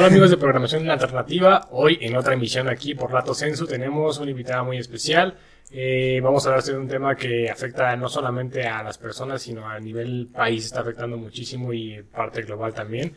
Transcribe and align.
Hola 0.00 0.08
amigos 0.08 0.30
de 0.30 0.38
Programación 0.38 0.88
Alternativa, 0.88 1.68
hoy 1.72 1.98
en 2.00 2.16
otra 2.16 2.32
emisión 2.32 2.70
aquí 2.70 2.94
por 2.94 3.12
Lato 3.12 3.34
Sensu 3.34 3.66
tenemos 3.66 4.18
una 4.18 4.30
invitada 4.30 4.62
muy 4.62 4.78
especial. 4.78 5.36
Eh, 5.70 6.20
vamos 6.22 6.46
a 6.46 6.48
hablar 6.48 6.64
de 6.64 6.74
un 6.74 6.88
tema 6.88 7.14
que 7.14 7.50
afecta 7.50 7.94
no 7.96 8.08
solamente 8.08 8.66
a 8.66 8.82
las 8.82 8.96
personas, 8.96 9.42
sino 9.42 9.68
a 9.68 9.78
nivel 9.78 10.30
país 10.32 10.64
está 10.64 10.80
afectando 10.80 11.18
muchísimo 11.18 11.74
y 11.74 12.02
parte 12.02 12.40
global 12.40 12.72
también. 12.72 13.14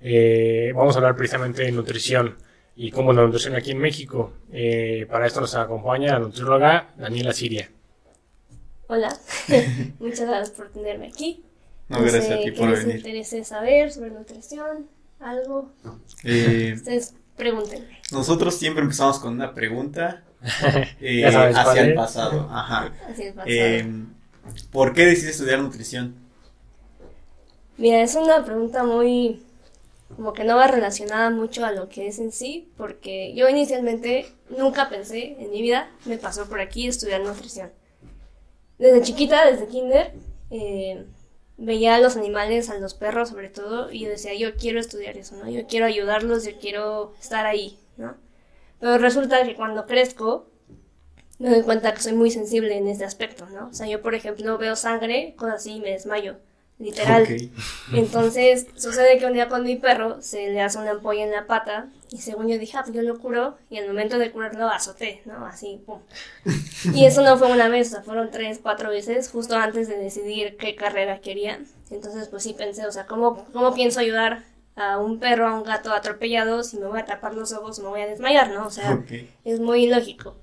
Eh, 0.00 0.72
vamos 0.72 0.94
a 0.94 1.00
hablar 1.00 1.16
precisamente 1.16 1.64
de 1.64 1.72
nutrición 1.72 2.36
y 2.76 2.92
cómo 2.92 3.12
la 3.12 3.22
nutrición 3.22 3.56
aquí 3.56 3.72
en 3.72 3.78
México. 3.78 4.34
Eh, 4.52 5.08
para 5.10 5.26
esto 5.26 5.40
nos 5.40 5.56
acompaña 5.56 6.12
la 6.12 6.20
nutrióloga 6.20 6.94
Daniela 6.96 7.32
Siria. 7.32 7.68
Hola, 8.86 9.08
muchas 9.98 10.28
gracias 10.28 10.50
por 10.50 10.70
tenerme 10.70 11.08
aquí. 11.08 11.44
No, 11.88 12.00
gracias 12.00 12.30
a 12.30 12.38
ti 12.38 12.52
por 12.52 12.68
les 12.68 12.84
venir. 12.84 12.98
interese 12.98 13.42
saber 13.42 13.90
sobre 13.90 14.10
nutrición, 14.10 14.86
algo, 15.20 15.70
Eh, 16.24 16.72
ustedes 16.76 17.14
pregúntenme. 17.36 17.98
nosotros 18.12 18.56
siempre 18.56 18.82
empezamos 18.82 19.18
con 19.18 19.32
una 19.34 19.54
pregunta 19.54 20.22
eh, 21.00 21.24
hacia 21.26 21.82
el 21.82 21.94
pasado. 21.94 22.48
Ajá. 22.50 22.92
Así 23.08 23.22
es 23.24 23.32
pasado. 23.34 23.50
Eh, 23.52 24.04
¿Por 24.72 24.92
qué 24.94 25.04
decidiste 25.06 25.30
estudiar 25.32 25.60
nutrición? 25.60 26.14
Mira, 27.76 28.02
es 28.02 28.14
una 28.14 28.44
pregunta 28.44 28.84
muy, 28.84 29.42
como 30.16 30.32
que 30.32 30.44
no 30.44 30.56
va 30.56 30.66
relacionada 30.66 31.30
mucho 31.30 31.64
a 31.64 31.72
lo 31.72 31.88
que 31.88 32.08
es 32.08 32.18
en 32.18 32.32
sí, 32.32 32.68
porque 32.76 33.32
yo 33.34 33.48
inicialmente 33.48 34.26
nunca 34.50 34.88
pensé 34.90 35.36
en 35.38 35.50
mi 35.50 35.62
vida, 35.62 35.88
me 36.04 36.18
pasó 36.18 36.46
por 36.46 36.60
aquí 36.60 36.86
estudiar 36.88 37.22
nutrición. 37.22 37.70
Desde 38.78 39.02
chiquita, 39.02 39.46
desde 39.50 39.66
kinder, 39.68 40.12
eh, 40.50 41.04
veía 41.60 41.94
a 41.94 42.00
los 42.00 42.16
animales, 42.16 42.70
a 42.70 42.78
los 42.78 42.94
perros 42.94 43.28
sobre 43.28 43.50
todo, 43.50 43.92
y 43.92 44.06
decía, 44.06 44.34
yo 44.34 44.56
quiero 44.56 44.80
estudiar 44.80 45.16
eso, 45.16 45.36
¿no? 45.36 45.48
Yo 45.48 45.66
quiero 45.66 45.86
ayudarlos, 45.86 46.44
yo 46.44 46.52
quiero 46.58 47.14
estar 47.20 47.46
ahí, 47.46 47.78
¿no? 47.96 48.16
Pero 48.80 48.98
resulta 48.98 49.44
que 49.44 49.54
cuando 49.54 49.86
crezco, 49.86 50.48
me 51.38 51.50
doy 51.50 51.62
cuenta 51.62 51.92
que 51.92 52.00
soy 52.00 52.14
muy 52.14 52.30
sensible 52.30 52.76
en 52.76 52.88
este 52.88 53.04
aspecto, 53.04 53.46
¿no? 53.50 53.68
O 53.68 53.74
sea, 53.74 53.86
yo, 53.86 54.00
por 54.02 54.14
ejemplo, 54.14 54.56
veo 54.58 54.74
sangre, 54.74 55.34
cosas 55.36 55.56
así, 55.56 55.72
y 55.72 55.80
me 55.80 55.90
desmayo, 55.90 56.38
literal. 56.80 57.26
Entonces, 57.92 58.66
sucede 58.74 59.18
que 59.18 59.26
un 59.26 59.34
día 59.34 59.48
con 59.48 59.62
mi 59.62 59.76
perro 59.76 60.20
se 60.22 60.48
le 60.48 60.60
hace 60.62 60.78
una 60.78 60.92
ampolla 60.92 61.22
en 61.22 61.30
la 61.30 61.46
pata 61.46 61.88
y 62.10 62.18
según 62.18 62.48
yo 62.48 62.58
dije, 62.58 62.76
ah, 62.76 62.82
pues 62.82 62.96
yo 62.96 63.02
lo 63.02 63.18
curo 63.18 63.56
y 63.68 63.78
al 63.78 63.86
momento 63.86 64.18
de 64.18 64.32
curarlo 64.32 64.66
azoté, 64.66 65.22
¿no? 65.26 65.46
Así, 65.46 65.82
pum. 65.86 66.00
Y 66.94 67.04
eso 67.04 67.22
no 67.22 67.36
fue 67.36 67.52
una 67.52 67.68
vez, 67.68 67.88
o 67.88 67.90
sea, 67.90 68.02
fueron 68.02 68.30
tres, 68.30 68.58
cuatro 68.60 68.88
veces 68.88 69.28
justo 69.30 69.56
antes 69.56 69.88
de 69.88 69.98
decidir 69.98 70.56
qué 70.56 70.74
carrera 70.74 71.20
quería. 71.20 71.60
Entonces, 71.90 72.28
pues 72.28 72.42
sí 72.42 72.54
pensé, 72.54 72.86
o 72.86 72.92
sea, 72.92 73.06
¿cómo, 73.06 73.44
cómo 73.52 73.74
pienso 73.74 74.00
ayudar 74.00 74.42
a 74.74 74.98
un 74.98 75.18
perro, 75.18 75.46
a 75.46 75.54
un 75.54 75.62
gato 75.62 75.92
atropellado 75.92 76.64
si 76.64 76.78
me 76.78 76.86
voy 76.86 77.00
a 77.00 77.04
tapar 77.04 77.34
los 77.34 77.52
ojos, 77.52 77.78
me 77.80 77.88
voy 77.88 78.00
a 78.00 78.06
desmayar, 78.06 78.50
¿no? 78.50 78.66
O 78.66 78.70
sea, 78.70 79.04
es 79.44 79.60
muy 79.60 79.84
ilógico. 79.84 80.36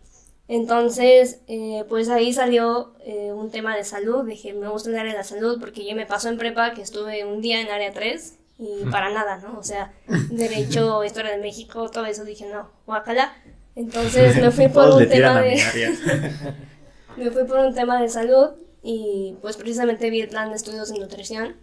Entonces, 0.47 1.41
eh, 1.47 1.83
pues 1.89 2.07
ahí 2.09 2.31
salió 2.31 2.93
eh, 3.01 3.33
un 3.33 3.51
tema 3.51 3.75
de 3.75 3.83
salud. 3.83 4.25
Dije, 4.25 4.53
me 4.53 4.69
gusta 4.69 4.89
el 4.89 4.97
área 4.97 5.11
de 5.11 5.17
la 5.17 5.23
salud 5.23 5.59
porque 5.59 5.85
yo 5.85 5.95
me 5.95 6.05
pasó 6.05 6.29
en 6.29 6.37
prepa 6.37 6.73
que 6.73 6.81
estuve 6.81 7.25
un 7.25 7.41
día 7.41 7.59
en 7.59 7.69
área 7.69 7.91
3 7.91 8.37
y 8.59 8.85
para 8.89 9.09
nada, 9.11 9.37
¿no? 9.37 9.59
O 9.59 9.63
sea, 9.63 9.93
Derecho, 10.07 11.03
Historia 11.05 11.31
de 11.31 11.37
México, 11.37 11.89
todo 11.89 12.05
eso 12.05 12.23
dije, 12.23 12.47
no, 12.47 12.69
guacala. 12.85 13.33
Entonces 13.75 14.37
me 14.41 14.51
fui 14.51 14.69
por 14.69 14.89
un 14.89 15.07
tema 15.09 15.41
de, 15.41 15.61
me 17.17 17.29
fui 17.29 17.43
por 17.43 17.59
un 17.59 17.75
tema 17.75 18.01
de 18.01 18.07
salud 18.07 18.51
y 18.81 19.35
pues 19.41 19.57
precisamente 19.57 20.09
vi 20.09 20.21
el 20.21 20.29
plan 20.29 20.49
de 20.49 20.55
estudios 20.55 20.89
de 20.89 20.99
nutrición 20.99 21.57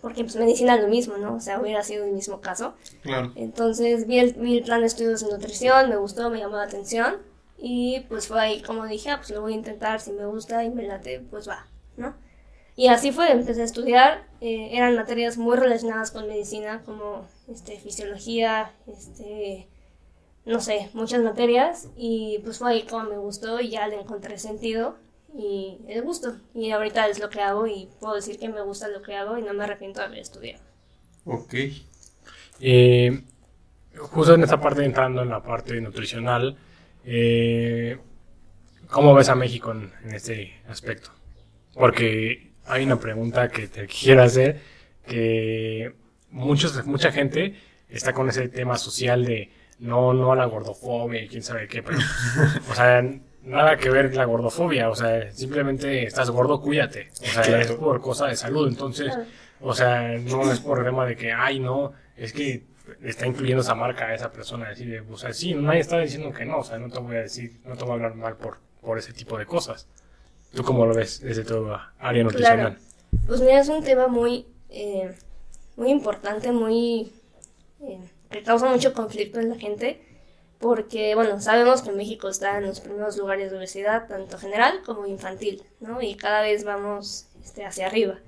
porque 0.00 0.22
pues 0.22 0.36
medicina 0.36 0.76
es 0.76 0.82
lo 0.82 0.86
mismo, 0.86 1.16
¿no? 1.16 1.34
O 1.34 1.40
sea, 1.40 1.60
hubiera 1.60 1.82
sido 1.82 2.04
el 2.04 2.12
mismo 2.12 2.40
caso. 2.40 2.74
Claro. 3.02 3.32
Entonces 3.34 4.06
vi 4.06 4.20
el, 4.20 4.34
vi 4.34 4.58
el 4.58 4.62
plan 4.62 4.80
de 4.80 4.86
estudios 4.86 5.22
de 5.22 5.32
nutrición, 5.32 5.90
me 5.90 5.96
gustó, 5.96 6.30
me 6.30 6.38
llamó 6.38 6.56
la 6.56 6.62
atención 6.62 7.16
y 7.58 8.00
pues 8.08 8.28
fue 8.28 8.40
ahí 8.40 8.62
como 8.62 8.86
dije, 8.86 9.10
ah, 9.10 9.16
pues 9.18 9.30
lo 9.30 9.40
voy 9.40 9.52
a 9.52 9.56
intentar, 9.56 10.00
si 10.00 10.12
me 10.12 10.26
gusta 10.26 10.64
y 10.64 10.70
me 10.70 10.84
late, 10.84 11.20
pues 11.30 11.48
va, 11.48 11.66
¿no? 11.96 12.14
Y 12.76 12.86
así 12.86 13.10
fue, 13.10 13.32
empecé 13.32 13.62
a 13.62 13.64
estudiar, 13.64 14.28
eh, 14.40 14.70
eran 14.72 14.94
materias 14.94 15.36
muy 15.36 15.56
relacionadas 15.56 16.12
con 16.12 16.28
medicina, 16.28 16.82
como 16.84 17.26
este, 17.48 17.76
fisiología, 17.80 18.72
este, 18.86 19.66
no 20.44 20.60
sé, 20.60 20.88
muchas 20.92 21.20
materias 21.22 21.88
y 21.96 22.40
pues 22.44 22.58
fue 22.58 22.70
ahí 22.70 22.82
como 22.84 23.10
me 23.10 23.18
gustó 23.18 23.60
y 23.60 23.70
ya 23.70 23.88
le 23.88 24.00
encontré 24.00 24.38
sentido 24.38 24.96
y 25.36 25.78
el 25.88 26.02
gusto. 26.02 26.36
Y 26.54 26.70
ahorita 26.70 27.08
es 27.08 27.18
lo 27.18 27.30
que 27.30 27.40
hago 27.40 27.66
y 27.66 27.88
puedo 28.00 28.14
decir 28.14 28.38
que 28.38 28.48
me 28.48 28.62
gusta 28.62 28.88
lo 28.88 29.02
que 29.02 29.16
hago 29.16 29.36
y 29.36 29.42
no 29.42 29.52
me 29.54 29.64
arrepiento 29.64 30.00
de 30.00 30.06
haber 30.06 30.20
estudiado. 30.20 30.62
Ok. 31.24 31.54
Eh, 32.60 33.24
justo 33.98 34.34
en 34.34 34.42
esta 34.42 34.60
parte, 34.60 34.84
entrando 34.84 35.22
en 35.22 35.30
la 35.30 35.42
parte 35.42 35.80
nutricional, 35.80 36.56
eh, 37.10 37.96
¿cómo 38.88 39.14
ves 39.14 39.30
a 39.30 39.34
México 39.34 39.72
en, 39.72 39.90
en 40.04 40.14
este 40.14 40.60
aspecto? 40.68 41.10
Porque 41.74 42.50
hay 42.66 42.84
una 42.84 43.00
pregunta 43.00 43.48
que 43.48 43.66
te 43.66 43.86
quiero 43.86 44.22
hacer, 44.22 44.60
que 45.06 45.94
muchos, 46.30 46.84
mucha 46.86 47.10
gente 47.10 47.54
está 47.88 48.12
con 48.12 48.28
ese 48.28 48.48
tema 48.48 48.76
social 48.76 49.24
de 49.24 49.50
no, 49.78 50.12
no 50.12 50.32
a 50.32 50.36
la 50.36 50.44
gordofobia 50.44 51.22
y 51.22 51.28
quién 51.28 51.42
sabe 51.42 51.66
qué, 51.66 51.82
pero, 51.82 51.98
o 52.70 52.74
sea, 52.74 53.02
nada 53.42 53.76
que 53.78 53.88
ver 53.88 54.14
la 54.14 54.26
gordofobia, 54.26 54.90
o 54.90 54.94
sea, 54.94 55.32
simplemente 55.32 56.02
estás 56.04 56.28
gordo, 56.30 56.60
cuídate, 56.60 57.08
o 57.22 57.24
sea, 57.26 57.42
Claro. 57.42 57.62
es 57.62 57.72
por 57.72 58.00
cosa 58.02 58.26
de 58.26 58.36
salud, 58.36 58.68
entonces, 58.68 59.16
o 59.60 59.72
sea, 59.74 60.18
no 60.18 60.52
es 60.52 60.60
por 60.60 60.84
tema 60.84 61.06
de 61.06 61.16
que, 61.16 61.32
ay, 61.32 61.58
no, 61.60 61.92
es 62.16 62.32
que 62.34 62.64
está 63.02 63.26
incluyendo 63.26 63.62
esa 63.62 63.74
marca 63.74 64.06
a 64.06 64.14
esa 64.14 64.30
persona, 64.32 64.68
decir, 64.68 64.90
de, 64.90 65.00
o 65.00 65.16
sea, 65.16 65.32
sí, 65.32 65.54
nadie 65.54 65.80
está 65.80 65.98
diciendo 65.98 66.32
que 66.32 66.44
no, 66.44 66.58
o 66.58 66.64
sea, 66.64 66.78
no 66.78 66.90
te 66.90 66.98
voy 66.98 67.16
a 67.16 67.20
decir, 67.20 67.60
no 67.64 67.76
te 67.76 67.84
voy 67.84 67.92
a 67.92 67.94
hablar 67.94 68.14
mal 68.14 68.36
por, 68.36 68.58
por 68.80 68.98
ese 68.98 69.12
tipo 69.12 69.38
de 69.38 69.46
cosas. 69.46 69.86
¿Tú 70.54 70.62
cómo 70.64 70.86
lo 70.86 70.94
ves 70.94 71.20
desde 71.20 71.44
tu 71.44 71.68
área 71.98 72.24
nutricional? 72.24 72.78
Pues 73.26 73.40
mira, 73.40 73.60
es 73.60 73.68
un 73.68 73.84
tema 73.84 74.08
muy, 74.08 74.46
eh, 74.70 75.14
muy 75.76 75.90
importante, 75.90 76.52
muy 76.52 77.12
eh, 77.80 78.00
que 78.30 78.42
causa 78.42 78.68
mucho 78.68 78.92
conflicto 78.92 79.40
en 79.40 79.50
la 79.50 79.56
gente, 79.56 80.02
porque 80.58 81.14
bueno, 81.14 81.40
sabemos 81.40 81.82
que 81.82 81.92
México 81.92 82.28
está 82.28 82.58
en 82.58 82.66
los 82.66 82.80
primeros 82.80 83.16
lugares 83.16 83.50
de 83.50 83.58
obesidad, 83.58 84.08
tanto 84.08 84.38
general 84.38 84.82
como 84.84 85.06
infantil, 85.06 85.62
¿no? 85.80 86.02
Y 86.02 86.14
cada 86.16 86.42
vez 86.42 86.64
vamos 86.64 87.28
este, 87.42 87.64
hacia 87.64 87.86
arriba, 87.86 88.18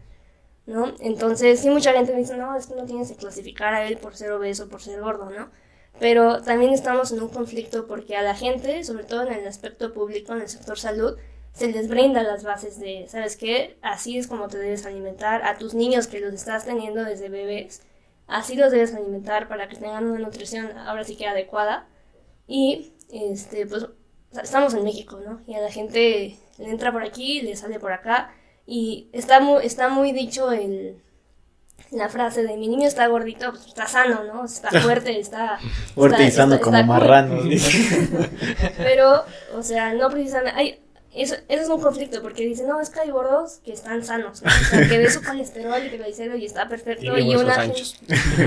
¿no? 0.67 0.95
Entonces, 1.01 1.61
sí, 1.61 1.71
mucha 1.71 1.93
gente 1.93 2.15
dice, 2.15 2.37
no, 2.37 2.57
es 2.57 2.67
que 2.67 2.75
no 2.75 2.85
tienes 2.85 3.11
que 3.11 3.17
clasificar 3.17 3.75
a 3.75 3.87
él 3.87 3.99
por 3.99 4.17
ser 4.17 4.33
obeso, 4.33 4.69
por 4.69 4.83
ser 4.83 5.01
gordo, 5.01 5.31
¿no? 5.31 5.51
Pero 5.99 6.43
también 6.43 6.73
estamos 6.73 7.13
en 7.13 7.23
un 7.23 7.29
conflicto 7.29 7.87
porque 7.87 8.17
a 8.17 8.23
la 8.23 8.35
gente, 8.35 8.85
sobre 8.85 9.05
todo 9.05 9.23
en 9.23 9.35
el 9.35 9.47
aspecto 9.47 9.93
público, 9.93 10.33
en 10.33 10.43
el 10.43 10.49
sector 10.49 10.79
salud, 10.79 11.19
se 11.53 11.69
les 11.69 11.89
brinda 11.89 12.23
las 12.23 12.45
bases 12.45 12.79
de, 12.79 13.07
¿sabes 13.09 13.37
qué? 13.37 13.77
Así 13.83 14.17
es 14.17 14.27
como 14.27 14.49
te 14.49 14.59
debes 14.59 14.87
alimentar 14.87 15.43
a 15.45 15.59
tus 15.59 15.75
niños 15.75 16.07
que 16.07 16.21
los 16.21 16.33
estás 16.33 16.65
teniendo 16.65 17.05
desde 17.05 17.29
bebés. 17.29 17.83
Así 18.27 18.55
los 18.55 18.71
debes 18.71 18.95
alimentar 18.95 19.49
para 19.49 19.69
que 19.69 19.77
tengan 19.77 20.07
una 20.07 20.21
nutrición 20.21 20.71
ahora 20.79 21.05
sí 21.05 21.17
que 21.17 21.27
adecuada. 21.27 21.89
Y, 22.47 22.93
este, 23.13 23.67
pues, 23.67 23.87
estamos 24.43 24.73
en 24.75 24.85
México, 24.85 25.21
¿no? 25.25 25.43
Y 25.47 25.55
a 25.55 25.61
la 25.61 25.71
gente 25.71 26.37
le 26.59 26.71
entra 26.71 26.93
por 26.93 27.03
aquí, 27.03 27.43
le 27.43 27.57
sale 27.57 27.81
por 27.81 27.93
acá. 27.93 28.33
Y 28.67 29.09
está 29.13 29.41
muy, 29.41 29.65
está 29.67 29.89
muy 29.89 30.13
dicho 30.13 30.53
el, 30.53 30.97
la 31.91 32.09
frase 32.09 32.43
de 32.45 32.57
mi 32.57 32.69
niño 32.69 32.87
está 32.87 33.07
gordito, 33.09 33.51
pues 33.51 33.67
está 33.67 33.87
sano, 33.89 34.23
¿no? 34.25 34.45
Está 34.45 34.69
fuerte, 34.83 35.19
está... 35.19 35.59
Fuerte 35.95 36.23
y 36.23 36.27
está- 36.27 36.43
sano 36.43 36.55
está- 36.55 36.65
como 36.65 36.77
está 36.77 36.87
cool. 36.87 36.99
marrano. 36.99 37.43
Pero, 38.77 39.25
o 39.57 39.63
sea, 39.63 39.95
no 39.95 40.09
precisamente. 40.11 40.59
Hay, 40.59 40.79
eso, 41.13 41.35
eso 41.49 41.63
es 41.65 41.69
un 41.69 41.81
conflicto 41.81 42.23
porque 42.23 42.45
dicen, 42.47 42.69
no, 42.69 42.81
es 42.81 42.89
que 42.91 43.01
hay 43.01 43.11
gordos 43.11 43.59
que 43.65 43.73
están 43.73 44.05
sanos, 44.05 44.43
¿no? 44.43 44.49
O 44.49 44.65
sea, 44.71 44.89
que 44.89 44.97
ve 44.99 45.11
su 45.11 45.21
colesterol 45.25 45.85
y 45.85 45.89
triglicéridos 45.89 46.39
y 46.39 46.45
está 46.45 46.69
perfecto. 46.69 47.19
Y 47.19 47.35
una, 47.35 47.55
gente, 47.63 47.83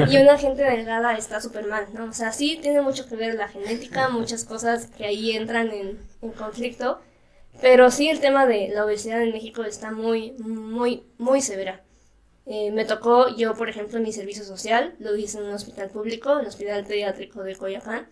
y 0.09 0.17
una 0.17 0.37
gente 0.37 0.63
delgada 0.63 1.17
está 1.17 1.41
súper 1.41 1.67
mal, 1.67 1.87
¿no? 1.93 2.05
O 2.05 2.13
sea, 2.13 2.31
sí 2.31 2.57
tiene 2.61 2.79
mucho 2.81 3.05
que 3.09 3.17
ver 3.17 3.35
la 3.35 3.49
genética, 3.49 4.07
muchas 4.07 4.45
cosas 4.45 4.87
que 4.97 5.05
ahí 5.05 5.31
entran 5.35 5.71
en, 5.71 5.99
en 6.21 6.31
conflicto. 6.31 7.01
Pero 7.61 7.91
sí, 7.91 8.09
el 8.09 8.19
tema 8.19 8.45
de 8.45 8.69
la 8.69 8.85
obesidad 8.85 9.21
en 9.21 9.31
México 9.31 9.63
está 9.63 9.91
muy, 9.91 10.33
muy, 10.39 11.03
muy 11.17 11.41
severa. 11.41 11.83
Eh, 12.45 12.71
me 12.71 12.85
tocó, 12.85 13.35
yo 13.35 13.53
por 13.55 13.69
ejemplo, 13.69 13.99
mi 13.99 14.11
servicio 14.11 14.43
social, 14.43 14.95
lo 14.99 15.15
hice 15.15 15.37
en 15.37 15.45
un 15.45 15.53
hospital 15.53 15.89
público, 15.89 16.39
el 16.39 16.47
Hospital 16.47 16.85
Pediátrico 16.85 17.41
de 17.43 17.55
Coyoacán, 17.55 18.09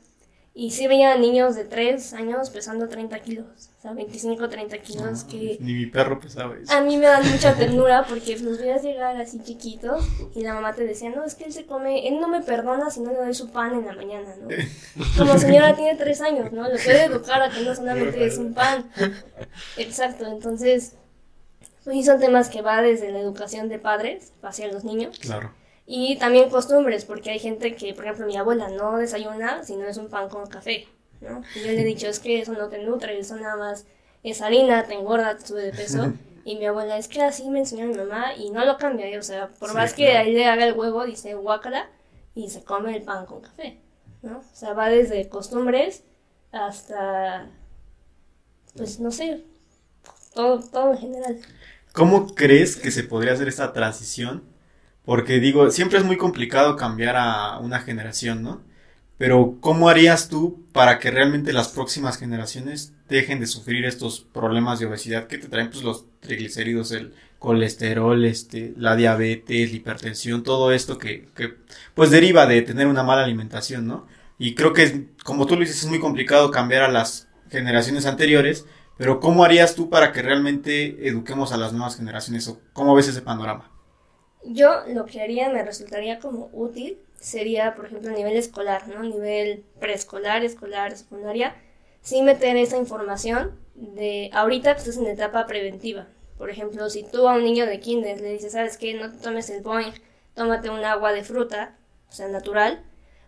y 0.53 0.71
sí 0.71 0.85
veía 0.87 1.17
niños 1.17 1.55
de 1.55 1.63
3 1.63 2.13
años 2.13 2.49
pesando 2.49 2.89
30 2.89 3.19
kilos, 3.19 3.69
o 3.79 3.81
sea, 3.81 3.93
25, 3.93 4.49
30 4.49 4.77
kilos, 4.79 5.23
que 5.23 5.57
Ni 5.61 5.73
mi 5.73 5.85
perro 5.85 6.19
pesaba 6.19 6.55
eso. 6.57 6.73
a 6.73 6.81
mí 6.81 6.97
me 6.97 7.05
dan 7.05 7.29
mucha 7.31 7.55
ternura 7.55 8.05
porque 8.07 8.37
los 8.39 8.57
veías 8.59 8.83
llegar 8.83 9.15
así 9.15 9.39
chiquitos 9.41 10.05
y 10.35 10.41
la 10.43 10.53
mamá 10.53 10.73
te 10.73 10.83
decía, 10.85 11.09
no, 11.09 11.23
es 11.23 11.35
que 11.35 11.45
él 11.45 11.53
se 11.53 11.65
come, 11.65 12.05
él 12.07 12.19
no 12.19 12.27
me 12.27 12.41
perdona 12.41 12.89
si 12.91 12.99
no 12.99 13.11
le 13.11 13.17
doy 13.19 13.33
su 13.33 13.49
pan 13.49 13.75
en 13.75 13.85
la 13.85 13.93
mañana, 13.93 14.27
¿no? 14.41 14.49
Como 15.17 15.37
señora 15.39 15.73
tiene 15.75 15.95
tres 15.95 16.19
años, 16.21 16.51
¿no? 16.51 16.63
Le 16.67 16.77
puede 16.77 17.05
educar 17.05 17.41
a 17.41 17.49
que 17.49 17.61
no 17.61 17.73
solamente 17.73 18.25
es 18.25 18.37
un 18.37 18.53
pan. 18.53 18.91
Exacto, 19.77 20.27
entonces, 20.27 20.95
pues 21.85 21.95
sí 21.95 22.03
son 22.03 22.19
temas 22.19 22.49
que 22.49 22.61
va 22.61 22.81
desde 22.81 23.11
la 23.11 23.19
educación 23.19 23.69
de 23.69 23.79
padres 23.79 24.33
hacia 24.43 24.67
los 24.71 24.83
niños 24.83 25.17
Claro. 25.19 25.53
Y 25.93 26.15
también 26.15 26.49
costumbres, 26.49 27.03
porque 27.03 27.31
hay 27.31 27.39
gente 27.39 27.75
que, 27.75 27.93
por 27.93 28.05
ejemplo, 28.05 28.25
mi 28.25 28.37
abuela 28.37 28.69
no 28.69 28.97
desayuna 28.97 29.65
si 29.65 29.75
no 29.75 29.85
es 29.85 29.97
un 29.97 30.07
pan 30.07 30.29
con 30.29 30.47
café, 30.47 30.87
¿no? 31.19 31.41
Y 31.53 31.59
yo 31.59 31.73
le 31.73 31.81
he 31.81 31.83
dicho, 31.83 32.07
es 32.07 32.21
que 32.21 32.39
eso 32.39 32.53
no 32.53 32.69
te 32.69 32.81
nutre, 32.81 33.19
eso 33.19 33.35
nada 33.35 33.57
más 33.57 33.85
es 34.23 34.41
harina, 34.41 34.85
te 34.85 34.93
engorda, 34.93 35.37
te 35.37 35.45
sube 35.45 35.61
de 35.61 35.73
peso. 35.73 36.13
Y 36.43 36.55
mi 36.55 36.65
abuela, 36.65 36.97
es 36.97 37.07
que 37.07 37.21
así 37.21 37.47
me 37.51 37.59
enseñó 37.59 37.85
mi 37.85 37.93
mamá 37.93 38.33
y 38.35 38.49
no 38.49 38.65
lo 38.65 38.77
cambia. 38.79 39.07
y, 39.07 39.15
O 39.15 39.21
sea, 39.21 39.49
por 39.59 39.69
Sí, 39.69 39.75
más 39.75 39.93
que 39.93 40.17
ahí 40.17 40.33
le 40.33 40.45
haga 40.45 40.65
el 40.65 40.73
huevo, 40.73 41.05
dice 41.05 41.35
guácala 41.35 41.87
y 42.33 42.49
se 42.49 42.63
come 42.63 42.95
el 42.97 43.03
pan 43.03 43.27
con 43.27 43.41
café, 43.41 43.77
¿no? 44.23 44.39
O 44.39 44.55
sea, 44.55 44.73
va 44.73 44.89
desde 44.89 45.29
costumbres 45.29 46.03
hasta, 46.51 47.47
pues 48.75 48.99
no 48.99 49.11
sé, 49.11 49.43
todo, 50.33 50.61
todo 50.61 50.93
en 50.93 50.97
general. 50.97 51.41
¿Cómo 51.93 52.33
crees 52.33 52.75
que 52.75 52.89
se 52.89 53.03
podría 53.03 53.33
hacer 53.33 53.47
esta 53.47 53.71
transición? 53.71 54.50
Porque 55.05 55.39
digo, 55.39 55.71
siempre 55.71 55.99
es 55.99 56.05
muy 56.05 56.17
complicado 56.17 56.75
cambiar 56.75 57.15
a 57.17 57.59
una 57.59 57.79
generación, 57.79 58.43
¿no? 58.43 58.61
Pero 59.17 59.57
¿cómo 59.61 59.89
harías 59.89 60.29
tú 60.29 60.65
para 60.73 60.97
que 60.99 61.11
realmente 61.11 61.53
las 61.53 61.69
próximas 61.69 62.17
generaciones 62.17 62.93
dejen 63.07 63.39
de 63.39 63.47
sufrir 63.47 63.85
estos 63.85 64.21
problemas 64.21 64.79
de 64.79 64.87
obesidad 64.87 65.27
que 65.27 65.37
te 65.37 65.47
traen 65.47 65.69
pues 65.69 65.83
los 65.83 66.05
triglicéridos, 66.21 66.91
el 66.91 67.13
colesterol, 67.37 68.25
este, 68.25 68.73
la 68.77 68.95
diabetes, 68.95 69.71
la 69.71 69.77
hipertensión, 69.77 70.43
todo 70.43 70.71
esto 70.71 70.97
que, 70.97 71.27
que 71.35 71.55
pues 71.93 72.09
deriva 72.09 72.45
de 72.47 72.61
tener 72.61 72.87
una 72.87 73.03
mala 73.03 73.23
alimentación, 73.23 73.87
¿no? 73.87 74.07
Y 74.39 74.55
creo 74.55 74.73
que 74.73 75.09
como 75.23 75.45
tú 75.45 75.55
lo 75.55 75.61
dices, 75.61 75.83
es 75.83 75.89
muy 75.89 75.99
complicado 75.99 76.49
cambiar 76.51 76.83
a 76.83 76.91
las 76.91 77.27
generaciones 77.49 78.05
anteriores, 78.05 78.65
pero 78.97 79.19
¿cómo 79.19 79.43
harías 79.43 79.75
tú 79.75 79.89
para 79.89 80.11
que 80.11 80.21
realmente 80.21 81.07
eduquemos 81.07 81.51
a 81.51 81.57
las 81.57 81.73
nuevas 81.73 81.97
generaciones? 81.97 82.47
¿O 82.47 82.59
cómo 82.73 82.95
ves 82.95 83.07
ese 83.07 83.21
panorama? 83.21 83.70
Yo 84.43 84.83
lo 84.87 85.05
que 85.05 85.21
haría, 85.21 85.49
me 85.49 85.63
resultaría 85.63 86.19
como 86.19 86.49
útil, 86.53 86.97
sería, 87.19 87.75
por 87.75 87.85
ejemplo, 87.85 88.09
a 88.11 88.13
nivel 88.13 88.35
escolar, 88.35 88.87
¿no? 88.87 89.03
Nivel 89.03 89.63
preescolar, 89.79 90.43
escolar, 90.43 90.97
secundaria, 90.97 91.55
sí 92.01 92.21
meter 92.21 92.57
esa 92.57 92.77
información 92.77 93.59
de 93.75 94.29
ahorita 94.33 94.73
que 94.73 94.79
estás 94.79 94.97
en 94.97 95.07
etapa 95.07 95.45
preventiva. 95.45 96.07
Por 96.37 96.49
ejemplo, 96.49 96.89
si 96.89 97.03
tú 97.03 97.27
a 97.27 97.35
un 97.35 97.43
niño 97.43 97.67
de 97.67 97.79
kinder 97.79 98.19
le 98.19 98.33
dices, 98.33 98.53
¿sabes 98.53 98.77
qué? 98.77 98.95
No 98.95 99.11
te 99.11 99.17
tomes 99.19 99.49
el 99.51 99.61
Boeing, 99.61 99.93
tómate 100.33 100.69
un 100.69 100.83
agua 100.83 101.13
de 101.13 101.23
fruta, 101.23 101.77
o 102.09 102.11
sea, 102.11 102.27
natural, 102.27 102.83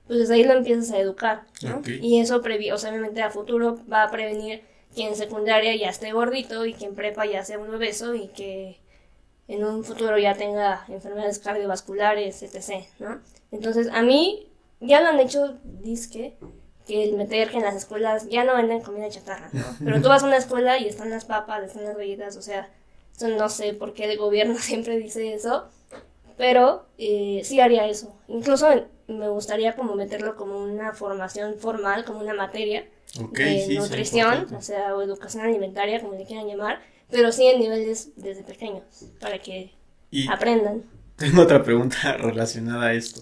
pues 0.07 0.19
desde 0.19 0.33
ahí 0.33 0.44
lo 0.44 0.54
empiezas 0.54 0.92
a 0.92 1.00
educar, 1.00 1.44
¿no? 1.62 1.81
Y 1.86 2.19
eso, 2.19 2.42
previ 2.42 2.71
o 2.71 2.77
sea, 2.77 2.89
obviamente 2.89 3.21
a 3.21 3.30
futuro 3.30 3.80
va 3.92 4.04
a 4.04 4.12
prevenir 4.12 4.63
que 4.95 5.07
en 5.07 5.15
secundaria 5.15 5.75
ya 5.75 5.89
esté 5.89 6.12
gordito 6.12 6.65
y 6.65 6.74
que 6.74 6.86
en 6.86 6.95
prepa 6.95 7.25
ya 7.25 7.44
sea 7.44 7.60
un 7.60 7.74
obeso 7.74 8.13
y 8.15 8.27
que 8.27 8.80
en 9.48 9.63
un 9.63 9.84
futuro 9.84 10.18
ya 10.18 10.36
tenga 10.36 10.86
enfermedades 10.88 11.40
cardiovasculares, 11.40 12.44
etc., 12.44 12.86
¿no? 13.00 13.19
Entonces, 13.51 13.90
a 13.92 14.01
mí 14.01 14.48
ya 14.80 15.01
lo 15.01 15.10
han 15.10 15.19
hecho 15.19 15.57
disque 15.63 16.36
que 16.88 17.04
el 17.04 17.13
meter 17.13 17.50
que 17.50 17.57
en 17.57 17.63
las 17.63 17.75
escuelas 17.75 18.28
ya 18.30 18.44
no 18.44 18.56
venden 18.56 18.81
comida 18.81 19.10
chatarra, 19.10 19.50
¿no? 19.54 19.63
Pero 19.84 20.01
tú 20.01 20.10
vas 20.10 20.24
a 20.24 20.28
una 20.28 20.38
escuela 20.38 20.78
y 20.78 20.88
están 20.88 21.10
las 21.10 21.25
papas, 21.25 21.63
están 21.63 21.86
las 21.86 21.98
galletas, 21.98 22.36
o 22.38 22.42
sea, 22.42 22.69
eso 23.16 23.28
no 23.30 23.50
sé 23.50 23.74
por 23.74 23.94
qué 23.94 24.12
el 24.12 24.18
gobierno 24.18 24.56
siempre 24.60 24.98
dice 24.98 25.34
eso, 25.34 25.66
pero 26.36 26.86
eh, 26.98 27.42
sí 27.44 27.60
haría 27.60 27.86
eso. 27.88 28.16
Incluso 28.28 28.68
me 29.07 29.30
gustaría 29.30 29.75
como 29.75 29.96
meterlo 29.96 30.36
como 30.36 30.57
una 30.57 30.94
formación 30.94 31.56
formal, 31.60 32.06
como 32.06 32.19
una 32.19 32.34
materia 32.34 32.86
Ok, 33.22 33.38
de 33.38 33.66
sí, 33.68 33.78
nutrición, 33.78 34.48
o 34.56 34.62
sea, 34.62 34.96
o 34.96 35.01
educación 35.04 35.46
alimentaria, 35.46 36.01
como 36.01 36.13
le 36.13 36.25
quieran 36.25 36.48
llamar, 36.48 36.81
pero 37.13 37.31
sí 37.31 37.48
en 37.48 37.60
niveles 37.62 38.12
desde 38.18 38.44
pequeños, 38.44 38.83
para 39.19 39.39
que 39.39 39.71
Y 40.12 40.27
aprendan. 40.27 40.83
tengo 41.18 41.44
otra 41.44 41.63
pregunta 41.63 42.18
relacionada 42.18 42.88
a 42.88 42.94
esto. 42.94 43.21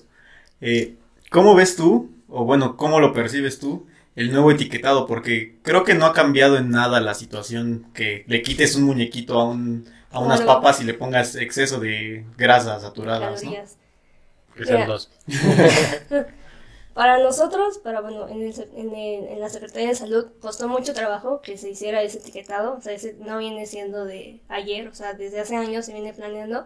Eh, 0.61 0.97
¿Cómo 1.31 1.55
ves 1.55 1.75
tú, 1.77 2.11
o 2.29 2.45
bueno, 2.45 2.77
cómo 2.77 2.99
lo 3.01 3.13
percibes 3.13 3.59
tú, 3.59 3.88
el 4.15 4.31
nuevo 4.33 4.51
etiquetado? 4.51 5.07
Porque 5.07 5.59
creo 5.63 5.83
que 5.85 5.95
no 5.95 6.05
ha 6.07 6.13
cambiado 6.13 6.57
en 6.57 6.69
nada 6.71 7.01
la 7.01 7.15
situación 7.15 7.88
que 7.93 8.25
le 8.27 8.43
quites 8.43 8.75
un 8.75 8.83
muñequito 8.85 9.39
a, 9.39 9.45
un, 9.49 9.88
a 10.11 10.19
unas 10.21 10.41
Claro. 10.41 10.61
papas 10.61 10.81
y 10.81 10.85
le 10.85 10.95
pongas 10.95 11.35
exceso 11.35 11.79
de 11.79 12.25
grasas 12.38 12.83
saturadas, 12.83 13.43
¿no? 13.43 13.51
calorías. 13.51 13.77
Que 14.55 14.65
sean 14.65 14.81
Mira. 14.81 14.88
dos. 14.88 15.11
Para 16.93 17.19
nosotros, 17.19 17.77
para 17.77 18.01
bueno, 18.01 18.27
en, 18.27 18.41
el 18.41 18.53
se- 18.53 18.69
en, 18.75 18.93
el- 18.93 19.27
en 19.29 19.39
la 19.39 19.49
Secretaría 19.49 19.88
de 19.89 19.95
Salud 19.95 20.27
costó 20.41 20.67
mucho 20.67 20.93
trabajo 20.93 21.41
que 21.41 21.57
se 21.57 21.69
hiciera 21.69 22.01
ese 22.01 22.17
etiquetado, 22.17 22.75
o 22.77 22.81
sea, 22.81 22.91
ese 22.93 23.15
no 23.19 23.38
viene 23.38 23.65
siendo 23.65 24.03
de 24.05 24.41
ayer, 24.49 24.88
o 24.89 24.93
sea, 24.93 25.13
desde 25.13 25.39
hace 25.39 25.55
años 25.55 25.85
se 25.85 25.93
viene 25.93 26.13
planeando, 26.13 26.65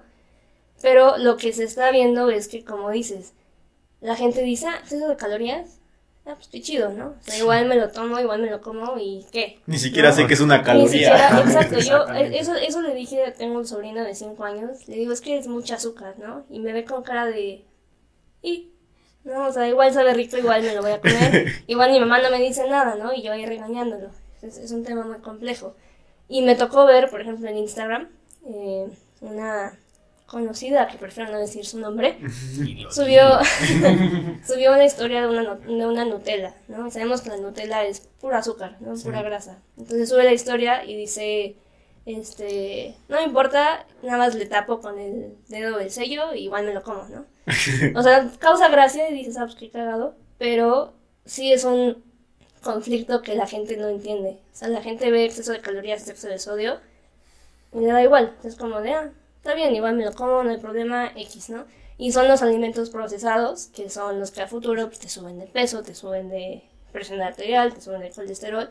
pero 0.81 1.17
lo 1.17 1.37
que 1.37 1.53
se 1.53 1.63
está 1.63 1.91
viendo 1.91 2.29
es 2.29 2.47
que, 2.47 2.63
como 2.63 2.89
dices, 2.89 3.33
la 4.01 4.15
gente 4.15 4.41
dice, 4.41 4.67
ah, 4.67 4.77
exceso 4.81 5.07
de 5.07 5.15
calorías, 5.15 5.77
ah, 6.25 6.33
pues 6.35 6.47
qué 6.47 6.59
chido, 6.61 6.89
¿no? 6.89 7.09
O 7.09 7.15
sea, 7.21 7.37
igual 7.37 7.67
me 7.67 7.75
lo 7.75 7.89
tomo, 7.91 8.19
igual 8.19 8.41
me 8.41 8.49
lo 8.49 8.61
como 8.61 8.97
y 8.97 9.25
qué. 9.31 9.59
Ni 9.67 9.77
siquiera 9.77 10.09
No. 10.09 10.15
sé 10.15 10.27
que 10.27 10.33
es 10.33 10.41
una 10.41 10.57
Ni 10.57 10.63
caloría. 10.63 10.89
siquiera, 10.89 11.39
exacto, 11.45 11.75
yo 11.75 11.79
Exactamente. 11.79 12.39
eso, 12.39 12.55
eso 12.55 12.81
le 12.81 12.95
dije, 12.95 13.31
tengo 13.37 13.57
un 13.59 13.65
sobrino 13.67 14.03
de 14.03 14.15
5 14.15 14.43
años, 14.43 14.87
le 14.87 14.95
digo, 14.97 15.13
es 15.13 15.21
que 15.21 15.37
es 15.37 15.47
mucha 15.47 15.75
azúcar, 15.75 16.15
¿no? 16.17 16.45
Y 16.49 16.59
me 16.59 16.73
ve 16.73 16.83
con 16.83 17.03
cara 17.03 17.25
de, 17.27 17.63
y, 18.41 18.71
no, 19.25 19.47
o 19.47 19.51
sea, 19.51 19.67
igual 19.67 19.91
sabe 19.93 20.13
rico, 20.13 20.37
igual 20.37 20.61
me 20.61 20.73
lo 20.73 20.81
voy 20.81 20.91
a 20.91 21.01
comer, 21.01 21.47
igual 21.67 21.91
mi 21.91 21.99
mamá 21.99 22.21
no 22.21 22.29
me 22.29 22.39
dice 22.39 22.67
nada, 22.69 22.95
¿no? 22.95 23.13
Y 23.13 23.23
yo 23.23 23.33
ahí 23.33 23.45
regañándolo, 23.45 24.11
es, 24.41 24.57
es 24.57 24.71
un 24.71 24.83
tema 24.83 25.03
muy 25.03 25.17
complejo. 25.17 25.75
Y 26.27 26.41
me 26.41 26.55
tocó 26.55 26.85
ver, 26.85 27.09
por 27.09 27.21
ejemplo, 27.21 27.47
en 27.49 27.57
Instagram, 27.57 28.09
eh, 28.47 28.87
una 29.21 29.77
conocida, 30.27 30.87
que 30.87 30.97
prefiero 30.97 31.31
no 31.31 31.39
decir 31.39 31.65
su 31.65 31.79
nombre, 31.79 32.17
subió, 32.91 33.39
subió 34.47 34.73
una 34.73 34.85
historia 34.85 35.21
de 35.21 35.27
una, 35.27 35.55
de 35.55 35.85
una 35.85 36.05
Nutella, 36.05 36.55
¿no? 36.67 36.89
Sabemos 36.91 37.21
que 37.21 37.29
la 37.29 37.37
Nutella 37.37 37.83
es 37.83 38.01
pura 38.21 38.39
azúcar, 38.39 38.77
¿no? 38.79 38.95
Pura 38.95 39.21
grasa. 39.21 39.59
Entonces 39.77 40.09
sube 40.09 40.23
la 40.23 40.33
historia 40.33 40.83
y 40.83 40.95
dice, 40.95 41.55
este, 42.05 42.95
no 43.07 43.17
me 43.17 43.23
importa, 43.23 43.85
nada 44.03 44.17
más 44.17 44.35
le 44.35 44.45
tapo 44.45 44.81
con 44.81 44.99
el 44.99 45.35
dedo 45.47 45.79
el 45.79 45.91
sello 45.91 46.33
y 46.33 46.43
igual 46.43 46.65
me 46.65 46.73
lo 46.73 46.83
como, 46.83 47.07
¿no? 47.09 47.25
O 47.95 48.01
sea, 48.01 48.29
causa 48.39 48.69
gracia 48.69 49.09
y 49.09 49.13
dices, 49.13 49.37
ah, 49.37 49.45
pues 49.45 49.55
qué 49.55 49.69
cagado, 49.69 50.15
pero 50.37 50.93
sí 51.25 51.51
es 51.53 51.63
un 51.63 52.03
conflicto 52.63 53.21
que 53.21 53.35
la 53.35 53.47
gente 53.47 53.77
no 53.77 53.87
entiende. 53.87 54.39
O 54.53 54.55
sea, 54.55 54.67
la 54.67 54.81
gente 54.81 55.11
ve 55.11 55.25
exceso 55.25 55.51
de 55.51 55.61
calorías, 55.61 56.01
exceso 56.07 56.27
de 56.27 56.39
sodio 56.39 56.79
y 57.71 57.79
le 57.79 57.87
da 57.87 58.03
igual. 58.03 58.35
Es 58.43 58.55
como 58.55 58.81
de, 58.81 58.93
ah, 58.93 59.11
está 59.37 59.53
bien, 59.53 59.75
igual 59.75 59.95
me 59.95 60.05
lo 60.05 60.13
como, 60.13 60.43
no 60.43 60.49
hay 60.49 60.57
problema, 60.57 61.11
X, 61.15 61.49
¿no? 61.49 61.65
Y 61.97 62.11
son 62.11 62.27
los 62.27 62.41
alimentos 62.41 62.89
procesados, 62.89 63.67
que 63.67 63.89
son 63.89 64.19
los 64.19 64.31
que 64.31 64.41
a 64.41 64.47
futuro 64.47 64.87
pues, 64.87 64.99
te 64.99 65.09
suben 65.09 65.39
de 65.39 65.45
peso, 65.45 65.83
te 65.83 65.95
suben 65.95 66.29
de 66.29 66.63
presión 66.91 67.21
arterial, 67.21 67.73
te 67.73 67.81
suben 67.81 68.01
de 68.01 68.11
colesterol. 68.11 68.69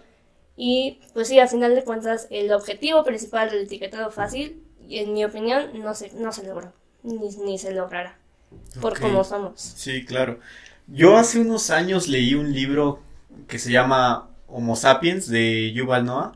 Y 0.56 1.00
pues 1.14 1.28
sí, 1.28 1.38
a 1.40 1.48
final 1.48 1.74
de 1.74 1.84
cuentas, 1.84 2.26
el 2.30 2.52
objetivo 2.52 3.04
principal 3.04 3.50
del 3.50 3.62
etiquetado 3.62 4.10
fácil, 4.10 4.62
en 4.88 5.12
mi 5.14 5.24
opinión, 5.24 5.70
no 5.80 5.94
se, 5.94 6.12
no 6.14 6.32
se 6.32 6.44
logró, 6.46 6.72
ni, 7.02 7.16
ni 7.16 7.58
se 7.58 7.72
logrará, 7.72 8.18
por 8.80 8.98
cómo 8.98 9.24
somos. 9.24 9.52
Sí, 9.56 10.04
claro. 10.04 10.38
Yo 10.86 11.16
hace 11.16 11.40
unos 11.40 11.70
años 11.70 12.08
leí 12.08 12.34
un 12.34 12.52
libro 12.52 13.02
que 13.48 13.58
se 13.58 13.72
llama 13.72 14.28
Homo 14.46 14.76
Sapiens 14.76 15.28
de 15.28 15.72
Yuval 15.72 16.04
Noah 16.04 16.32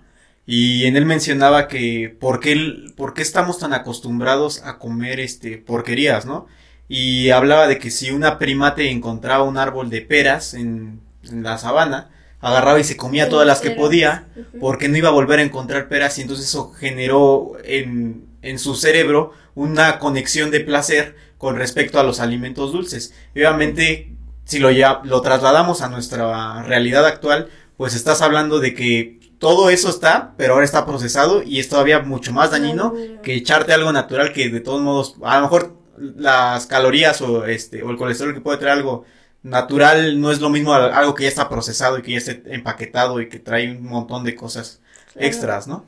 y 0.46 0.86
en 0.86 0.96
él 0.96 1.04
mencionaba 1.04 1.68
que 1.68 2.16
por 2.18 2.40
qué, 2.40 2.56
por 2.96 3.12
qué 3.12 3.22
estamos 3.22 3.58
tan 3.58 3.74
acostumbrados 3.74 4.62
a 4.64 4.78
comer 4.78 5.20
este 5.20 5.58
porquerías, 5.58 6.24
¿no? 6.24 6.46
Y 6.88 7.28
hablaba 7.30 7.68
de 7.68 7.78
que 7.78 7.90
si 7.90 8.10
una 8.10 8.38
primate 8.38 8.90
encontraba 8.90 9.44
un 9.44 9.58
árbol 9.58 9.90
de 9.90 10.00
peras 10.00 10.54
en, 10.54 11.00
en 11.24 11.42
la 11.42 11.58
sabana, 11.58 12.10
agarraba 12.40 12.78
y 12.80 12.84
se 12.84 12.96
comía 12.96 13.28
todas 13.28 13.46
las 13.46 13.60
que 13.60 13.72
podía 13.72 14.26
porque 14.60 14.88
no 14.88 14.96
iba 14.96 15.08
a 15.08 15.12
volver 15.12 15.40
a 15.40 15.42
encontrar 15.42 15.88
peras 15.88 16.18
y 16.18 16.22
entonces 16.22 16.46
eso 16.46 16.72
generó 16.72 17.52
en, 17.64 18.26
en 18.42 18.58
su 18.58 18.74
cerebro 18.74 19.32
una 19.54 19.98
conexión 19.98 20.50
de 20.50 20.60
placer 20.60 21.16
con 21.38 21.56
respecto 21.56 21.98
a 21.98 22.02
los 22.02 22.20
alimentos 22.20 22.72
dulces. 22.72 23.14
Y 23.34 23.40
obviamente, 23.40 24.12
si 24.44 24.58
lo, 24.58 24.70
ya, 24.70 25.00
lo 25.04 25.22
trasladamos 25.22 25.82
a 25.82 25.88
nuestra 25.88 26.62
realidad 26.64 27.06
actual, 27.06 27.48
pues 27.76 27.94
estás 27.94 28.22
hablando 28.22 28.58
de 28.60 28.74
que 28.74 29.18
todo 29.38 29.70
eso 29.70 29.88
está, 29.88 30.34
pero 30.36 30.54
ahora 30.54 30.64
está 30.64 30.84
procesado 30.84 31.42
y 31.44 31.60
es 31.60 31.68
todavía 31.68 32.00
mucho 32.00 32.32
más 32.32 32.50
dañino 32.50 32.92
que 33.22 33.34
echarte 33.34 33.72
algo 33.72 33.92
natural 33.92 34.32
que 34.32 34.48
de 34.48 34.60
todos 34.60 34.82
modos, 34.82 35.14
a 35.22 35.36
lo 35.36 35.42
mejor 35.42 35.76
las 35.96 36.66
calorías 36.66 37.20
o 37.20 37.46
este 37.46 37.82
o 37.84 37.90
el 37.90 37.96
colesterol 37.96 38.34
que 38.34 38.40
puede 38.40 38.58
traer 38.58 38.78
algo 38.78 39.04
natural 39.44 40.20
no 40.20 40.30
es 40.32 40.40
lo 40.40 40.50
mismo 40.50 40.72
a 40.74 40.86
algo 40.96 41.14
que 41.14 41.22
ya 41.24 41.28
está 41.28 41.48
procesado 41.48 41.98
y 41.98 42.02
que 42.02 42.12
ya 42.12 42.18
está 42.18 42.32
empaquetado 42.46 43.20
y 43.20 43.28
que 43.28 43.38
trae 43.38 43.70
un 43.70 43.84
montón 43.84 44.24
de 44.24 44.34
cosas 44.34 44.80
Claro. 45.12 45.26
extras, 45.26 45.66
¿no? 45.68 45.84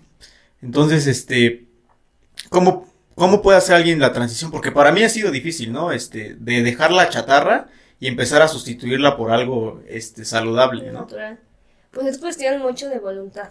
Entonces, 0.62 1.07
este, 1.07 1.66
¿cómo, 2.49 2.87
¿cómo 3.20 3.42
puede 3.42 3.58
hacer 3.58 3.76
alguien 3.76 4.00
la 4.00 4.14
transición? 4.14 4.50
Porque 4.50 4.72
para 4.72 4.92
mí 4.92 5.02
ha 5.02 5.10
sido 5.10 5.30
difícil, 5.30 5.72
¿no? 5.72 5.92
Este, 5.92 6.36
de 6.36 6.62
dejar 6.62 6.90
la 6.90 7.10
chatarra 7.10 7.68
y 8.00 8.06
empezar 8.08 8.40
a 8.40 8.48
sustituirla 8.48 9.18
por 9.18 9.30
algo, 9.30 9.82
este, 9.86 10.24
saludable, 10.24 10.86
¿no? 10.86 11.00
natural. 11.00 11.38
Pues 11.90 12.06
es 12.06 12.16
cuestión 12.16 12.62
mucho 12.62 12.88
de 12.88 12.98
voluntad. 12.98 13.50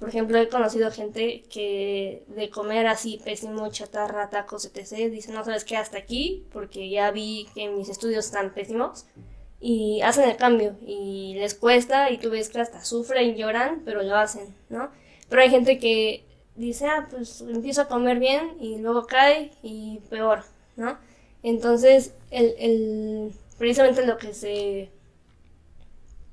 Por 0.00 0.08
ejemplo, 0.08 0.36
he 0.36 0.48
conocido 0.48 0.90
gente 0.90 1.44
que 1.48 2.24
de 2.26 2.50
comer 2.50 2.88
así 2.88 3.20
pésimo, 3.24 3.70
chatarra, 3.70 4.30
tacos, 4.30 4.64
etc., 4.64 5.12
dice, 5.12 5.32
no 5.32 5.44
sabes 5.44 5.64
qué, 5.64 5.76
hasta 5.76 5.96
aquí, 5.96 6.44
porque 6.52 6.90
ya 6.90 7.12
vi 7.12 7.46
que 7.54 7.68
mis 7.68 7.88
estudios 7.88 8.24
están 8.24 8.52
pésimos, 8.52 9.06
y 9.60 10.00
hacen 10.02 10.28
el 10.28 10.36
cambio, 10.36 10.76
y 10.84 11.34
les 11.38 11.54
cuesta, 11.54 12.10
y 12.10 12.18
tú 12.18 12.30
ves 12.30 12.48
que 12.48 12.60
hasta 12.60 12.84
sufren 12.84 13.36
lloran, 13.36 13.82
pero 13.84 14.02
lo 14.02 14.16
hacen, 14.16 14.56
¿no? 14.68 14.90
Pero 15.28 15.40
hay 15.40 15.50
gente 15.50 15.78
que 15.78 16.24
dice, 16.56 16.86
ah, 16.86 17.08
pues 17.10 17.40
empiezo 17.40 17.82
a 17.82 17.88
comer 17.88 18.18
bien, 18.18 18.56
y 18.60 18.78
luego 18.78 19.06
cae, 19.06 19.52
y 19.62 20.00
peor, 20.10 20.44
¿no? 20.76 20.98
Entonces, 21.42 22.14
el, 22.30 22.54
el 22.58 23.32
precisamente 23.58 24.06
lo 24.06 24.18
que 24.18 24.34
se... 24.34 24.90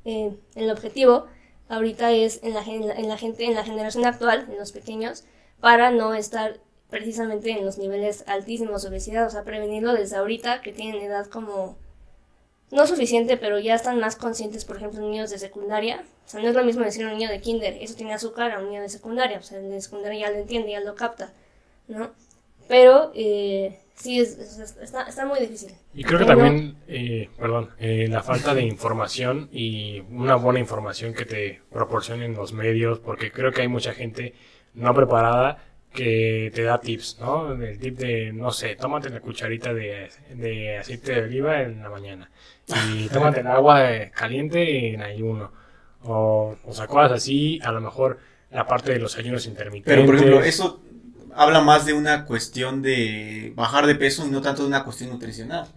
Eh, 0.04 0.36
el 0.56 0.72
objetivo 0.72 1.28
ahorita 1.70 2.12
es 2.12 2.42
en 2.44 2.54
la, 2.54 2.64
en 2.64 3.08
la 3.08 3.18
gente, 3.18 3.46
en 3.46 3.54
la 3.54 3.64
generación 3.64 4.06
actual, 4.06 4.48
en 4.50 4.58
los 4.58 4.72
pequeños, 4.72 5.24
para 5.60 5.92
no 5.92 6.14
estar 6.14 6.60
precisamente 6.90 7.52
en 7.52 7.66
los 7.66 7.78
niveles 7.78 8.24
altísimos 8.28 8.82
de 8.82 8.90
obesidad, 8.90 9.28
o 9.28 9.30
sea, 9.30 9.44
prevenirlo 9.44 9.94
desde 9.94 10.18
ahorita, 10.18 10.62
que 10.62 10.74
tienen 10.74 11.02
edad 11.02 11.28
como 11.28 11.78
no 12.72 12.88
suficiente, 12.88 13.38
pero 13.38 13.60
ya 13.60 13.76
están 13.76 14.00
más 14.00 14.16
conscientes, 14.16 14.66
por 14.66 14.78
ejemplo, 14.78 15.02
niños 15.02 15.30
de 15.30 15.38
secundaria. 15.38 16.04
O 16.26 16.30
sea, 16.30 16.42
no 16.42 16.48
es 16.48 16.56
lo 16.56 16.64
mismo 16.64 16.84
decir 16.84 17.06
a 17.06 17.10
un 17.10 17.18
niño 17.18 17.30
de 17.30 17.42
kinder, 17.42 17.78
eso 17.82 17.96
tiene 17.96 18.14
azúcar, 18.14 18.52
a 18.52 18.60
un 18.60 18.70
niño 18.70 18.82
de 18.82 18.90
secundaria. 18.90 19.40
O 19.40 19.44
sea, 19.44 19.60
el 19.60 19.70
de 19.70 19.82
secundaria 19.82 20.28
ya 20.28 20.32
lo 20.32 20.38
entiende, 20.40 20.72
ya 20.72 20.80
lo 20.80 20.96
capta, 20.96 21.34
¿no? 21.88 22.12
Pero 22.70 23.12
eh, 23.14 23.80
sí, 23.96 24.20
es, 24.20 24.38
está, 24.82 25.04
está, 25.04 25.26
muy 25.26 25.40
difícil. 25.40 25.74
Y 25.94 26.06
creo 26.06 26.20
que 26.20 26.26
también, 26.26 26.78
eh, 26.88 27.30
perdón, 27.38 27.72
eh, 27.80 28.08
la 28.10 28.24
falta 28.24 28.56
de 28.56 28.62
información 28.62 29.50
y 29.52 30.00
una 30.10 30.36
buena 30.36 30.60
información 30.60 31.14
que 31.14 31.26
te 31.26 31.62
proporcionen 31.70 32.34
los 32.34 32.54
medios, 32.54 33.00
porque 33.00 33.32
creo 33.32 33.52
que 33.52 33.62
hay 33.62 33.68
mucha 33.68 33.94
gente 33.94 34.34
no 34.74 34.94
preparada 34.94 35.62
que 35.94 36.52
te 36.54 36.64
da 36.64 36.80
tips, 36.80 37.18
¿no? 37.20 37.54
El 37.54 37.78
tip 37.80 37.98
de, 37.98 38.32
no 38.32 38.52
sé, 38.52 38.76
tómate 38.76 39.10
la 39.10 39.20
cucharita 39.20 39.74
de, 39.74 40.10
de 40.34 40.78
aceite 40.78 41.14
de 41.14 41.22
oliva 41.24 41.62
en 41.62 41.82
la 41.82 41.90
mañana 41.90 42.30
y 42.94 43.08
tómate 43.14 43.42
el 43.42 43.48
agua 43.48 43.86
caliente 44.14 44.94
en 44.94 45.02
ayuno. 45.02 45.52
O, 46.04 46.56
o 46.66 46.74
sea, 46.74 46.88
cosas 46.88 47.12
así, 47.12 47.60
a 47.64 47.72
lo 47.72 47.82
mejor 47.82 48.20
la 48.50 48.66
parte 48.66 48.94
de 48.94 49.00
los 49.00 49.18
ayunos 49.18 49.46
intermitentes. 49.46 49.94
Pero, 49.94 50.06
por 50.06 50.16
ejemplo, 50.16 50.44
eso 50.44 50.82
habla 51.36 51.62
más 51.62 51.86
de 51.86 51.94
una 51.94 52.26
cuestión 52.26 52.82
de 52.82 53.54
bajar 53.56 53.86
de 53.86 53.96
peso 53.96 54.26
y 54.26 54.32
no 54.32 54.42
tanto 54.42 54.64
de 54.64 54.70
una 54.70 54.84
cuestión 54.84 55.10
nutricional. 55.12 55.68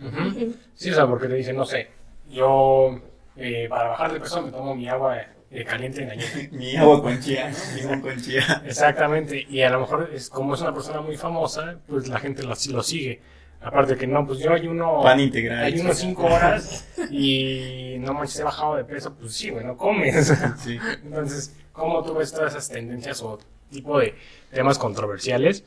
Sí, 0.74 0.90
o 0.90 0.94
sea, 0.94 1.06
porque 1.06 1.28
te 1.28 1.34
dicen, 1.34 1.56
no 1.56 1.64
sé, 1.64 1.88
yo 2.30 3.00
eh, 3.36 3.66
para 3.68 3.90
bajar 3.90 4.12
de 4.12 4.20
peso 4.20 4.42
me 4.42 4.50
tomo 4.50 4.74
mi 4.74 4.88
agua 4.88 5.18
eh, 5.54 5.64
caliente 5.64 6.02
en 6.02 6.10
ayuno. 6.10 6.48
mi 6.52 6.76
agua 6.76 7.02
con 7.02 7.20
chía, 7.20 7.52
limón 7.76 8.00
con 8.00 8.20
chía. 8.20 8.62
Exactamente, 8.66 9.46
y 9.48 9.62
a 9.62 9.70
lo 9.70 9.80
mejor 9.80 10.10
es 10.12 10.28
como 10.28 10.54
es 10.54 10.60
una 10.60 10.74
persona 10.74 11.00
muy 11.00 11.16
famosa, 11.16 11.78
pues 11.86 12.08
la 12.08 12.18
gente 12.18 12.42
lo, 12.42 12.54
lo 12.70 12.82
sigue. 12.82 13.20
Aparte 13.60 13.96
que 13.96 14.06
no, 14.06 14.26
pues 14.26 14.40
yo 14.40 14.52
ayuno. 14.52 15.00
Pan 15.02 15.20
integral. 15.20 15.64
Ayuno 15.64 15.94
cinco 15.94 16.26
horas 16.26 16.86
y 17.10 17.96
no 18.00 18.12
manches, 18.12 18.40
he 18.40 18.44
bajado 18.44 18.76
de 18.76 18.84
peso, 18.84 19.14
pues 19.14 19.32
sí, 19.32 19.50
bueno, 19.50 19.76
comes. 19.76 20.34
Sí. 20.58 20.78
Entonces, 21.04 21.56
¿cómo 21.72 22.02
tú 22.02 22.14
ves 22.14 22.32
todas 22.32 22.52
esas 22.52 22.68
tendencias 22.68 23.22
o 23.22 23.38
tipo 23.70 23.98
de 23.98 24.14
temas 24.52 24.78
controversiales 24.78 25.64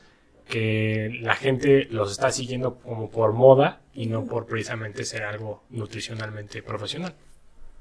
que 0.47 1.19
la 1.21 1.35
gente 1.35 1.87
los 1.91 2.11
está 2.11 2.31
siguiendo 2.31 2.75
como 2.75 3.09
por 3.09 3.33
moda 3.33 3.81
y 3.93 4.07
no 4.07 4.25
por 4.25 4.45
precisamente 4.45 5.03
ser 5.03 5.23
algo 5.23 5.63
nutricionalmente 5.69 6.63
profesional. 6.63 7.15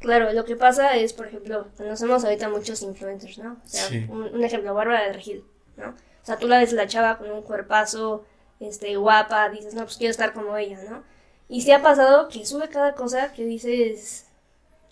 Claro, 0.00 0.33
lo 0.33 0.45
que 0.45 0.57
pasa 0.57 0.97
es, 0.97 1.12
por 1.12 1.26
ejemplo, 1.26 1.69
conocemos 1.76 2.25
ahorita 2.25 2.49
muchos 2.49 2.83
influencers, 2.83 3.38
¿no? 3.38 3.53
O 3.53 3.69
sea, 3.69 3.88
un, 4.09 4.45
ejemplo, 4.45 4.75
Bárbara 4.75 5.05
de 5.05 5.12
Regil, 5.12 5.45
¿no? 5.76 5.91
O 5.91 6.26
sea, 6.26 6.38
tú 6.38 6.49
la 6.49 6.59
ves 6.59 6.73
la 6.73 6.87
chava 6.87 7.19
con 7.19 7.31
un 7.31 7.43
cuerpazo, 7.43 8.25
este, 8.61 8.97
guapa, 8.97 9.49
dices, 9.49 9.75
no, 9.75 9.83
pues 9.85 9.97
quiero 9.97 10.11
estar 10.11 10.33
como 10.33 10.57
ella, 10.57 10.79
¿no? 10.88 11.03
Y 11.49 11.62
si 11.62 11.73
ha 11.73 11.83
pasado 11.83 12.29
que 12.29 12.45
sube 12.45 12.69
cada 12.69 12.95
cosa 12.95 13.33
que 13.33 13.45
dices, 13.45 14.26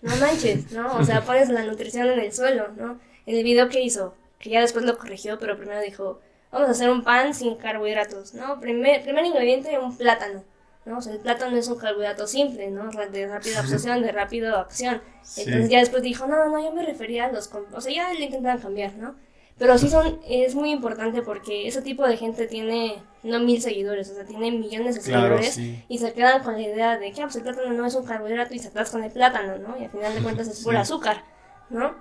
no 0.01 0.15
manches, 0.17 0.71
¿no? 0.71 0.95
O 0.95 1.03
sea, 1.03 1.21
pones 1.25 1.49
la 1.49 1.63
nutrición 1.63 2.07
en 2.07 2.19
el 2.19 2.33
suelo, 2.33 2.69
¿no? 2.69 2.99
En 3.25 3.35
el 3.35 3.43
video 3.43 3.69
que 3.69 3.81
hizo, 3.81 4.15
que 4.39 4.49
ya 4.49 4.61
después 4.61 4.85
lo 4.85 4.97
corrigió, 4.97 5.37
pero 5.37 5.57
primero 5.57 5.81
dijo, 5.81 6.19
vamos 6.51 6.69
a 6.69 6.71
hacer 6.71 6.89
un 6.89 7.03
pan 7.03 7.33
sin 7.33 7.55
carbohidratos, 7.55 8.33
¿no? 8.33 8.59
Primer, 8.59 9.03
primer 9.03 9.25
ingrediente, 9.25 9.77
un 9.77 9.97
plátano, 9.97 10.43
¿no? 10.85 10.99
O 10.99 11.01
sea, 11.01 11.13
el 11.13 11.19
plátano 11.19 11.57
es 11.57 11.67
un 11.67 11.77
carbohidrato 11.77 12.27
simple, 12.27 12.69
¿no? 12.69 12.89
De 12.89 13.27
rápida 13.27 13.59
absorción, 13.59 14.01
de 14.01 14.11
rápida 14.11 14.61
acción. 14.61 15.01
Entonces 15.37 15.69
ya 15.69 15.79
después 15.79 16.03
dijo, 16.03 16.27
no, 16.27 16.47
no, 16.49 16.63
yo 16.63 16.71
me 16.71 16.85
refería 16.85 17.25
a 17.25 17.31
los... 17.31 17.49
O 17.73 17.81
sea, 17.81 17.93
ya 17.93 18.13
le 18.13 18.25
intentan 18.25 18.59
cambiar, 18.59 18.93
¿no? 18.95 19.15
Pero 19.57 19.77
sí 19.77 19.89
son, 19.89 20.19
es 20.27 20.53
muy 20.53 20.71
importante 20.71 21.21
porque 21.21 21.67
ese 21.67 21.81
tipo 21.81 22.05
de 22.05 22.17
gente 22.17 22.45
tiene 22.45 23.01
no 23.23 23.39
mil 23.39 23.61
seguidores, 23.61 24.09
o 24.09 24.15
sea, 24.15 24.25
tiene 24.25 24.51
millones 24.51 24.95
de 24.95 25.01
seguidores 25.01 25.57
y 25.57 25.97
se 25.97 26.11
quedan 26.11 26.43
con 26.43 26.55
la 26.55 26.61
idea 26.61 26.97
de 26.97 27.11
que 27.13 27.21
ah, 27.21 27.25
pues 27.25 27.37
el 27.37 27.43
plátano 27.43 27.71
no 27.71 27.85
es 27.85 27.95
un 27.95 28.05
carbohidrato 28.05 28.53
y 28.53 28.59
se 28.59 28.67
atrás 28.67 28.91
con 28.91 29.03
el 29.03 29.11
plátano, 29.11 29.57
¿no? 29.57 29.77
Y 29.79 29.85
al 29.85 29.91
final 29.91 30.13
de 30.13 30.21
cuentas 30.23 30.49
es 30.49 30.61
pura 30.61 30.81
azúcar, 30.81 31.23
¿no? 31.69 31.95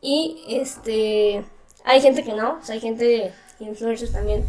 Y 0.00 0.42
este, 0.48 1.44
hay 1.84 2.00
gente 2.00 2.24
que 2.24 2.32
no, 2.32 2.58
o 2.60 2.64
sea, 2.64 2.74
hay 2.74 2.80
gente, 2.80 3.32
influencers 3.60 4.12
también, 4.12 4.46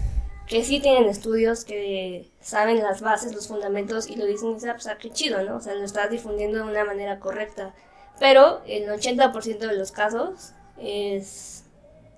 que 0.48 0.64
sí 0.64 0.80
tienen 0.80 1.06
estudios, 1.06 1.66
que 1.66 2.30
saben 2.40 2.82
las 2.82 3.02
bases, 3.02 3.34
los 3.34 3.48
fundamentos 3.48 4.08
y 4.08 4.16
lo 4.16 4.26
dicen 4.26 4.52
y 4.52 4.54
dicen, 4.56 4.72
pues, 4.74 4.88
ah, 4.88 4.98
qué 5.00 5.10
chido, 5.10 5.44
¿no? 5.44 5.58
O 5.58 5.60
sea, 5.60 5.74
lo 5.74 5.84
estás 5.84 6.10
difundiendo 6.10 6.60
de 6.60 6.64
una 6.64 6.86
manera 6.86 7.20
correcta. 7.20 7.74
Pero 8.20 8.62
el 8.68 8.88
80% 8.88 9.58
de 9.58 9.76
los 9.76 9.92
casos 9.92 10.54
es, 10.78 11.66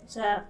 o 0.06 0.10
sea, 0.10 0.46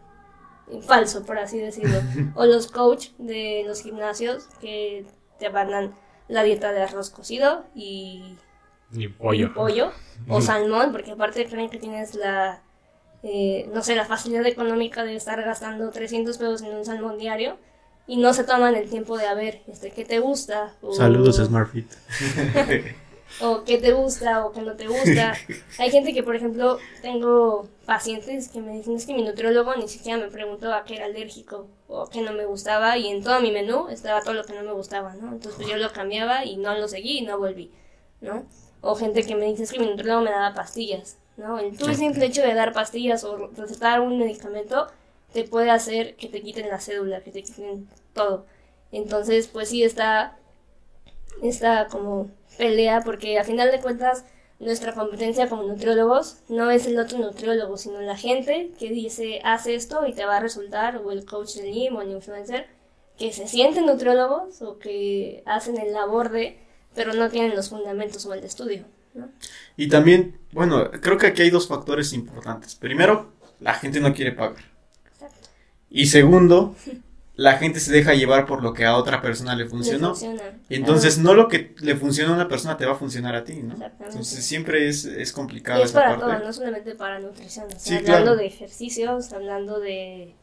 falso, 0.81 1.23
por 1.25 1.37
así 1.37 1.59
decirlo. 1.59 1.99
o 2.35 2.45
los 2.45 2.67
coach 2.67 3.09
de 3.17 3.63
los 3.65 3.81
gimnasios 3.81 4.45
que 4.59 5.05
te 5.39 5.49
mandan 5.49 5.93
la 6.27 6.43
dieta 6.43 6.71
de 6.71 6.81
arroz 6.81 7.09
cocido 7.09 7.63
y, 7.75 8.37
y 8.91 9.07
pollo. 9.07 9.47
Y 9.47 9.49
pollo 9.49 9.91
o 10.27 10.41
salmón, 10.41 10.91
porque 10.91 11.11
aparte 11.11 11.45
creen 11.45 11.69
que 11.69 11.77
tienes 11.77 12.15
la 12.15 12.61
eh, 13.23 13.69
no 13.73 13.81
sé, 13.81 13.95
la 13.95 14.05
facilidad 14.05 14.45
económica 14.45 15.03
de 15.03 15.15
estar 15.15 15.41
gastando 15.43 15.89
300 15.89 16.37
pesos 16.37 16.61
en 16.61 16.75
un 16.75 16.85
salmón 16.85 17.17
diario 17.17 17.57
y 18.05 18.17
no 18.17 18.33
se 18.33 18.43
toman 18.43 18.75
el 18.75 18.89
tiempo 18.89 19.17
de 19.17 19.27
a 19.27 19.33
ver, 19.33 19.61
este, 19.67 19.91
¿qué 19.91 20.05
te 20.05 20.19
gusta? 20.19 20.73
O, 20.81 20.93
Saludos, 20.93 21.37
SmartFit. 21.37 21.91
o 23.41 23.63
qué 23.65 23.77
te 23.77 23.91
gusta 23.91 24.45
o 24.45 24.51
qué 24.53 24.61
no 24.61 24.75
te 24.75 24.87
gusta. 24.87 25.33
Hay 25.79 25.91
gente 25.91 26.13
que, 26.13 26.23
por 26.23 26.35
ejemplo, 26.35 26.77
tengo 27.01 27.67
pacientes 27.85 28.49
que 28.49 28.61
me 28.61 28.73
dicen 28.73 28.95
es 28.95 29.05
que 29.05 29.13
mi 29.13 29.23
nutriólogo 29.23 29.75
ni 29.75 29.87
siquiera 29.87 30.17
me 30.17 30.29
preguntó 30.29 30.73
a 30.73 30.85
qué 30.85 30.95
era 30.95 31.05
alérgico 31.05 31.67
o 31.87 32.03
a 32.03 32.09
qué 32.09 32.21
no 32.21 32.33
me 32.33 32.45
gustaba 32.45 32.97
y 32.97 33.07
en 33.07 33.23
todo 33.23 33.41
mi 33.41 33.51
menú 33.51 33.87
estaba 33.89 34.21
todo 34.21 34.35
lo 34.35 34.45
que 34.45 34.53
no 34.53 34.63
me 34.63 34.71
gustaba, 34.71 35.15
¿no? 35.15 35.33
Entonces 35.33 35.55
pues, 35.55 35.67
yo 35.67 35.77
lo 35.77 35.91
cambiaba 35.91 36.45
y 36.45 36.57
no 36.57 36.75
lo 36.75 36.87
seguí 36.87 37.19
y 37.19 37.21
no 37.23 37.37
volví, 37.37 37.71
¿no? 38.21 38.45
O 38.81 38.95
gente 38.95 39.25
que 39.25 39.35
me 39.35 39.47
dice 39.47 39.63
es 39.63 39.71
que 39.71 39.79
mi 39.79 39.87
nutriólogo 39.87 40.21
me 40.21 40.31
daba 40.31 40.53
pastillas 40.53 41.17
¿no? 41.37 41.59
El 41.59 41.77
tú 41.77 41.93
simple 41.93 42.25
hecho 42.25 42.41
de 42.41 42.53
dar 42.53 42.73
pastillas 42.73 43.23
o 43.23 43.47
recetar 43.55 44.01
un 44.01 44.19
medicamento 44.19 44.87
te 45.33 45.43
puede 45.43 45.69
hacer 45.69 46.15
que 46.15 46.27
te 46.27 46.41
quiten 46.41 46.69
la 46.69 46.79
cédula, 46.79 47.21
que 47.21 47.31
te 47.31 47.43
quiten 47.43 47.87
todo. 48.13 48.45
Entonces, 48.91 49.47
pues 49.47 49.69
sí 49.69 49.83
está 49.83 50.37
esta 51.43 51.87
como 51.87 52.29
pelea 52.57 53.01
porque 53.03 53.37
a 53.37 53.43
final 53.43 53.71
de 53.71 53.79
cuentas 53.79 54.25
nuestra 54.59 54.93
competencia 54.93 55.49
como 55.49 55.63
nutriólogos 55.63 56.37
no 56.49 56.71
es 56.71 56.87
el 56.87 56.97
otro 56.99 57.19
nutriólogo, 57.19 57.77
sino 57.77 58.01
la 58.01 58.17
gente 58.17 58.71
que 58.79 58.89
dice 58.89 59.39
haz 59.43 59.67
esto 59.67 60.07
y 60.07 60.13
te 60.13 60.25
va 60.25 60.37
a 60.37 60.39
resultar, 60.39 60.97
o 60.97 61.11
el 61.11 61.25
coach 61.25 61.55
de 61.55 61.71
gym 61.71 61.95
o 61.95 62.01
el 62.01 62.11
influencer, 62.11 62.65
que 63.17 63.31
se 63.31 63.47
sienten 63.47 63.85
nutriólogos 63.85 64.61
o 64.61 64.79
que 64.79 65.43
hacen 65.45 65.77
el 65.77 65.93
labor 65.93 66.29
de, 66.29 66.57
pero 66.95 67.13
no 67.13 67.29
tienen 67.29 67.55
los 67.55 67.69
fundamentos 67.69 68.25
o 68.25 68.33
el 68.33 68.43
estudio. 68.43 68.85
Y 69.75 69.87
también, 69.87 70.37
bueno, 70.51 70.89
creo 71.01 71.17
que 71.17 71.27
aquí 71.27 71.41
hay 71.43 71.49
dos 71.49 71.67
factores 71.67 72.13
importantes. 72.13 72.75
Primero, 72.75 73.33
la 73.59 73.73
gente 73.73 73.99
no 73.99 74.13
quiere 74.13 74.31
pagar. 74.31 74.63
Y 75.89 76.07
segundo, 76.07 76.75
la 77.37 77.57
gente 77.57 77.79
se 77.79 77.93
deja 77.93 78.15
llevar 78.15 78.47
por 78.47 78.63
lo 78.63 78.73
que 78.73 78.83
a 78.85 78.97
otra 78.97 79.21
persona 79.21 79.55
le 79.55 79.67
funcionó. 79.67 80.13
Y 80.69 80.75
entonces 80.75 81.19
no 81.19 81.35
lo 81.35 81.47
que 81.47 81.75
le 81.79 81.95
funciona 81.95 82.31
a 82.31 82.35
una 82.35 82.47
persona 82.47 82.77
te 82.77 82.85
va 82.85 82.93
a 82.93 82.95
funcionar 82.95 83.35
a 83.35 83.43
ti, 83.43 83.61
¿no? 83.61 83.75
Entonces 84.03 84.43
siempre 84.43 84.89
es, 84.89 85.05
es 85.05 85.31
complicado. 85.31 85.79
Y 85.79 85.83
es 85.83 85.91
para 85.91 86.17
todo, 86.17 86.37
no 86.39 86.51
solamente 86.51 86.95
para 86.95 87.19
nutrición. 87.19 87.67
hablando 87.99 88.35
de 88.35 88.47
ejercicios, 88.47 89.31
hablando 89.33 89.79
de, 89.79 90.33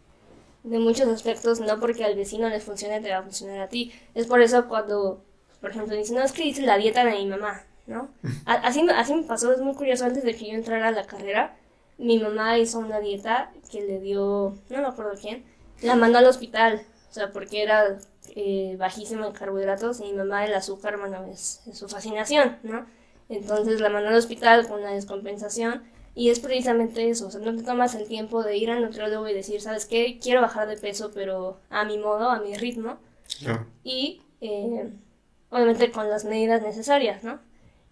de 0.62 0.78
muchos 0.78 1.08
aspectos, 1.08 1.58
no 1.60 1.80
porque 1.80 2.04
al 2.04 2.14
vecino 2.14 2.48
le 2.48 2.60
funcione 2.60 3.00
te 3.00 3.10
va 3.10 3.18
a 3.18 3.22
funcionar 3.22 3.60
a 3.60 3.68
ti. 3.68 3.92
Es 4.14 4.26
por 4.26 4.40
eso 4.40 4.68
cuando, 4.68 5.24
por 5.60 5.72
ejemplo, 5.72 5.96
dicen, 5.96 6.16
no, 6.16 6.22
es 6.22 6.30
que 6.30 6.46
hice 6.46 6.62
la 6.62 6.78
dieta 6.78 7.04
de 7.04 7.12
mi 7.12 7.26
mamá. 7.26 7.64
¿No? 7.86 8.08
Así, 8.46 8.86
así 8.94 9.14
me 9.14 9.22
pasó, 9.22 9.52
es 9.52 9.60
muy 9.60 9.74
curioso, 9.74 10.04
antes 10.04 10.24
de 10.24 10.34
que 10.34 10.46
yo 10.46 10.54
entrara 10.54 10.88
a 10.88 10.92
la 10.92 11.06
carrera, 11.06 11.56
mi 11.98 12.18
mamá 12.18 12.58
hizo 12.58 12.78
una 12.78 13.00
dieta 13.00 13.52
que 13.70 13.82
le 13.82 14.00
dio, 14.00 14.56
no 14.70 14.78
me 14.78 14.86
acuerdo 14.86 15.12
quién, 15.20 15.44
la 15.82 15.96
mandó 15.96 16.18
al 16.18 16.26
hospital, 16.26 16.82
o 17.10 17.12
sea, 17.14 17.30
porque 17.30 17.62
era 17.62 17.98
eh, 18.34 18.76
bajísima 18.78 19.26
en 19.26 19.32
carbohidratos 19.32 20.00
y 20.00 20.04
mi 20.04 20.14
mamá 20.14 20.44
el 20.44 20.54
azúcar, 20.54 20.98
bueno, 20.98 21.24
es, 21.26 21.62
su 21.72 21.88
fascinación, 21.88 22.58
¿no? 22.62 22.86
Entonces 23.28 23.80
la 23.80 23.88
mandó 23.88 24.08
al 24.08 24.16
hospital 24.16 24.68
con 24.68 24.80
una 24.80 24.90
descompensación 24.90 25.82
Y 26.14 26.28
es 26.28 26.40
precisamente 26.40 27.08
eso, 27.08 27.28
o 27.28 27.30
sea, 27.30 27.40
no 27.40 27.56
te 27.56 27.62
tomas 27.62 27.94
el 27.94 28.06
tiempo 28.06 28.42
de 28.42 28.56
ir 28.56 28.70
al 28.70 28.82
nutriólogo 28.82 29.28
y 29.28 29.34
decir, 29.34 29.60
¿sabes 29.60 29.86
qué? 29.86 30.18
Quiero 30.20 30.40
bajar 30.40 30.68
de 30.68 30.76
peso, 30.76 31.10
pero 31.14 31.58
a 31.70 31.84
mi 31.84 31.98
modo, 31.98 32.30
a 32.30 32.40
mi 32.40 32.54
ritmo. 32.56 32.98
Claro. 33.38 33.66
Y 33.82 34.22
eh, 34.40 34.92
obviamente 35.50 35.90
con 35.90 36.08
las 36.10 36.24
medidas 36.24 36.62
necesarias, 36.62 37.24
¿no? 37.24 37.40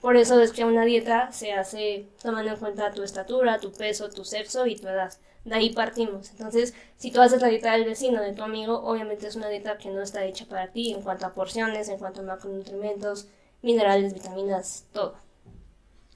Por 0.02 0.16
eso 0.16 0.42
es 0.42 0.52
que 0.52 0.64
una 0.64 0.84
dieta 0.84 1.30
se 1.30 1.52
hace 1.52 2.06
tomando 2.20 2.50
en 2.50 2.56
cuenta 2.56 2.90
tu 2.90 3.04
estatura, 3.04 3.60
tu 3.60 3.70
peso, 3.70 4.10
tu 4.10 4.24
sexo 4.24 4.66
y 4.66 4.74
tu 4.74 4.88
edad. 4.88 5.12
De 5.44 5.54
ahí 5.54 5.70
partimos. 5.70 6.28
Entonces, 6.32 6.74
si 6.96 7.12
tú 7.12 7.20
haces 7.20 7.40
la 7.40 7.46
dieta 7.46 7.72
del 7.72 7.84
vecino, 7.84 8.20
de 8.20 8.32
tu 8.32 8.42
amigo, 8.42 8.82
obviamente 8.82 9.28
es 9.28 9.36
una 9.36 9.48
dieta 9.48 9.78
que 9.78 9.90
no 9.90 10.02
está 10.02 10.24
hecha 10.24 10.44
para 10.46 10.72
ti 10.72 10.92
en 10.92 11.02
cuanto 11.02 11.26
a 11.26 11.32
porciones, 11.32 11.88
en 11.88 11.98
cuanto 11.98 12.20
a 12.20 12.24
macronutrientes, 12.24 13.30
minerales, 13.62 14.12
vitaminas, 14.12 14.88
todo. 14.92 15.14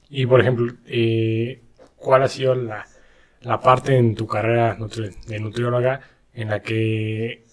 Y 0.09 0.25
por 0.25 0.41
ejemplo, 0.41 0.73
eh, 0.85 1.61
¿cuál 1.95 2.23
ha 2.23 2.27
sido 2.27 2.55
la, 2.55 2.85
parte 3.63 3.95
en 3.95 4.15
tu 4.15 4.27
carrera 4.27 4.77
de 5.27 5.39
nutrióloga 5.39 6.01
en 6.33 6.49
la 6.49 6.61
que 6.61 7.45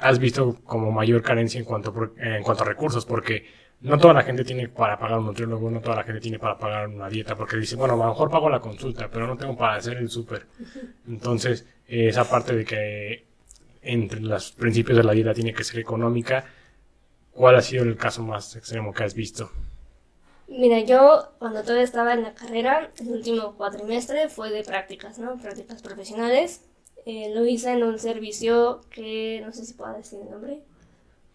has 0.00 0.18
visto 0.18 0.58
como 0.64 0.90
mayor 0.90 1.22
carencia 1.22 1.60
en 1.60 1.64
cuanto, 1.64 2.12
en 2.18 2.42
cuanto 2.42 2.64
a 2.64 2.66
recursos? 2.66 3.06
Porque 3.06 3.59
no 3.82 3.98
toda 3.98 4.14
la 4.14 4.22
gente 4.22 4.44
tiene 4.44 4.68
para 4.68 4.98
pagar 4.98 5.18
un 5.18 5.26
nutriólogo, 5.26 5.70
no 5.70 5.80
toda 5.80 5.96
la 5.96 6.04
gente 6.04 6.20
tiene 6.20 6.38
para 6.38 6.58
pagar 6.58 6.88
una 6.88 7.08
dieta, 7.08 7.34
porque 7.34 7.56
dice, 7.56 7.76
bueno, 7.76 7.94
a 7.94 7.96
lo 7.96 8.04
mejor 8.06 8.30
pago 8.30 8.50
la 8.50 8.60
consulta, 8.60 9.08
pero 9.10 9.26
no 9.26 9.36
tengo 9.36 9.56
para 9.56 9.76
hacer 9.76 9.96
el 9.96 10.10
súper. 10.10 10.46
Entonces, 11.08 11.66
eh, 11.88 12.08
esa 12.08 12.24
parte 12.28 12.54
de 12.54 12.64
que 12.64 13.26
entre 13.82 14.20
los 14.20 14.52
principios 14.52 14.98
de 14.98 15.04
la 15.04 15.12
dieta 15.12 15.32
tiene 15.32 15.54
que 15.54 15.64
ser 15.64 15.80
económica, 15.80 16.44
¿cuál 17.32 17.56
ha 17.56 17.62
sido 17.62 17.84
el 17.84 17.96
caso 17.96 18.22
más 18.22 18.54
extremo 18.56 18.92
que 18.92 19.04
has 19.04 19.14
visto? 19.14 19.50
Mira, 20.48 20.80
yo 20.80 21.32
cuando 21.38 21.62
todavía 21.62 21.84
estaba 21.84 22.12
en 22.12 22.22
la 22.22 22.34
carrera, 22.34 22.90
el 23.00 23.08
último 23.08 23.54
cuatrimestre 23.56 24.28
fue 24.28 24.50
de 24.50 24.64
prácticas, 24.64 25.18
¿no? 25.18 25.38
Prácticas 25.38 25.80
profesionales. 25.80 26.62
Eh, 27.06 27.32
lo 27.34 27.46
hice 27.46 27.72
en 27.72 27.82
un 27.84 27.98
servicio 27.98 28.82
que 28.90 29.40
no 29.44 29.52
sé 29.52 29.64
si 29.64 29.74
puedo 29.74 29.94
decir 29.94 30.18
el 30.20 30.30
nombre. 30.30 30.60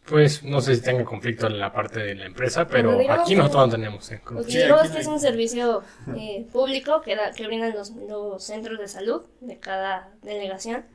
Pues 0.07 0.43
no 0.43 0.62
sé 0.62 0.75
si 0.75 0.81
tenga 0.81 1.03
conflicto 1.03 1.47
en 1.47 1.59
la 1.59 1.74
parte 1.74 2.00
de 2.00 2.13
la 2.15 2.25
empresa, 2.25 2.67
pero 2.67 2.91
aquí 3.24 3.31
que- 3.33 3.38
nosotros 3.38 3.65
no 3.67 3.71
tenemos. 3.71 4.12
¿eh? 4.12 4.21
Sí, 4.43 4.57
no 4.69 4.75
es 5.00 5.07
un 5.07 5.19
servicio 5.19 5.81
eh, 6.15 6.45
público 6.51 7.01
que, 7.01 7.15
da- 7.15 7.31
que 7.31 7.47
brindan 7.47 7.74
los, 7.74 7.89
los 7.91 8.43
centros 8.43 8.77
de 8.79 8.88
salud 8.88 9.24
de 9.41 9.57
cada 9.57 10.12
delegación. 10.21 10.85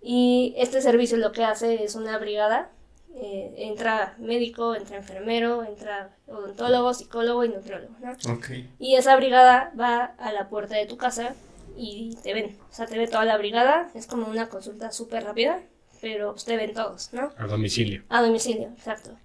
Y 0.00 0.54
este 0.56 0.80
servicio 0.82 1.16
lo 1.18 1.30
que 1.32 1.44
hace 1.44 1.84
es 1.84 1.94
una 1.94 2.18
brigada. 2.18 2.70
eh, 3.14 3.54
entra 3.58 4.14
médico, 4.18 4.74
entra 4.74 4.96
enfermero, 4.96 5.62
entra 5.64 6.16
odontólogo, 6.26 6.94
psicólogo 6.94 7.44
y 7.44 7.50
nutriólogo, 7.50 7.94
¿no? 8.00 8.12
Ok. 8.32 8.46
Y 8.78 8.96
esa 8.96 9.14
brigada 9.16 9.70
va 9.78 10.14
a 10.18 10.32
la 10.32 10.48
puerta 10.48 10.76
de 10.76 10.86
tu 10.86 10.96
casa 10.96 11.34
y 11.76 12.16
te 12.22 12.32
ven. 12.32 12.56
O 12.70 12.74
sea, 12.74 12.86
te 12.86 12.96
ve 12.98 13.06
toda 13.06 13.26
la 13.26 13.36
brigada. 13.36 13.90
Es 13.94 14.06
como 14.06 14.26
una 14.28 14.48
consulta 14.48 14.90
súper 14.92 15.24
rápida, 15.24 15.60
pero 16.02 16.32
pues, 16.32 16.44
te 16.44 16.56
ven 16.56 16.74
todos, 16.74 17.10
¿no? 17.12 17.32
A 17.38 17.46
domicilio. 17.46 18.02
A 18.08 18.20
domicilio, 18.20 18.68
exacto. 18.76 19.16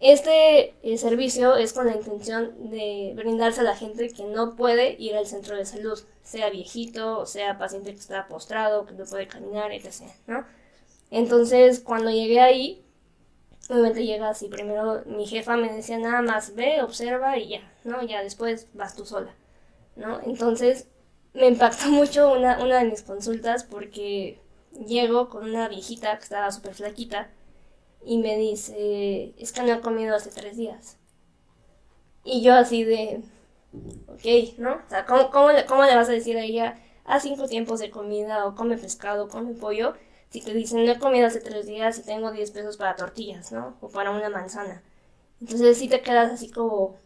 Este 0.00 0.74
eh, 0.82 0.98
servicio 0.98 1.56
es 1.56 1.72
con 1.72 1.86
la 1.86 1.94
intención 1.94 2.70
de 2.70 3.14
brindarse 3.16 3.60
a 3.60 3.64
la 3.64 3.76
gente 3.76 4.10
que 4.10 4.24
no 4.24 4.56
puede 4.56 4.96
ir 4.98 5.14
al 5.14 5.26
centro 5.26 5.56
de 5.56 5.64
salud, 5.64 5.98
sea 6.22 6.50
viejito, 6.50 7.20
o 7.20 7.26
sea 7.26 7.56
paciente 7.56 7.92
que 7.92 8.00
está 8.00 8.26
postrado, 8.26 8.84
que 8.84 8.92
no 8.92 9.04
puede 9.04 9.28
caminar, 9.28 9.70
etc. 9.72 10.02
¿no? 10.26 10.44
Entonces, 11.12 11.78
cuando 11.80 12.10
llegué 12.10 12.40
ahí, 12.40 12.84
obviamente 13.70 14.04
llegas 14.04 14.42
y 14.42 14.48
primero 14.48 15.02
mi 15.06 15.26
jefa 15.26 15.56
me 15.56 15.72
decía 15.72 15.96
nada 15.98 16.22
más 16.22 16.56
ve, 16.56 16.82
observa 16.82 17.38
y 17.38 17.50
ya, 17.50 17.72
¿no? 17.84 18.02
Ya 18.02 18.22
después 18.22 18.66
vas 18.74 18.96
tú 18.96 19.06
sola, 19.06 19.32
¿no? 19.94 20.20
Entonces, 20.26 20.88
me 21.34 21.46
impactó 21.46 21.88
mucho 21.90 22.32
una, 22.32 22.62
una 22.62 22.80
de 22.80 22.90
mis 22.90 23.02
consultas 23.02 23.62
porque 23.62 24.40
llego 24.86 25.28
con 25.28 25.44
una 25.44 25.68
viejita 25.68 26.16
que 26.18 26.24
estaba 26.24 26.50
súper 26.52 26.74
flaquita 26.74 27.30
y 28.04 28.18
me 28.18 28.36
dice, 28.36 29.34
es 29.38 29.52
que 29.52 29.62
no 29.62 29.74
he 29.74 29.80
comido 29.80 30.16
hace 30.16 30.30
tres 30.30 30.56
días. 30.56 30.98
Y 32.24 32.42
yo 32.42 32.54
así 32.54 32.84
de, 32.84 33.22
ok, 34.08 34.58
¿no? 34.58 34.74
O 34.74 34.90
sea, 34.90 35.06
¿cómo, 35.06 35.30
cómo, 35.30 35.52
le, 35.52 35.66
cómo 35.66 35.84
le 35.84 35.94
vas 35.96 36.08
a 36.08 36.12
decir 36.12 36.36
a 36.36 36.42
ella, 36.44 36.78
haz 37.04 37.22
cinco 37.22 37.46
tiempos 37.48 37.80
de 37.80 37.90
comida 37.90 38.46
o 38.46 38.54
come 38.54 38.76
pescado, 38.78 39.28
come 39.28 39.54
pollo? 39.54 39.94
Si 40.30 40.40
te 40.42 40.52
dicen, 40.54 40.84
no 40.84 40.92
he 40.92 40.98
comido 40.98 41.26
hace 41.26 41.40
tres 41.40 41.66
días 41.66 41.98
y 41.98 42.02
tengo 42.04 42.32
10 42.32 42.50
pesos 42.50 42.76
para 42.76 42.96
tortillas, 42.96 43.52
¿no? 43.52 43.76
O 43.80 43.88
para 43.88 44.10
una 44.10 44.28
manzana. 44.28 44.82
Entonces 45.40 45.78
sí 45.78 45.88
te 45.88 46.02
quedas 46.02 46.32
así 46.32 46.50
como, 46.50 46.96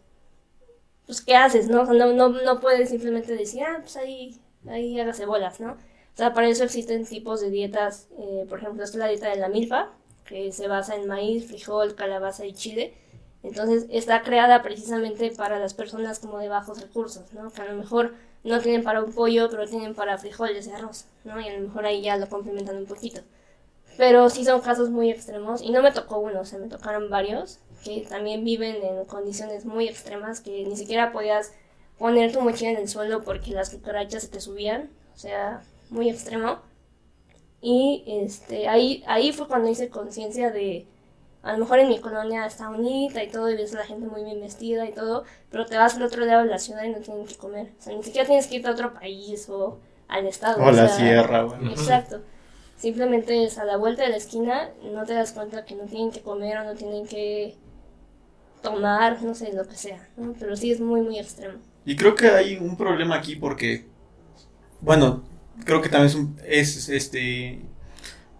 pues, 1.06 1.20
¿qué 1.22 1.34
haces, 1.36 1.68
no? 1.68 1.82
O 1.82 1.86
sea, 1.86 1.94
no, 1.94 2.12
no, 2.12 2.28
no 2.28 2.60
puedes 2.60 2.90
simplemente 2.90 3.34
decir, 3.36 3.62
ah, 3.64 3.78
pues 3.80 3.96
ahí, 3.96 4.40
ahí 4.68 4.98
hágase 5.00 5.26
bolas, 5.26 5.60
¿no? 5.60 5.76
Sea, 6.20 6.34
para 6.34 6.48
eso 6.48 6.64
existen 6.64 7.06
tipos 7.06 7.40
de 7.40 7.48
dietas, 7.48 8.08
eh, 8.18 8.44
por 8.46 8.58
ejemplo, 8.58 8.84
está 8.84 8.98
la 8.98 9.08
dieta 9.08 9.30
de 9.30 9.36
la 9.36 9.48
milfa, 9.48 9.88
que 10.26 10.52
se 10.52 10.68
basa 10.68 10.94
en 10.94 11.08
maíz, 11.08 11.46
frijol, 11.46 11.94
calabaza 11.94 12.44
y 12.44 12.52
chile. 12.52 12.92
Entonces 13.42 13.86
está 13.88 14.20
creada 14.20 14.62
precisamente 14.62 15.30
para 15.30 15.58
las 15.58 15.72
personas 15.72 16.18
como 16.18 16.36
de 16.36 16.50
bajos 16.50 16.78
recursos, 16.78 17.32
¿no? 17.32 17.50
Que 17.50 17.62
a 17.62 17.64
lo 17.64 17.74
mejor 17.74 18.12
no 18.44 18.60
tienen 18.60 18.84
para 18.84 19.02
un 19.02 19.14
pollo, 19.14 19.48
pero 19.48 19.66
tienen 19.66 19.94
para 19.94 20.18
frijoles 20.18 20.66
y 20.66 20.72
arroz, 20.72 21.06
¿no? 21.24 21.40
Y 21.40 21.48
a 21.48 21.56
lo 21.58 21.68
mejor 21.68 21.86
ahí 21.86 22.02
ya 22.02 22.18
lo 22.18 22.28
complementan 22.28 22.76
un 22.76 22.84
poquito. 22.84 23.22
Pero 23.96 24.28
sí 24.28 24.44
son 24.44 24.60
casos 24.60 24.90
muy 24.90 25.10
extremos, 25.10 25.62
y 25.62 25.70
no 25.70 25.80
me 25.80 25.90
tocó 25.90 26.18
uno, 26.18 26.40
o 26.40 26.44
sea, 26.44 26.58
me 26.58 26.68
tocaron 26.68 27.08
varios, 27.08 27.60
que 27.82 28.02
también 28.06 28.44
viven 28.44 28.76
en 28.84 29.06
condiciones 29.06 29.64
muy 29.64 29.88
extremas, 29.88 30.42
que 30.42 30.66
ni 30.66 30.76
siquiera 30.76 31.12
podías 31.12 31.54
poner 31.96 32.30
tu 32.30 32.42
mochila 32.42 32.72
en 32.72 32.76
el 32.76 32.90
suelo 32.90 33.22
porque 33.22 33.52
las 33.52 33.70
cucarachas 33.70 34.24
se 34.24 34.28
te 34.28 34.42
subían, 34.42 34.90
o 35.14 35.18
sea, 35.18 35.62
muy 35.90 36.08
extremo. 36.08 36.58
Y 37.60 38.04
este, 38.06 38.68
ahí, 38.68 39.04
ahí 39.06 39.32
fue 39.32 39.46
cuando 39.46 39.68
hice 39.68 39.90
conciencia 39.90 40.50
de, 40.50 40.86
a 41.42 41.52
lo 41.52 41.58
mejor 41.58 41.78
en 41.78 41.88
mi 41.88 42.00
colonia 42.00 42.46
está 42.46 42.68
bonita 42.68 43.22
y 43.22 43.28
todo, 43.28 43.50
y 43.50 43.56
ves 43.56 43.74
a 43.74 43.78
la 43.78 43.84
gente 43.84 44.06
muy 44.06 44.24
bien 44.24 44.40
vestida 44.40 44.86
y 44.86 44.92
todo, 44.92 45.24
pero 45.50 45.66
te 45.66 45.76
vas 45.76 45.96
al 45.96 46.02
otro 46.02 46.24
lado 46.24 46.42
de 46.42 46.48
la 46.48 46.58
ciudad 46.58 46.84
y 46.84 46.90
no 46.90 46.98
tienen 46.98 47.26
que 47.26 47.36
comer. 47.36 47.72
O 47.78 47.82
sea, 47.82 47.94
ni 47.94 48.02
siquiera 48.02 48.26
tienes 48.26 48.46
que 48.46 48.56
irte 48.56 48.68
a 48.68 48.72
otro 48.72 48.94
país 48.94 49.48
o 49.48 49.78
al 50.08 50.26
estado. 50.26 50.62
O 50.62 50.68
a 50.68 50.72
la 50.72 50.88
sea, 50.88 50.96
sierra, 50.96 51.44
bueno. 51.44 51.70
Exacto. 51.70 52.20
Simplemente 52.76 53.44
es 53.44 53.58
a 53.58 53.64
la 53.66 53.76
vuelta 53.76 54.04
de 54.04 54.08
la 54.08 54.16
esquina, 54.16 54.70
no 54.82 55.04
te 55.04 55.12
das 55.12 55.32
cuenta 55.32 55.66
que 55.66 55.74
no 55.74 55.84
tienen 55.84 56.10
que 56.10 56.22
comer 56.22 56.56
o 56.58 56.64
no 56.64 56.74
tienen 56.74 57.06
que 57.06 57.54
tomar, 58.62 59.22
no 59.22 59.34
sé, 59.34 59.52
lo 59.52 59.66
que 59.66 59.76
sea, 59.76 60.08
¿no? 60.16 60.34
Pero 60.38 60.56
sí 60.56 60.72
es 60.72 60.80
muy, 60.80 61.02
muy 61.02 61.18
extremo. 61.18 61.58
Y 61.84 61.96
creo 61.96 62.14
que 62.14 62.28
hay 62.28 62.56
un 62.56 62.76
problema 62.76 63.16
aquí 63.16 63.36
porque, 63.36 63.86
bueno, 64.80 65.22
creo 65.64 65.80
que 65.82 65.88
también 65.88 66.08
es, 66.08 66.14
un- 66.14 66.36
es, 66.46 66.88
este 66.88 67.60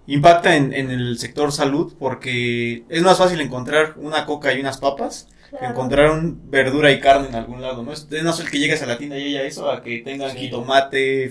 impacta 0.06 0.56
en, 0.56 0.72
en 0.72 0.90
el 0.90 1.18
sector 1.18 1.52
salud 1.52 1.94
porque 1.98 2.84
es 2.88 3.02
más 3.02 3.18
fácil 3.18 3.40
encontrar 3.40 3.94
una 3.96 4.26
coca 4.26 4.52
y 4.52 4.60
unas 4.60 4.78
papas 4.78 5.28
que 5.58 5.64
encontrar 5.66 6.10
un 6.12 6.48
verdura 6.50 6.92
y 6.92 7.00
carne 7.00 7.28
en 7.28 7.34
algún 7.34 7.60
lado, 7.60 7.82
¿no? 7.82 7.92
Es 7.92 8.06
es 8.10 8.22
más 8.22 8.36
fácil 8.36 8.50
que 8.52 8.58
llegues 8.60 8.82
a 8.82 8.86
la 8.86 8.98
tienda 8.98 9.18
y 9.18 9.36
haya 9.36 9.42
eso 9.42 9.70
a 9.70 9.82
que 9.82 9.98
tengan 9.98 10.30
Sí. 10.30 10.48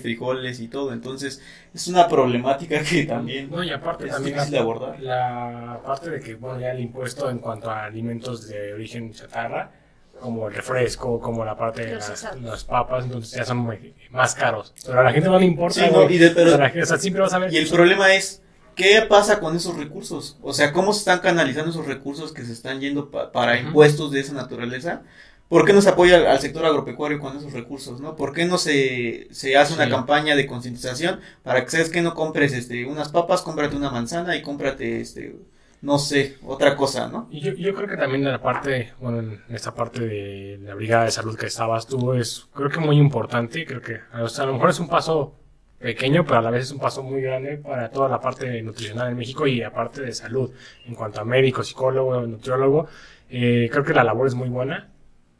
frijoles 0.02 0.60
y 0.60 0.68
todo. 0.68 0.92
Entonces, 0.92 1.40
es 1.74 1.88
una 1.88 2.06
problemática 2.08 2.82
que 2.82 3.04
también 3.04 3.50
No, 3.50 3.62
y 3.64 3.70
aparte 3.70 4.04
es 4.06 4.10
también 4.12 4.34
difícil 4.34 4.52
de 4.52 4.58
abordar. 4.58 5.00
la 5.00 5.80
parte 5.84 6.10
de 6.10 6.20
que, 6.20 6.34
bueno, 6.34 6.60
ya 6.60 6.72
el 6.72 6.80
impuesto 6.80 7.30
en 7.30 7.38
cuanto 7.38 7.70
a 7.70 7.84
alimentos 7.84 8.46
de 8.46 8.74
origen 8.74 9.12
chatarra, 9.12 9.72
como 10.20 10.48
el 10.48 10.54
refresco, 10.54 11.20
como 11.20 11.44
la 11.44 11.56
parte 11.56 11.86
de 11.86 11.94
las, 12.40 12.64
papas, 12.64 13.04
entonces 13.04 13.36
ya 13.38 13.44
son 13.44 13.58
muy- 13.58 13.94
más 14.10 14.34
caros. 14.34 14.74
Pero 14.86 15.00
a 15.00 15.04
la 15.04 15.12
gente 15.12 15.28
no 15.28 15.38
le 15.38 15.46
importa. 15.46 15.80
Sí, 15.86 15.90
no, 15.92 16.08
y 16.08 16.18
de- 16.18 16.30
pero- 16.30 16.56
gente- 16.58 16.82
o 16.82 16.86
sea, 16.86 16.98
siempre 16.98 17.22
vas 17.22 17.32
a 17.32 17.38
ver. 17.38 17.52
Y 17.52 17.56
el 17.56 17.68
problema 17.68 18.14
es, 18.14 18.42
¿qué 18.76 19.02
pasa 19.08 19.40
con 19.40 19.56
esos 19.56 19.76
recursos? 19.76 20.38
O 20.42 20.52
sea, 20.52 20.72
¿cómo 20.72 20.92
se 20.92 21.00
están 21.00 21.20
canalizando 21.20 21.70
esos 21.70 21.86
recursos 21.86 22.32
que 22.32 22.44
se 22.44 22.52
están 22.52 22.80
yendo 22.80 23.10
pa- 23.10 23.32
para 23.32 23.58
impuestos 23.58 24.10
de 24.12 24.20
esa 24.20 24.32
naturaleza? 24.34 25.02
¿Por 25.48 25.64
qué 25.64 25.72
no 25.72 25.82
se 25.82 25.88
apoya 25.88 26.16
al, 26.16 26.26
al 26.28 26.38
sector 26.38 26.64
agropecuario 26.64 27.18
con 27.18 27.36
esos 27.36 27.52
recursos, 27.52 28.00
no? 28.00 28.14
¿Por 28.14 28.32
qué 28.32 28.44
no 28.44 28.56
se, 28.56 29.26
se 29.32 29.56
hace 29.56 29.74
una 29.74 29.88
campaña 29.90 30.36
de 30.36 30.46
concientización 30.46 31.18
para 31.42 31.64
que 31.64 31.70
sabes 31.72 31.90
que 31.90 32.02
no 32.02 32.14
compres 32.14 32.52
este 32.52 32.84
unas 32.84 33.08
papas, 33.08 33.42
cómprate 33.42 33.74
una 33.74 33.90
manzana 33.90 34.36
y 34.36 34.42
cómprate 34.42 35.00
este 35.00 35.34
no 35.82 35.98
sé, 35.98 36.36
otra 36.44 36.76
cosa, 36.76 37.08
¿no? 37.08 37.28
Yo, 37.30 37.52
yo 37.54 37.74
creo 37.74 37.88
que 37.88 37.96
también 37.96 38.26
en 38.26 38.32
la 38.32 38.42
parte, 38.42 38.92
bueno, 39.00 39.20
en 39.20 39.42
esta 39.54 39.74
parte 39.74 40.00
de 40.06 40.58
la 40.62 40.74
brigada 40.74 41.04
de 41.04 41.10
salud 41.10 41.38
que 41.38 41.46
estabas 41.46 41.86
tú 41.86 42.12
es, 42.12 42.48
creo 42.54 42.68
que 42.68 42.80
muy 42.80 42.98
importante, 42.98 43.64
creo 43.64 43.80
que, 43.80 44.00
a 44.12 44.44
lo 44.44 44.52
mejor 44.52 44.70
es 44.70 44.80
un 44.80 44.88
paso 44.88 45.36
pequeño, 45.78 46.24
pero 46.24 46.38
a 46.38 46.42
la 46.42 46.50
vez 46.50 46.64
es 46.64 46.72
un 46.72 46.78
paso 46.78 47.02
muy 47.02 47.22
grande 47.22 47.56
para 47.56 47.90
toda 47.90 48.08
la 48.08 48.20
parte 48.20 48.62
nutricional 48.62 49.10
en 49.10 49.16
México 49.16 49.46
y 49.46 49.62
aparte 49.62 50.02
de 50.02 50.12
salud, 50.12 50.52
en 50.86 50.94
cuanto 50.94 51.22
a 51.22 51.24
médico, 51.24 51.62
psicólogo, 51.62 52.20
nutriólogo, 52.26 52.86
eh, 53.30 53.68
creo 53.72 53.84
que 53.84 53.94
la 53.94 54.04
labor 54.04 54.26
es 54.26 54.34
muy 54.34 54.50
buena, 54.50 54.90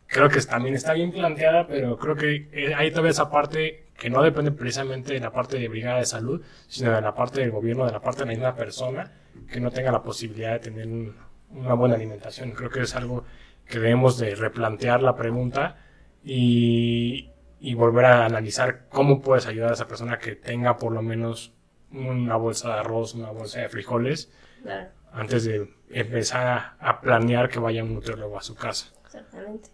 creo 0.07 0.31
que 0.31 0.40
también 0.40 0.74
está 0.74 0.94
bien 0.94 1.12
planteada, 1.12 1.66
pero 1.66 1.98
creo 1.98 2.16
que 2.16 2.48
eh, 2.53 2.74
hay 2.74 2.90
todavía 2.90 3.11
esa 3.11 3.31
parte 3.31 3.90
que 3.98 4.09
no 4.09 4.22
depende 4.22 4.50
precisamente 4.50 5.12
de 5.12 5.20
la 5.20 5.31
parte 5.31 5.59
de 5.59 5.68
brigada 5.68 5.98
de 5.98 6.07
salud, 6.07 6.42
sino 6.66 6.92
de 6.92 7.03
la 7.03 7.14
parte 7.14 7.40
del 7.40 7.50
gobierno, 7.50 7.85
de 7.85 7.92
la 7.92 8.00
parte 8.00 8.20
de 8.20 8.26
la 8.26 8.33
misma 8.33 8.55
persona, 8.55 9.12
que 9.50 9.60
no 9.60 9.70
tenga 9.70 9.90
la 9.92 10.02
posibilidad 10.02 10.52
de 10.52 10.58
tener 10.60 10.86
un- 10.86 11.16
una 11.50 11.74
buena 11.74 11.96
alimentación. 11.96 12.52
Creo 12.52 12.70
que 12.70 12.82
es 12.82 12.94
algo 12.94 13.24
que 13.66 13.78
debemos 13.78 14.18
de 14.18 14.34
replantear 14.34 15.02
la 15.02 15.14
pregunta 15.16 15.76
y, 16.24 17.30
y 17.60 17.74
volver 17.74 18.04
a 18.04 18.24
analizar 18.26 18.88
cómo 18.88 19.20
puedes 19.20 19.46
ayudar 19.46 19.70
a 19.70 19.74
esa 19.74 19.88
persona 19.88 20.18
que 20.18 20.36
tenga 20.36 20.76
por 20.76 20.92
lo 20.92 21.02
menos 21.02 21.52
una 21.92 22.36
bolsa 22.36 22.68
de 22.74 22.80
arroz, 22.80 23.14
una 23.14 23.30
bolsa 23.30 23.60
de 23.60 23.68
frijoles, 23.68 24.30
Claro, 24.62 24.90
antes 25.12 25.44
de 25.44 25.68
empezar 25.90 26.74
a, 26.78 27.00
planear 27.00 27.48
que 27.48 27.58
vaya 27.58 27.82
un 27.82 27.94
nutriólogo 27.94 28.38
a 28.38 28.42
su 28.42 28.54
casa. 28.54 28.92
exactamente. 29.04 29.70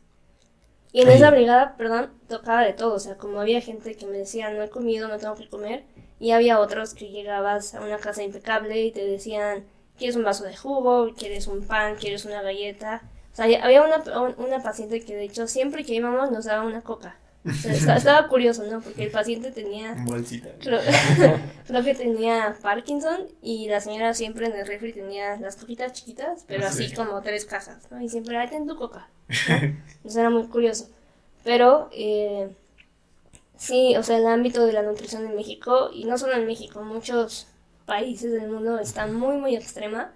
Y 0.93 1.03
en 1.03 1.11
esa 1.11 1.31
brigada, 1.31 1.77
perdón, 1.77 2.13
tocaba 2.27 2.63
de 2.65 2.73
todo. 2.73 2.95
O 2.95 2.99
sea, 2.99 3.19
como 3.19 3.39
había 3.41 3.61
gente 3.61 3.97
que 3.97 4.07
me 4.07 4.17
decía, 4.17 4.49
no 4.51 4.63
he 4.63 4.71
comido, 4.71 5.09
no 5.09 5.19
tengo 5.19 5.35
que 5.35 5.47
comer. 5.47 5.85
Y 6.19 6.31
había 6.31 6.59
otros 6.61 6.95
que 6.95 7.09
llegabas 7.11 7.75
a 7.75 7.81
una 7.83 7.99
casa 7.99 8.23
impecable 8.23 8.81
y 8.83 8.91
te 8.93 9.05
decían, 9.05 9.65
¿quieres 9.99 10.17
un 10.17 10.25
vaso 10.25 10.45
de 10.45 10.57
jugo? 10.57 11.13
¿Quieres 11.17 11.47
un 11.47 11.67
pan? 11.67 11.97
¿Quieres 11.97 12.25
una 12.25 12.43
galleta? 12.43 13.03
O 13.33 13.37
sea, 13.37 13.45
había 13.63 13.83
una, 13.83 14.33
una 14.39 14.63
paciente 14.63 15.01
que 15.05 15.15
de 15.15 15.25
hecho 15.25 15.47
siempre 15.47 15.85
que 15.85 15.95
íbamos 15.95 16.31
nos 16.31 16.47
daba 16.47 16.65
una 16.65 16.81
coca. 16.81 17.17
O 17.45 17.53
sea, 17.53 17.73
esta- 17.75 17.97
estaba 17.97 18.29
curioso, 18.29 18.65
¿no? 18.65 18.81
Porque 18.81 19.05
el 19.05 19.11
paciente 19.11 19.53
tenía 19.53 19.93
En 19.93 20.07
bolsita. 20.07 20.49
Creo, 20.59 20.81
creo 21.67 21.85
que 21.85 21.95
tenía 21.95 22.57
Parkinson 22.63 23.27
y 23.43 23.69
la 23.69 23.81
señora 23.81 24.15
siempre 24.15 24.47
en 24.47 24.55
el 24.57 24.67
refri 24.67 24.93
tenía 24.95 25.37
las 25.37 25.57
coquitas 25.57 25.93
chiquitas, 25.93 26.45
pero 26.49 26.67
así 26.67 26.89
Sí. 26.89 26.95
como 26.95 27.21
tres 27.21 27.45
cajas, 27.45 27.91
¿no? 27.91 28.01
Y 28.01 28.09
siempre, 28.09 28.37
ahí 28.39 28.49
ten 28.49 28.67
tu 28.67 28.75
coca. 28.77 29.09
¿no? 29.29 29.77
Eso 30.09 30.19
era 30.21 30.31
muy 30.31 30.47
curioso. 30.47 30.89
Pero, 31.45 31.89
eh, 31.93 32.49
sí, 33.57 33.97
o 33.97 34.03
sea, 34.03 34.19
el 34.19 34.27
ámbito 34.27 34.67
de 34.67 34.73
la 34.73 34.83
nutrición 34.83 35.27
en 35.27 35.37
México, 35.37 35.91
y 35.93 36.05
no 36.05 36.19
solo 36.19 36.35
en 36.35 36.47
México, 36.47 36.83
muchos 36.83 37.49
países 37.87 38.33
del 38.33 38.51
mundo 38.51 38.79
está 38.79 39.07
muy, 39.07 39.37
muy 39.37 39.57
extrema. 39.57 40.13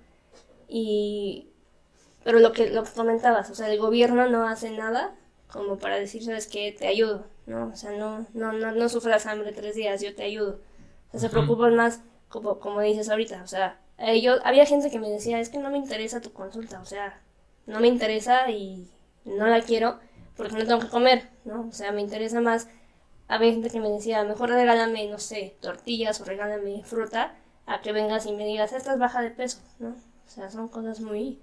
Y, 0.68 1.48
pero 2.24 2.38
lo 2.38 2.53
que, 2.53 2.70
lo 2.70 2.85
que 2.85 2.90
comentabas, 2.92 3.50
o 3.50 3.55
sea, 3.55 3.70
el 3.70 3.79
gobierno 3.79 4.29
no 4.29 4.46
hace 4.48 4.70
nada 4.70 5.16
como 5.48 5.79
para 5.79 5.96
decir, 5.98 6.22
sabes 6.24 6.46
qué, 6.46 6.74
te 6.76 6.87
ayudo, 6.87 7.26
¿no? 7.46 7.70
O 7.72 7.76
sea, 7.76 7.90
no, 7.92 8.26
no, 8.35 8.53
no, 8.53 8.72
no 8.72 8.88
sufras 8.88 9.26
hambre 9.26 9.53
tres 9.53 9.74
días, 9.74 10.00
yo 10.00 10.14
te 10.14 10.22
ayudo. 10.22 10.61
O 11.09 11.11
sea, 11.12 11.20
se 11.20 11.29
preocupan 11.29 11.74
más, 11.74 12.03
como, 12.29 12.61
como 12.61 12.81
dices 12.81 13.09
ahorita, 13.09 13.42
o 13.42 13.46
sea, 13.48 13.81
eh, 13.98 14.20
yo, 14.20 14.37
había 14.44 14.64
gente 14.64 14.90
que 14.90 15.00
me 15.00 15.11
decía, 15.11 15.40
es 15.40 15.48
que 15.48 15.59
no 15.59 15.70
me 15.70 15.79
interesa 15.79 16.20
tu 16.20 16.33
consulta, 16.33 16.81
o 16.81 16.85
sea, 16.85 17.20
no 17.66 17.81
me 17.81 17.88
interesa 17.88 18.48
y 18.50 18.88
no 19.24 19.46
la 19.46 19.61
quiero 19.62 19.98
porque 20.37 20.55
no 20.55 20.66
tengo 20.66 20.81
que 20.81 20.88
comer, 20.88 21.29
¿no? 21.44 21.68
O 21.68 21.72
sea, 21.72 21.92
me 21.92 22.00
interesa 22.00 22.40
más. 22.40 22.68
Había 23.31 23.53
gente 23.53 23.71
que 23.71 23.81
me 23.81 23.88
decía, 23.88 24.25
mejor 24.25 24.51
regálame, 24.51 25.09
no 25.09 25.19
sé, 25.19 25.57
tortillas 25.61 26.21
o 26.21 26.25
regálame 26.25 26.83
fruta, 26.85 27.37
a 27.66 27.81
que 27.81 27.93
vengas 27.93 28.27
y 28.27 28.33
me 28.33 28.45
digas, 28.45 28.73
esta 28.73 28.93
es 28.93 28.99
baja 28.99 29.23
de 29.23 29.31
peso, 29.31 29.59
¿no? 29.79 29.90
O 29.90 30.31
sea, 30.31 30.51
son 30.51 30.69
cosas 30.69 31.01
muy 31.01 31.38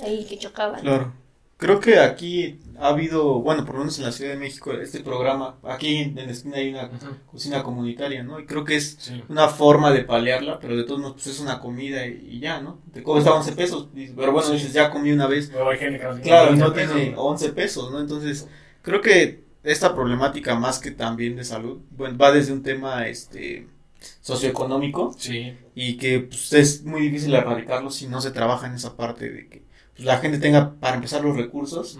ahí 0.00 0.24
que 0.24 0.36
chocaban. 0.38 0.80
Claro. 0.80 1.12
Creo 1.58 1.78
que 1.78 1.98
aquí 2.00 2.58
ha 2.78 2.88
habido, 2.88 3.40
bueno, 3.40 3.66
por 3.66 3.74
lo 3.74 3.80
menos 3.80 3.98
en 3.98 4.04
la 4.06 4.12
Ciudad 4.12 4.32
de 4.32 4.38
México, 4.38 4.72
este 4.72 5.00
programa, 5.00 5.58
aquí 5.62 5.98
en 5.98 6.14
la 6.16 6.22
esquina 6.22 6.56
hay 6.56 6.70
una 6.70 6.90
cocina 7.30 7.62
comunitaria, 7.62 8.22
¿no? 8.22 8.40
Y 8.40 8.46
creo 8.46 8.64
que 8.64 8.76
es 8.76 8.96
Sí. 8.98 9.22
una 9.28 9.46
forma 9.48 9.92
de 9.92 10.02
paliarla, 10.04 10.58
pero 10.58 10.74
de 10.74 10.84
todos 10.84 11.00
modos 11.00 11.14
pues 11.16 11.26
es 11.26 11.38
una 11.40 11.60
comida 11.60 12.06
y, 12.06 12.28
y 12.30 12.40
ya, 12.40 12.62
¿no? 12.62 12.78
Te 12.94 13.02
cuesta 13.02 13.34
11 13.34 13.52
pesos, 13.52 13.88
pero 14.16 14.32
bueno, 14.32 14.48
Sí. 14.48 14.54
dices, 14.54 14.72
ya 14.72 14.90
comí 14.90 15.12
una 15.12 15.26
vez. 15.26 15.50
Luego 15.52 15.68
hay 15.68 15.78
gente 15.78 15.98
que 16.00 16.04
no 16.06 16.12
tiene 16.14 16.28
Claro, 16.28 16.46
y 16.46 16.58
20 16.58 16.64
no 16.64 16.72
tiene 16.72 17.10
¿no? 17.10 17.22
11 17.24 17.52
pesos, 17.52 17.92
¿no? 17.92 18.00
Entonces, 18.00 18.48
creo 18.80 19.02
que 19.02 19.44
esta 19.62 19.94
problemática 19.94 20.54
más 20.54 20.78
que 20.78 20.90
también 20.90 21.36
de 21.36 21.44
salud, 21.44 21.80
bueno, 21.90 22.16
va 22.18 22.32
desde 22.32 22.52
un 22.52 22.62
tema, 22.62 23.06
este, 23.08 23.66
socioeconómico. 24.20 25.14
Sí, 25.18 25.56
y 25.74 25.96
que 25.96 26.20
pues, 26.20 26.52
es 26.52 26.84
muy 26.84 27.02
difícil 27.02 27.34
erradicarlo 27.34 27.90
si 27.90 28.06
no 28.06 28.20
se 28.20 28.30
trabaja 28.30 28.66
en 28.66 28.74
esa 28.74 28.96
parte 28.96 29.30
de 29.30 29.48
que 29.48 29.62
pues, 29.94 30.06
la 30.06 30.18
gente 30.18 30.38
tenga 30.38 30.74
para 30.74 30.96
empezar 30.96 31.22
los 31.22 31.36
recursos 31.36 31.98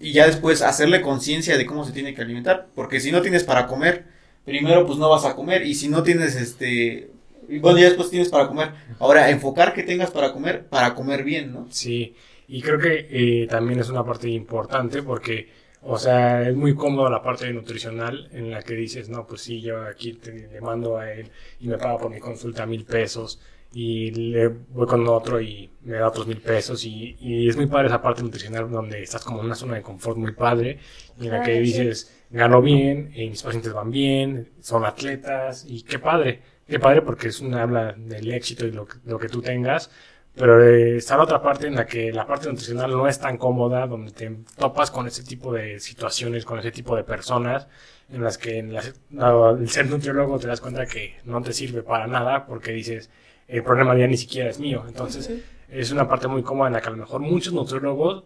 y 0.00 0.12
ya 0.12 0.26
después 0.26 0.62
hacerle 0.62 1.00
conciencia 1.00 1.56
de 1.56 1.66
cómo 1.66 1.84
se 1.84 1.92
tiene 1.92 2.14
que 2.14 2.22
alimentar, 2.22 2.68
porque 2.74 3.00
si 3.00 3.10
no 3.12 3.22
tienes 3.22 3.44
para 3.44 3.66
comer, 3.66 4.06
primero 4.44 4.86
pues 4.86 4.98
no 4.98 5.08
vas 5.08 5.24
a 5.24 5.34
comer. 5.34 5.66
Y 5.66 5.74
si 5.74 5.88
no 5.88 6.02
tienes 6.02 6.36
este 6.36 7.10
y 7.48 7.58
bueno, 7.58 7.78
ya 7.78 7.86
después 7.86 8.10
tienes 8.10 8.28
para 8.28 8.46
comer. 8.46 8.72
Ahora 9.00 9.30
enfocar 9.30 9.74
que 9.74 9.82
tengas 9.82 10.10
para 10.10 10.32
comer 10.32 10.66
para 10.66 10.94
comer 10.94 11.24
bien, 11.24 11.52
¿no? 11.52 11.66
Sí, 11.70 12.14
y 12.46 12.62
creo 12.62 12.78
que 12.78 13.06
eh, 13.10 13.46
también 13.48 13.80
es 13.80 13.88
una 13.88 14.04
parte 14.04 14.28
importante 14.28 15.02
porque, 15.02 15.48
o 15.82 15.98
sea, 15.98 16.48
es 16.48 16.54
muy 16.56 16.74
cómodo 16.74 17.08
la 17.10 17.22
parte 17.22 17.50
nutricional 17.52 18.28
en 18.32 18.50
la 18.50 18.62
que 18.62 18.74
dices, 18.74 19.08
no, 19.08 19.26
pues 19.26 19.40
sí, 19.42 19.60
yo 19.62 19.82
aquí 19.82 20.14
te- 20.14 20.48
le 20.48 20.60
mando 20.60 20.98
a 20.98 21.10
él 21.12 21.30
y 21.58 21.68
me 21.68 21.78
paga 21.78 21.98
por 21.98 22.10
mi 22.10 22.20
consulta 22.20 22.66
mil 22.66 22.84
pesos 22.84 23.40
y 23.72 24.10
le 24.10 24.48
voy 24.48 24.86
con 24.86 25.06
otro 25.08 25.40
y 25.40 25.70
me 25.82 25.96
da 25.96 26.08
otros 26.08 26.26
mil 26.26 26.40
pesos 26.40 26.84
y, 26.84 27.16
y 27.20 27.48
es 27.48 27.56
muy 27.56 27.66
padre 27.66 27.86
esa 27.86 28.02
parte 28.02 28.22
nutricional 28.22 28.68
donde 28.70 29.02
estás 29.02 29.24
como 29.24 29.40
en 29.40 29.46
una 29.46 29.54
zona 29.54 29.76
de 29.76 29.82
confort 29.82 30.18
muy 30.18 30.32
padre 30.32 30.78
y 31.18 31.26
en 31.26 31.32
la 31.32 31.40
que 31.40 31.60
dices, 31.60 32.12
gano 32.30 32.60
bien, 32.62 33.12
eh, 33.14 33.28
mis 33.30 33.42
pacientes 33.42 33.72
van 33.72 33.90
bien, 33.90 34.50
son 34.60 34.84
atletas 34.84 35.64
y 35.68 35.82
qué 35.84 35.98
padre, 35.98 36.42
qué 36.66 36.78
padre 36.80 37.02
porque 37.02 37.28
es 37.28 37.40
una 37.40 37.62
habla 37.62 37.92
del 37.96 38.30
éxito 38.32 38.66
y 38.66 38.72
lo 38.72 38.86
lo 39.04 39.18
que 39.18 39.28
tú 39.28 39.40
tengas 39.42 39.90
pero 40.34 40.62
eh, 40.62 40.96
está 40.96 41.16
la 41.16 41.24
otra 41.24 41.42
parte 41.42 41.66
en 41.66 41.74
la 41.74 41.86
que 41.86 42.12
la 42.12 42.26
parte 42.26 42.48
nutricional 42.48 42.90
no 42.90 43.06
es 43.08 43.18
tan 43.18 43.36
cómoda, 43.36 43.86
donde 43.86 44.12
te 44.12 44.30
topas 44.56 44.90
con 44.90 45.06
ese 45.06 45.22
tipo 45.24 45.52
de 45.52 45.80
situaciones, 45.80 46.44
con 46.44 46.58
ese 46.58 46.70
tipo 46.70 46.96
de 46.96 47.04
personas, 47.04 47.68
en 48.10 48.22
las 48.22 48.38
que 48.38 48.58
en 48.58 48.76
no, 49.10 49.46
al 49.46 49.68
ser 49.68 49.88
nutriólogo 49.90 50.38
te 50.38 50.48
das 50.48 50.60
cuenta 50.60 50.86
que 50.86 51.16
no 51.24 51.42
te 51.42 51.52
sirve 51.52 51.82
para 51.82 52.06
nada, 52.06 52.46
porque 52.46 52.72
dices, 52.72 53.10
el 53.48 53.62
problema 53.64 53.96
ya 53.96 54.06
ni 54.06 54.16
siquiera 54.16 54.50
es 54.50 54.58
mío. 54.60 54.84
Entonces, 54.86 55.30
es 55.68 55.90
una 55.92 56.08
parte 56.08 56.28
muy 56.28 56.42
cómoda 56.42 56.68
en 56.68 56.74
la 56.74 56.80
que 56.80 56.88
a 56.88 56.92
lo 56.92 56.96
mejor 56.98 57.20
muchos 57.20 57.52
nutriólogos, 57.52 58.24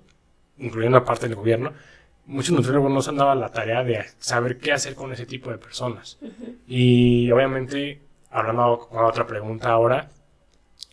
incluyendo 0.59 0.99
la 0.99 1.05
parte 1.05 1.27
del 1.27 1.37
gobierno, 1.37 1.73
muchos 2.27 2.55
nutriólogos 2.55 2.93
no 2.93 3.03
se 3.03 3.11
han 3.11 3.17
dado 3.17 3.35
la 3.35 3.51
tarea 3.51 3.83
de 3.83 4.05
saber 4.19 4.59
qué 4.59 4.73
hacer 4.73 4.95
con 4.95 5.13
ese 5.13 5.27
tipo 5.27 5.51
de 5.51 5.59
personas. 5.59 6.19
Y 6.67 7.31
obviamente, 7.31 8.01
hablando 8.31 8.87
con 8.91 9.03
la 9.03 9.09
otra 9.09 9.27
pregunta 9.27 9.71
ahora, 9.71 10.11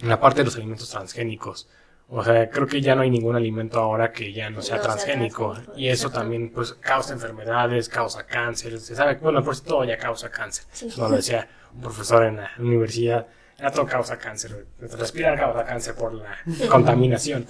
en 0.02 0.10
la 0.10 0.20
parte 0.20 0.40
de 0.40 0.46
los 0.46 0.56
alimentos 0.56 0.90
transgénicos. 0.90 1.68
O 2.14 2.24
sea, 2.24 2.50
creo 2.50 2.68
que 2.68 2.82
ya 2.82 2.94
no 2.94 3.04
hay 3.04 3.10
ningún 3.10 3.38
alimento 3.38 3.80
ahora 3.80 4.12
que 4.12 4.34
ya 4.34 4.50
no 4.50 4.62
sea 4.62 4.78
No 4.78 4.84
sea 4.84 4.92
transgénico. 4.92 5.56
Y 5.78 5.88
eso 5.88 6.08
exacto. 6.08 6.20
también 6.20 6.52
pues 6.54 6.74
causa 6.74 7.14
enfermedades, 7.14 7.88
causa 7.88 8.26
cáncer. 8.26 8.80
Se 8.82 8.96
sabe 8.96 9.16
que, 9.16 9.24
bueno, 9.24 9.42
por 9.42 9.56
si 9.56 9.64
todo 9.64 9.86
ya 9.86 9.98
causa 9.98 10.30
cáncer. 10.30 10.66
Sí. 10.74 10.90
Lo 10.98 11.10
decía 11.10 11.48
un 11.74 11.82
profesor 11.82 12.26
en 12.26 12.38
la 12.38 12.52
universidad. 12.60 13.28
Ya 13.58 13.72
todo 13.72 13.86
causa 13.86 14.18
cáncer. 14.18 14.66
Respirar 14.80 15.40
causa 15.40 15.64
cáncer 15.64 15.96
por 15.96 16.14
la 16.14 16.38
contaminación. 16.70 17.46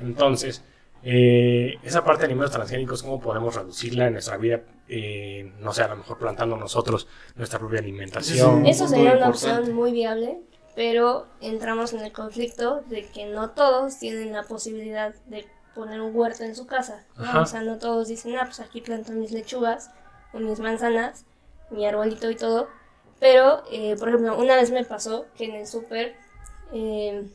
Entonces, 0.00 0.62
eh, 1.02 1.78
esa 1.82 2.02
parte 2.02 2.22
de 2.22 2.26
alimentos 2.26 2.52
transgénicos, 2.52 3.02
¿cómo 3.02 3.20
podemos 3.20 3.54
reducirla 3.54 4.06
en 4.06 4.14
nuestra 4.14 4.38
vida? 4.38 4.62
Eh, 4.88 5.52
no 5.60 5.72
sé, 5.72 5.82
a 5.82 5.88
lo 5.88 5.96
mejor 5.96 6.18
plantando 6.18 6.56
nosotros 6.56 7.06
nuestra 7.34 7.58
propia 7.58 7.80
alimentación. 7.80 8.64
Eso 8.64 8.88
sería 8.88 9.16
una 9.16 9.28
opción 9.28 9.72
muy 9.72 9.92
viable, 9.92 10.38
pero 10.76 11.26
entramos 11.40 11.94
en 11.94 12.00
el 12.00 12.12
conflicto 12.12 12.82
de 12.82 13.06
que 13.06 13.24
no 13.26 13.50
todos 13.50 13.98
tienen 13.98 14.32
la 14.32 14.42
posibilidad 14.42 15.14
de 15.24 15.48
poner 15.74 16.02
un 16.02 16.14
huerto 16.14 16.44
en 16.44 16.54
su 16.54 16.66
casa. 16.66 17.04
¿no? 17.16 17.42
O 17.42 17.46
sea, 17.46 17.62
no 17.62 17.78
todos 17.78 18.08
dicen, 18.08 18.36
ah, 18.36 18.44
pues 18.44 18.60
aquí 18.60 18.82
planto 18.82 19.12
mis 19.12 19.32
lechugas 19.32 19.90
o 20.34 20.38
mis 20.38 20.60
manzanas, 20.60 21.24
mi 21.70 21.86
arbolito 21.86 22.30
y 22.30 22.36
todo. 22.36 22.68
Pero, 23.18 23.62
eh, 23.72 23.96
por 23.98 24.10
ejemplo, 24.10 24.38
una 24.38 24.54
vez 24.54 24.70
me 24.70 24.84
pasó 24.84 25.24
que 25.34 25.46
en 25.46 25.54
el 25.54 25.66
súper 25.66 26.14
eh, 26.74 27.26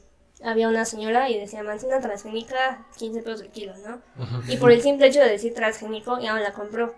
había 0.43 0.67
una 0.67 0.85
señora 0.85 1.31
y 1.31 1.39
decía 1.39 1.63
manzana 1.63 1.99
transgénica, 1.99 2.85
15 2.97 3.23
pesos 3.23 3.41
el 3.41 3.49
kilo, 3.49 3.73
¿no? 3.87 4.01
Y 4.47 4.57
por 4.57 4.71
el 4.71 4.83
simple 4.83 5.07
hecho 5.07 5.19
de 5.19 5.29
decir 5.29 5.55
transgénico, 5.55 6.19
ya 6.19 6.35
me 6.35 6.41
la 6.41 6.53
compró. 6.53 6.93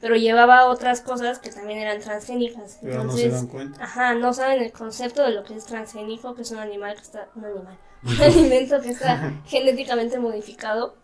Pero 0.00 0.16
llevaba 0.16 0.66
otras 0.66 1.02
cosas 1.02 1.38
que 1.38 1.50
también 1.50 1.78
eran 1.78 2.00
transgénicas. 2.00 2.78
Pero 2.80 3.04
no 3.04 3.12
se 3.12 3.24
Entonces, 3.26 3.32
dan 3.32 3.46
cuenta. 3.48 3.84
Ajá, 3.84 4.14
no 4.14 4.32
saben 4.32 4.62
el 4.62 4.72
concepto 4.72 5.22
de 5.22 5.32
lo 5.32 5.44
que 5.44 5.54
es 5.54 5.66
transgénico, 5.66 6.34
que 6.34 6.42
es 6.42 6.50
un 6.50 6.58
animal 6.58 6.94
que 6.94 7.02
está, 7.02 7.28
un 7.34 7.44
animal, 7.44 7.78
un 8.02 8.20
alimento 8.20 8.80
que 8.80 8.90
está 8.90 9.34
genéticamente 9.46 10.18
modificado, 10.18 10.96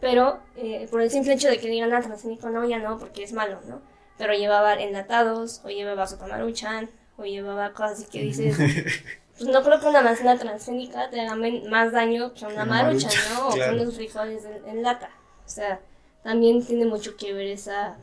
pero 0.00 0.40
eh, 0.56 0.88
por 0.90 1.02
el 1.02 1.10
simple 1.10 1.34
hecho 1.34 1.48
de 1.48 1.58
que 1.58 1.68
digan 1.68 1.92
ah, 1.92 2.00
transgénico, 2.00 2.50
no, 2.50 2.66
ya 2.66 2.78
no, 2.78 2.98
porque 2.98 3.22
es 3.22 3.32
malo, 3.32 3.60
¿no? 3.68 3.80
Pero 4.18 4.34
llevaba 4.34 4.74
enlatados, 4.74 5.60
o 5.64 5.68
llevaba 5.68 6.06
sopa 6.06 6.26
maruchan, 6.26 6.90
o 7.16 7.24
llevaba 7.24 7.72
cosas 7.72 7.92
así 7.92 8.06
que 8.10 8.22
dices, 8.22 8.56
pues 9.38 9.48
no 9.48 9.62
creo 9.62 9.78
que 9.78 9.86
una 9.86 10.02
manzana 10.02 10.36
transgénica 10.36 11.08
te 11.10 11.20
haga 11.20 11.36
más 11.68 11.92
daño 11.92 12.34
que 12.34 12.46
una 12.46 12.64
maruchan, 12.64 13.12
¿no? 13.34 13.48
O 13.48 13.52
claro. 13.52 13.76
que 13.76 13.82
unos 13.82 13.94
frijoles 13.94 14.44
en, 14.44 14.68
en 14.68 14.82
lata. 14.82 15.10
O 15.46 15.48
sea, 15.48 15.80
también 16.22 16.64
tiene 16.64 16.86
mucho 16.86 17.16
que 17.16 17.32
ver 17.32 17.46
esa, 17.46 17.96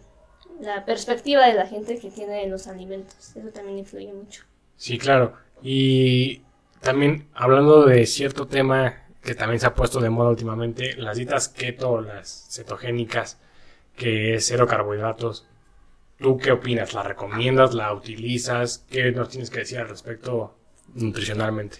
la 0.62 0.86
perspectiva 0.86 1.48
de 1.48 1.54
la 1.54 1.66
gente 1.66 2.00
que 2.00 2.10
tiene 2.10 2.42
de 2.42 2.48
los 2.48 2.68
alimentos. 2.68 3.36
Eso 3.36 3.50
también 3.50 3.80
influye 3.80 4.14
mucho. 4.14 4.44
Sí, 4.76 4.98
claro. 4.98 5.34
Y 5.62 6.42
también 6.82 7.28
hablando 7.34 7.86
de 7.86 8.06
cierto 8.06 8.48
tema 8.48 9.04
que 9.22 9.36
también 9.36 9.60
se 9.60 9.68
ha 9.68 9.74
puesto 9.74 10.00
de 10.00 10.10
moda 10.10 10.30
últimamente, 10.30 10.96
las 10.96 11.18
dietas 11.18 11.50
keto, 11.50 12.00
las 12.00 12.48
cetogénicas, 12.50 13.38
que 13.96 14.36
es 14.36 14.46
cero 14.48 14.68
carbohidratos. 14.68 15.46
¿Tú 16.18 16.38
qué 16.38 16.52
opinas? 16.52 16.94
¿La 16.94 17.04
recomiendas? 17.04 17.74
¿La 17.74 17.94
utilizas? 17.94 18.86
¿Qué 18.90 19.12
nos 19.12 19.30
tienes 19.30 19.50
que 19.50 19.60
decir 19.60 19.80
al 19.80 19.90
respecto 19.90 20.56
nutricionalmente? 20.94 21.80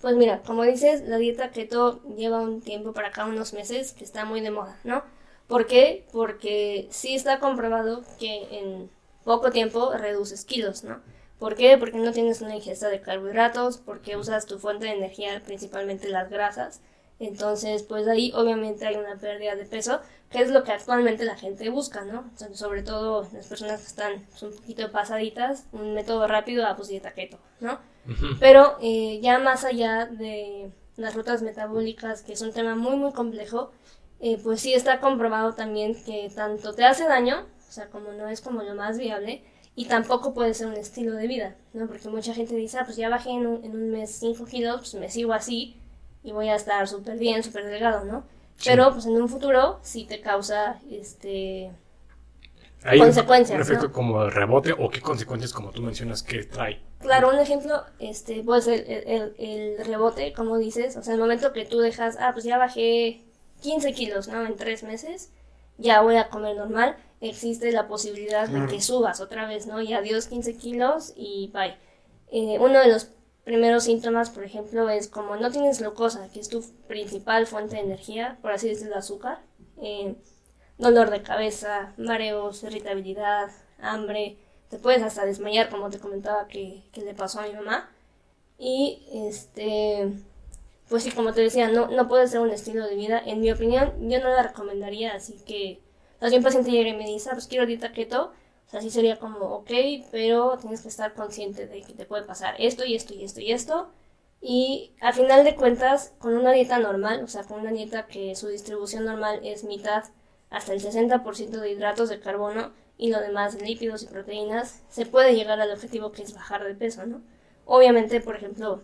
Pues 0.00 0.16
mira, 0.16 0.42
como 0.42 0.64
dices, 0.64 1.02
la 1.02 1.18
dieta 1.18 1.50
keto 1.50 2.02
lleva 2.16 2.40
un 2.40 2.60
tiempo 2.60 2.92
para 2.92 3.08
acá, 3.08 3.26
unos 3.26 3.52
meses, 3.52 3.92
que 3.92 4.02
está 4.02 4.24
muy 4.24 4.40
de 4.40 4.50
moda, 4.50 4.76
¿no? 4.82 5.04
¿Por 5.50 5.66
qué? 5.66 6.06
Porque 6.12 6.86
sí 6.90 7.16
está 7.16 7.40
comprobado 7.40 8.04
que 8.20 8.46
en 8.52 8.88
poco 9.24 9.50
tiempo 9.50 9.92
reduces 9.92 10.44
kilos, 10.44 10.84
¿no? 10.84 11.00
¿Por 11.40 11.56
qué? 11.56 11.76
Porque 11.76 11.98
no 11.98 12.12
tienes 12.12 12.40
una 12.40 12.54
ingesta 12.54 12.88
de 12.88 13.00
carbohidratos, 13.00 13.78
porque 13.78 14.16
usas 14.16 14.46
tu 14.46 14.60
fuente 14.60 14.86
de 14.86 14.92
energía 14.92 15.42
principalmente 15.44 16.08
las 16.08 16.30
grasas. 16.30 16.82
Entonces, 17.18 17.82
pues 17.82 18.06
ahí 18.06 18.30
obviamente 18.32 18.86
hay 18.86 18.94
una 18.94 19.16
pérdida 19.16 19.56
de 19.56 19.64
peso, 19.64 20.00
que 20.30 20.40
es 20.40 20.50
lo 20.50 20.62
que 20.62 20.70
actualmente 20.70 21.24
la 21.24 21.36
gente 21.36 21.68
busca, 21.68 22.04
¿no? 22.04 22.30
sobre 22.54 22.84
todo 22.84 23.28
las 23.32 23.48
personas 23.48 23.80
que 23.80 23.88
están 23.88 24.26
pues, 24.30 24.44
un 24.44 24.52
poquito 24.52 24.92
pasaditas, 24.92 25.66
un 25.72 25.94
método 25.94 26.28
rápido, 26.28 26.64
a 26.64 26.70
ah, 26.70 26.76
pues 26.76 26.88
dieta 26.88 27.12
keto, 27.12 27.38
¿no? 27.58 27.80
Pero 28.38 28.78
eh, 28.80 29.18
ya 29.20 29.40
más 29.40 29.64
allá 29.64 30.06
de 30.06 30.70
las 30.96 31.16
rutas 31.16 31.42
metabólicas, 31.42 32.22
que 32.22 32.34
es 32.34 32.40
un 32.40 32.52
tema 32.52 32.76
muy, 32.76 32.94
muy 32.94 33.12
complejo, 33.12 33.72
eh, 34.20 34.38
pues 34.42 34.60
sí 34.60 34.74
está 34.74 35.00
comprobado 35.00 35.54
también 35.54 35.94
que 36.04 36.30
tanto 36.34 36.74
te 36.74 36.84
hace 36.84 37.04
daño, 37.04 37.46
o 37.68 37.72
sea, 37.72 37.88
como 37.88 38.12
no 38.12 38.28
es 38.28 38.40
como 38.40 38.62
lo 38.62 38.74
más 38.74 38.98
viable, 38.98 39.42
y 39.74 39.86
tampoco 39.86 40.34
puede 40.34 40.52
ser 40.52 40.66
un 40.66 40.74
estilo 40.74 41.14
de 41.14 41.26
vida, 41.26 41.56
¿no? 41.72 41.86
Porque 41.86 42.08
mucha 42.08 42.34
gente 42.34 42.54
dice, 42.54 42.78
ah, 42.78 42.84
pues 42.84 42.96
ya 42.96 43.08
bajé 43.08 43.30
en 43.30 43.46
un, 43.46 43.64
en 43.64 43.72
un 43.72 43.90
mes 43.90 44.10
5 44.20 44.44
kilos, 44.44 44.80
pues 44.80 44.94
me 44.94 45.08
sigo 45.08 45.32
así 45.32 45.80
y 46.22 46.32
voy 46.32 46.48
a 46.48 46.54
estar 46.54 46.86
súper 46.86 47.18
bien, 47.18 47.42
súper 47.42 47.64
delgado, 47.64 48.04
¿no? 48.04 48.24
Pero 48.62 48.92
pues 48.92 49.06
en 49.06 49.20
un 49.20 49.28
futuro 49.28 49.78
sí 49.82 50.04
te 50.04 50.20
causa 50.20 50.78
este 50.90 51.70
¿Hay 52.82 52.98
consecuencias. 52.98 53.56
Un, 53.56 53.62
efecto 53.62 53.92
como 53.92 54.28
rebote 54.28 54.72
o 54.72 54.90
qué 54.90 55.00
consecuencias 55.00 55.52
como 55.52 55.70
tú 55.70 55.82
mencionas 55.82 56.22
que 56.22 56.44
trae? 56.44 56.80
Claro, 57.00 57.30
un 57.30 57.38
ejemplo, 57.38 57.84
este, 57.98 58.42
pues 58.42 58.66
el, 58.66 58.84
el, 58.86 59.34
el, 59.38 59.86
rebote, 59.86 60.32
como 60.32 60.58
dices, 60.58 60.96
o 60.96 61.02
sea, 61.02 61.14
el 61.14 61.20
momento 61.20 61.52
que 61.52 61.64
tú 61.64 61.78
dejas, 61.78 62.18
ah, 62.20 62.32
pues 62.32 62.44
ya 62.44 62.58
bajé 62.58 63.24
15 63.60 63.92
kilos, 63.92 64.28
¿no? 64.28 64.44
En 64.44 64.56
tres 64.56 64.82
meses, 64.82 65.30
ya 65.78 66.02
voy 66.02 66.16
a 66.16 66.28
comer 66.28 66.56
normal, 66.56 66.96
existe 67.20 67.72
la 67.72 67.88
posibilidad 67.88 68.48
de 68.48 68.66
que 68.66 68.80
subas 68.80 69.20
otra 69.20 69.46
vez, 69.46 69.66
¿no? 69.66 69.80
Y 69.80 69.92
adiós 69.92 70.26
15 70.26 70.56
kilos 70.56 71.12
y 71.16 71.50
bye. 71.52 71.76
Eh, 72.32 72.58
uno 72.60 72.80
de 72.80 72.88
los 72.88 73.08
primeros 73.44 73.84
síntomas, 73.84 74.30
por 74.30 74.44
ejemplo, 74.44 74.88
es 74.88 75.08
como 75.08 75.36
no 75.36 75.50
tienes 75.50 75.80
glucosa, 75.80 76.28
que 76.32 76.40
es 76.40 76.48
tu 76.48 76.64
principal 76.86 77.46
fuente 77.46 77.76
de 77.76 77.82
energía, 77.82 78.38
por 78.42 78.52
así 78.52 78.68
decirlo, 78.68 78.96
azúcar, 78.96 79.40
eh, 79.82 80.14
dolor 80.78 81.10
de 81.10 81.22
cabeza, 81.22 81.92
mareos, 81.96 82.62
irritabilidad, 82.62 83.50
hambre, 83.80 84.38
te 84.68 84.78
puedes 84.78 85.02
hasta 85.02 85.26
desmayar, 85.26 85.68
como 85.68 85.90
te 85.90 85.98
comentaba 85.98 86.46
que, 86.46 86.84
que 86.92 87.02
le 87.02 87.14
pasó 87.14 87.40
a 87.40 87.46
mi 87.46 87.52
mamá. 87.52 87.90
Y 88.56 89.02
este, 89.12 90.12
pues 90.90 91.04
sí, 91.04 91.12
como 91.12 91.32
te 91.32 91.40
decía, 91.40 91.68
no, 91.70 91.86
no 91.88 92.08
puede 92.08 92.26
ser 92.26 92.40
un 92.40 92.50
estilo 92.50 92.84
de 92.86 92.96
vida. 92.96 93.22
En 93.24 93.40
mi 93.40 93.50
opinión, 93.52 93.92
yo 94.10 94.20
no 94.20 94.28
la 94.28 94.42
recomendaría, 94.42 95.14
así 95.14 95.38
que 95.46 95.80
si 96.28 96.36
un 96.36 96.42
paciente 96.42 96.70
llega 96.72 96.90
y 96.90 96.96
me 96.96 97.06
dice, 97.06 97.30
ah, 97.30 97.34
pues 97.34 97.46
quiero 97.46 97.64
dieta 97.64 97.92
keto, 97.92 98.32
o 98.66 98.70
sea, 98.70 98.80
sí 98.82 98.90
sería 98.90 99.18
como, 99.18 99.38
ok, 99.38 99.70
pero 100.10 100.58
tienes 100.60 100.82
que 100.82 100.88
estar 100.88 101.14
consciente 101.14 101.66
de 101.66 101.82
que 101.82 101.94
te 101.94 102.06
puede 102.06 102.24
pasar 102.24 102.56
esto 102.58 102.84
y 102.84 102.96
esto 102.96 103.14
y 103.14 103.24
esto 103.24 103.40
y 103.40 103.52
esto. 103.52 103.90
Y 104.40 104.92
al 105.00 105.14
final 105.14 105.44
de 105.44 105.54
cuentas, 105.54 106.12
con 106.18 106.36
una 106.36 106.52
dieta 106.52 106.78
normal, 106.80 107.22
o 107.22 107.28
sea, 107.28 107.44
con 107.44 107.60
una 107.60 107.70
dieta 107.72 108.06
que 108.06 108.34
su 108.34 108.48
distribución 108.48 109.04
normal 109.04 109.40
es 109.44 109.64
mitad 109.64 110.04
hasta 110.50 110.72
el 110.72 110.80
60% 110.82 111.50
de 111.60 111.70
hidratos 111.70 112.08
de 112.08 112.20
carbono 112.20 112.72
y 112.98 113.10
lo 113.10 113.20
demás 113.20 113.56
de 113.56 113.64
lípidos 113.64 114.02
y 114.02 114.06
proteínas, 114.06 114.82
se 114.88 115.06
puede 115.06 115.34
llegar 115.34 115.60
al 115.60 115.70
objetivo 115.70 116.10
que 116.10 116.22
es 116.22 116.34
bajar 116.34 116.64
de 116.64 116.74
peso, 116.74 117.06
¿no? 117.06 117.22
Obviamente, 117.64 118.20
por 118.20 118.36
ejemplo, 118.36 118.82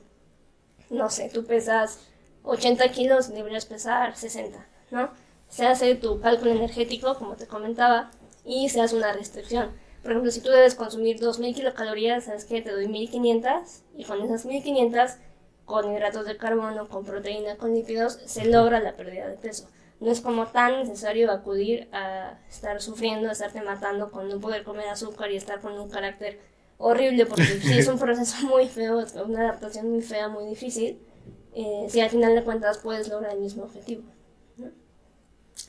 no 0.91 1.11
sé, 1.11 1.31
tú 1.33 1.45
pesas 1.45 2.01
80 2.45 2.89
kilos, 2.93 3.33
deberías 3.33 3.67
pesar 3.67 4.17
60, 4.17 4.67
¿no? 4.91 5.11
Se 5.49 5.67
hace 5.67 5.95
tu 5.95 6.21
cálculo 6.21 6.53
energético, 6.53 7.15
como 7.17 7.37
te 7.37 7.47
comentaba, 7.47 8.11
y 8.45 8.69
se 8.69 8.81
hace 8.81 8.97
una 8.97 9.13
restricción. 9.13 9.71
Por 10.03 10.13
ejemplo, 10.13 10.31
si 10.31 10.41
tú 10.41 10.51
debes 10.51 10.77
consumir 10.77 11.19
2.000 11.19 11.55
kilocalorías, 11.55 12.25
¿sabes 12.25 12.45
qué? 12.45 12.63
Te 12.63 12.71
doy 12.71 12.87
1.500 12.87 13.83
y 13.97 14.05
con 14.05 14.23
esas 14.23 14.47
1.500, 14.47 15.17
con 15.65 15.93
hidratos 15.93 16.27
de 16.27 16.37
carbono, 16.37 16.89
con 16.89 17.05
proteína, 17.05 17.57
con 17.57 17.75
lípidos, 17.75 18.21
se 18.25 18.45
logra 18.45 18.79
la 18.79 18.93
pérdida 18.93 19.27
de 19.29 19.37
peso. 19.37 19.69
No 19.99 20.13
es 20.13 20.21
como 20.21 20.47
tan 20.47 20.79
necesario 20.79 21.33
acudir 21.33 21.89
a 21.93 22.39
estar 22.49 22.81
sufriendo, 22.81 23.29
a 23.29 23.33
estarte 23.33 23.63
matando 23.63 24.13
con 24.13 24.29
no 24.29 24.39
poder 24.39 24.63
comer 24.63 24.89
azúcar 24.89 25.33
y 25.33 25.37
estar 25.37 25.61
con 25.61 25.73
un 25.73 25.91
carácter 25.91 26.39
horrible, 26.79 27.27
porque 27.27 27.45
sí 27.45 27.79
es 27.79 27.89
un 27.89 27.99
proceso 27.99 28.47
muy 28.47 28.69
feo, 28.69 29.05
una 29.27 29.41
adaptación 29.41 29.91
muy 29.91 30.03
fea, 30.03 30.29
muy 30.29 30.47
difícil, 30.47 30.99
eh, 31.55 31.87
si 31.89 32.01
al 32.01 32.11
final 32.11 32.35
de 32.35 32.45
cuentas 32.45 32.79
puedes 32.79 33.09
lograr 33.09 33.33
el 33.33 33.41
mismo 33.41 33.65
objetivo. 33.65 34.03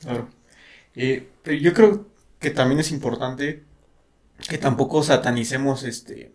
Claro. 0.02 0.28
Eh, 0.94 1.28
pero 1.42 1.56
yo 1.56 1.72
creo 1.72 2.06
que 2.38 2.50
también 2.50 2.80
es 2.80 2.90
importante 2.90 3.64
que 4.48 4.58
tampoco 4.58 5.02
satanicemos 5.02 5.82
este 5.82 6.32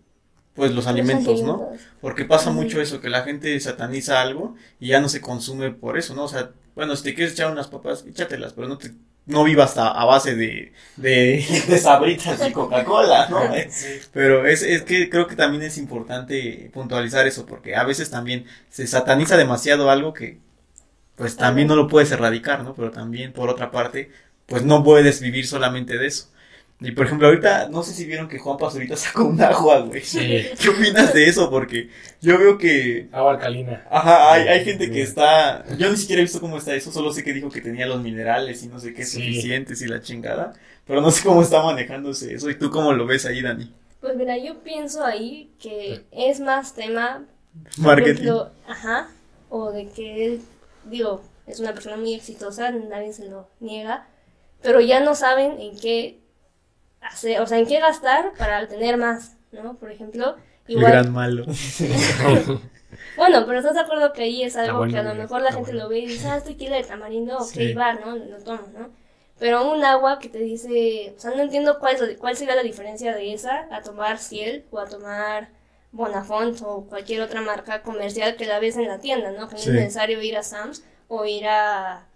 pues 0.54 0.72
los, 0.72 0.86
alimentos, 0.86 1.42
¿no? 1.42 1.72
Porque 2.00 2.26
pasa 2.26 2.52
mucho 2.52 2.80
eso, 2.80 3.02
que 3.02 3.10
la 3.10 3.24
gente 3.24 3.60
sataniza 3.60 4.22
algo 4.22 4.56
y 4.80 4.90
ya 4.90 5.02
no 5.02 5.10
se 5.10 5.20
consume 5.20 5.72
por 5.72 5.98
eso, 5.98 6.14
¿no? 6.14 6.26
O 6.26 6.28
sea, 6.28 6.52
bueno, 6.76 6.96
si 6.96 7.04
te 7.04 7.16
quieres 7.16 7.34
echar 7.34 7.52
unas 7.52 7.68
papas, 7.68 8.06
échatelas, 8.06 8.54
pero 8.54 8.68
no 8.68 8.78
te 8.78 8.92
no 9.26 9.44
vivas 9.44 9.78
a, 9.78 9.90
a 9.90 10.06
base 10.06 10.36
de, 10.36 10.74
de, 10.96 11.46
de 11.68 11.78
sabritas 11.78 12.44
y 12.46 12.52
Coca-Cola, 12.52 13.28
¿no? 13.30 13.52
Pero 14.12 14.46
es, 14.48 14.64
es 14.64 14.84
que 14.84 15.10
creo 15.10 15.28
que 15.28 15.36
también 15.36 15.64
es 15.64 15.78
importante 15.78 16.70
puntualizar 16.74 17.28
eso, 17.28 17.46
porque 17.46 17.76
a 17.76 17.84
veces 17.84 18.10
también 18.10 18.46
se 18.70 18.88
sataniza 18.88 19.38
demasiado 19.38 19.90
algo 19.90 20.14
que, 20.14 20.40
pues 21.16 21.38
también 21.38 21.68
no 21.68 21.76
lo 21.76 21.88
puedes 21.88 22.12
erradicar, 22.12 22.64
¿no? 22.64 22.74
Pero 22.76 22.92
también, 22.92 23.34
por 23.34 23.50
otra 23.50 23.72
parte, 23.72 24.12
pues 24.48 24.64
no 24.64 24.84
puedes 24.84 25.22
vivir 25.22 25.48
solamente 25.48 25.98
de 25.98 26.08
eso. 26.08 26.30
Y 26.84 26.92
por 26.92 27.06
ejemplo, 27.06 27.28
ahorita, 27.28 27.70
no 27.70 27.82
sé 27.82 27.94
si 27.94 28.06
vieron 28.06 28.28
que 28.28 28.40
Juan 28.40 28.58
ahorita 28.60 28.96
sacó 28.98 29.24
un 29.24 29.42
agua, 29.42 29.80
güey. 29.80 30.02
Sí. 30.02 30.46
¿Qué 30.62 30.70
opinas 30.70 31.14
de 31.14 31.28
eso? 31.28 31.50
Porque 31.50 31.90
yo 32.22 32.38
veo 32.38 32.58
que. 32.58 33.08
Agua 33.12 33.34
alcalina. 33.34 33.88
Ajá, 33.90 34.34
hay, 34.34 34.48
hay 34.48 34.66
gente 34.66 34.92
que 34.92 35.02
está. 35.02 35.64
Yo 35.78 35.90
ni 35.90 35.98
siquiera 35.98 36.22
he 36.22 36.26
visto 36.26 36.42
cómo 36.42 36.58
está 36.58 36.76
eso, 36.76 36.92
solo 36.92 37.14
sé 37.14 37.24
que 37.24 37.34
dijo 37.34 37.50
que 37.50 37.62
tenía 37.62 37.86
los 37.86 38.02
minerales 38.02 38.64
y 38.64 38.68
no 38.68 38.80
sé 38.80 38.94
qué 38.94 39.06
suficientes 39.06 39.82
y 39.82 39.88
la 39.88 40.02
chingada. 40.02 40.54
Pero 40.86 41.00
no 41.00 41.12
sé 41.12 41.24
cómo 41.24 41.42
está 41.42 41.64
manejándose 41.64 42.34
eso. 42.34 42.50
¿Y 42.50 42.56
tú 42.56 42.70
cómo 42.70 42.92
lo 42.92 43.06
ves 43.06 43.26
ahí, 43.26 43.42
Dani? 43.42 43.74
Pues 44.02 44.18
mira, 44.18 44.38
yo 44.38 44.62
pienso 44.64 45.06
ahí 45.06 45.54
que 45.62 46.04
es 46.12 46.40
más 46.42 46.76
tema. 46.76 47.24
Marketing. 47.78 48.30
ajá. 48.68 49.08
O 49.50 49.72
de 49.72 49.88
que 49.88 50.26
él, 50.26 50.42
digo, 50.90 51.22
es 51.48 51.60
una 51.60 51.74
persona 51.74 51.96
muy 51.96 52.14
exitosa, 52.14 52.72
nadie 52.72 53.14
se 53.14 53.30
lo 53.30 53.48
niega. 53.60 54.08
Pero 54.62 54.82
ya 54.82 55.00
no 55.00 55.14
saben 55.14 55.60
en 55.60 55.78
qué 55.78 56.23
o 57.42 57.48
sea, 57.48 57.58
en 57.58 57.68
qué 57.68 57.80
gastar 57.80 58.34
para 58.38 58.68
tener 58.68 58.98
más, 58.98 59.36
¿no? 59.52 59.76
Por 59.76 59.92
ejemplo, 59.92 60.36
igual... 60.68 60.86
El 60.86 60.92
gran 60.92 61.14
malo. 61.14 61.46
bueno, 63.18 63.44
pero 63.46 63.60
estás 63.60 63.76
de 63.76 63.82
acuerdo 63.82 64.14
que 64.14 64.24
ahí 64.24 64.44
es 64.44 64.56
algo 64.56 64.88
que 64.88 64.98
a 64.98 65.04
lo 65.04 65.16
mejor 65.16 65.42
la 65.42 65.52
gente 65.52 65.74
lo 65.74 65.90
ve 65.90 66.00
y 66.00 66.08
dice, 66.08 66.28
ah, 66.28 66.38
este 66.38 66.56
kilo 66.56 66.76
de 66.76 66.84
tamarindo, 66.84 67.38
ok, 67.38 67.78
va, 67.78 67.94
¿no? 67.94 68.16
Lo 68.16 68.38
tomo, 68.38 68.64
¿no? 68.78 68.90
Pero 69.40 69.72
un 69.72 69.84
agua 69.84 70.20
que 70.20 70.30
te 70.30 70.40
dice, 70.40 71.14
o 71.18 71.20
sea, 71.20 71.32
no 71.32 71.42
entiendo 71.42 71.80
cuál, 71.80 71.98
cuál 72.18 72.38
sería 72.38 72.56
la 72.56 72.64
diferencia 72.64 73.14
de 73.14 73.34
esa 73.34 73.68
a 73.72 73.82
tomar 73.82 74.20
Ciel 74.20 74.66
o 74.72 74.80
a 74.80 74.86
tomar 74.86 75.50
Bonafont 75.92 76.62
o 76.64 76.86
cualquier 76.86 77.22
otra 77.22 77.42
marca 77.42 77.82
comercial 77.82 78.36
que 78.36 78.46
la 78.46 78.60
ves 78.60 78.78
en 78.78 78.88
la 78.88 79.00
tienda, 79.00 79.32
¿no? 79.32 79.50
Que 79.50 79.56
no 79.56 79.62
es 79.62 79.68
necesario 79.68 80.22
ir 80.22 80.38
a 80.38 80.44
Sam's 80.44 80.84
o 81.08 81.26
ir 81.26 81.48
a 81.48 82.08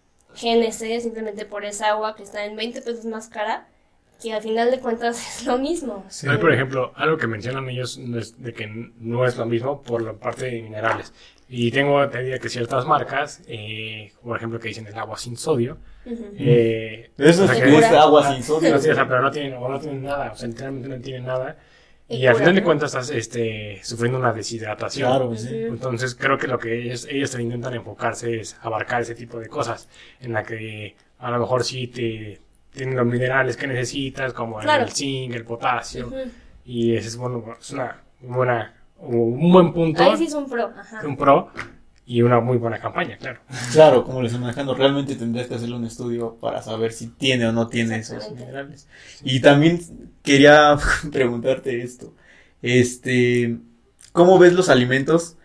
GNC 0.41 1.01
simplemente 1.01 1.45
por 1.45 1.65
esa 1.65 1.89
agua 1.89 2.15
que 2.15 2.23
está 2.23 2.45
en 2.45 2.55
20 2.55 2.81
pesos 2.81 3.05
más 3.05 3.27
cara 3.27 3.67
que 4.21 4.33
al 4.33 4.41
final 4.41 4.71
de 4.71 4.79
cuentas 4.79 5.39
es 5.39 5.45
lo 5.45 5.57
mismo. 5.57 6.05
Hay, 6.27 6.37
por 6.37 6.51
ejemplo, 6.53 6.91
algo 6.95 7.17
que 7.17 7.27
mencionan 7.27 7.69
ellos 7.69 7.97
es 7.97 8.41
de 8.41 8.53
que 8.53 8.67
no 8.99 9.25
es 9.25 9.37
lo 9.37 9.45
mismo 9.45 9.81
por 9.81 10.01
la 10.01 10.13
parte 10.13 10.45
de 10.45 10.61
minerales. 10.61 11.13
Y 11.49 11.71
tengo 11.71 12.03
entendido 12.03 12.39
que 12.39 12.49
ciertas 12.49 12.85
marcas, 12.85 13.41
eh, 13.47 14.11
por 14.21 14.35
ejemplo, 14.35 14.59
que 14.59 14.67
dicen 14.67 14.85
el 14.87 14.97
agua 14.97 15.17
sin 15.17 15.37
sodio. 15.37 15.77
eh, 16.05 17.11
Eso 17.17 17.45
es 17.45 17.51
que 17.51 17.85
agua 17.85 18.33
sin 18.33 18.43
sodio. 18.43 18.75
No, 18.75 19.07
pero 19.07 19.21
no 19.21 19.31
tienen, 19.31 19.59
no 19.59 19.79
tienen 19.79 20.03
nada, 20.03 20.31
o 20.33 20.35
sea, 20.35 20.47
literalmente 20.47 20.89
no 20.89 20.99
tienen 20.99 21.25
nada. 21.25 21.57
Y 22.09 22.25
al 22.25 22.35
final 22.35 22.55
de 22.55 22.63
cuentas 22.63 22.93
estás 22.93 23.09
este, 23.09 23.79
sufriendo 23.83 24.17
una 24.17 24.31
deshidratación. 24.33 25.09
Claro, 25.09 25.35
sí. 25.35 25.49
Entonces 25.53 26.15
creo 26.15 26.37
que 26.37 26.47
lo 26.47 26.57
que 26.57 26.83
ellos, 26.83 27.05
ellos 27.09 27.37
intentan 27.37 27.73
enfocarse 27.73 28.39
es 28.39 28.57
abarcar 28.61 29.01
ese 29.01 29.13
tipo 29.15 29.39
de 29.39 29.47
cosas, 29.47 29.89
en 30.21 30.33
la 30.33 30.43
que 30.43 30.95
a 31.19 31.31
lo 31.31 31.39
mejor 31.39 31.63
sí 31.63 31.87
te, 31.87 32.39
tienen 32.77 32.95
los 32.95 33.05
minerales 33.05 33.57
que 33.57 33.67
necesitas, 33.67 34.33
como 34.33 34.61
el 34.61 34.89
zinc, 34.91 35.33
el 35.33 35.43
potasio. 35.43 36.11
Y 36.63 36.95
ese 36.95 37.07
es, 37.07 37.17
bueno, 37.17 37.43
es 37.59 37.71
una 37.71 38.03
buena, 38.21 38.73
un 38.99 39.51
buen 39.51 39.73
punto. 39.73 40.03
Ahí 40.03 40.15
sí 40.17 40.25
es 40.25 40.33
un 40.33 40.47
pro. 40.47 40.71
Un 41.03 41.17
pro 41.17 41.49
y 42.05 42.21
una 42.21 42.39
muy 42.39 42.57
buena 42.57 42.79
campaña, 42.79 43.17
claro. 43.17 43.39
Claro, 43.73 44.03
como 44.05 44.21
les 44.21 44.31
están 44.31 44.41
manejando, 44.41 44.75
realmente 44.75 45.15
tendrías 45.15 45.47
que 45.47 45.55
hacerle 45.55 45.75
un 45.75 45.85
estudio 45.85 46.35
para 46.39 46.61
saber 46.61 46.93
si 46.93 47.07
tiene 47.07 47.47
o 47.47 47.51
no 47.51 47.67
tiene 47.67 47.97
esos 47.97 48.31
minerales. 48.31 48.87
Y 49.23 49.41
también 49.41 49.79
quería 50.21 50.77
preguntarte 51.11 51.81
esto. 51.81 52.13
Este, 52.61 53.57
¿cómo 54.11 54.39
ves 54.39 54.53
los 54.53 54.69
alimentos 54.69 55.36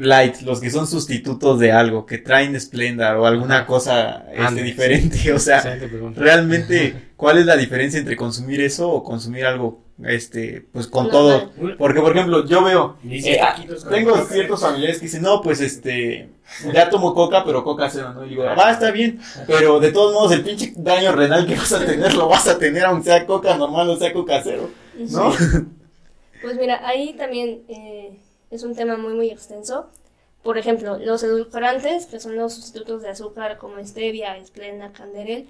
light, 0.00 0.40
los 0.40 0.60
que 0.60 0.70
son 0.70 0.86
sustitutos 0.86 1.58
de 1.58 1.72
algo, 1.72 2.06
que 2.06 2.18
traen 2.18 2.58
Splenda 2.58 3.18
o 3.20 3.26
alguna 3.26 3.58
Ajá. 3.58 3.66
cosa 3.66 4.24
este, 4.32 4.62
diferente, 4.62 5.32
o 5.32 5.38
sea, 5.38 5.78
realmente, 6.16 7.10
¿cuál 7.16 7.38
es 7.38 7.46
la 7.46 7.56
diferencia 7.56 8.00
entre 8.00 8.16
consumir 8.16 8.62
eso 8.62 8.90
o 8.90 9.04
consumir 9.04 9.44
algo, 9.44 9.82
este, 10.02 10.64
pues 10.72 10.86
con 10.86 11.10
todo? 11.10 11.52
Porque, 11.76 12.00
por 12.00 12.16
ejemplo, 12.16 12.46
yo 12.46 12.64
veo, 12.64 12.96
eh, 13.04 13.38
ah, 13.42 13.56
tengo 13.90 14.12
coca. 14.12 14.24
ciertos 14.24 14.60
familiares 14.62 14.98
que 14.98 15.04
dicen, 15.04 15.22
no, 15.22 15.42
pues 15.42 15.60
este, 15.60 16.30
ya 16.72 16.88
tomo 16.88 17.14
coca, 17.14 17.44
pero 17.44 17.62
coca 17.62 17.90
cero, 17.90 18.14
¿no? 18.14 18.24
Y 18.24 18.30
digo, 18.30 18.44
va, 18.44 18.72
está 18.72 18.90
bien, 18.90 19.20
pero 19.46 19.80
de 19.80 19.92
todos 19.92 20.14
modos, 20.14 20.32
el 20.32 20.42
pinche 20.42 20.72
daño 20.76 21.12
renal 21.12 21.46
que 21.46 21.56
vas 21.56 21.72
a 21.72 21.84
tener, 21.84 22.14
lo 22.14 22.26
vas 22.26 22.48
a 22.48 22.58
tener, 22.58 22.84
aunque 22.84 23.10
sea 23.10 23.26
coca 23.26 23.54
normal 23.56 23.90
o 23.90 23.96
sea 23.98 24.12
coca 24.14 24.40
cero, 24.42 24.70
¿no? 25.10 25.32
Pues 26.42 26.56
mira, 26.56 26.80
ahí 26.88 27.12
también 27.18 27.64
eh, 27.68 28.18
es 28.50 28.62
un 28.62 28.74
tema 28.74 28.96
muy, 28.96 29.14
muy 29.14 29.30
extenso. 29.30 29.88
Por 30.42 30.58
ejemplo, 30.58 30.98
los 30.98 31.22
edulcorantes, 31.22 32.06
que 32.06 32.18
son 32.18 32.36
los 32.36 32.54
sustitutos 32.54 33.02
de 33.02 33.10
azúcar 33.10 33.58
como 33.58 33.84
stevia, 33.86 34.36
esplenda, 34.36 34.92
canderel, 34.92 35.48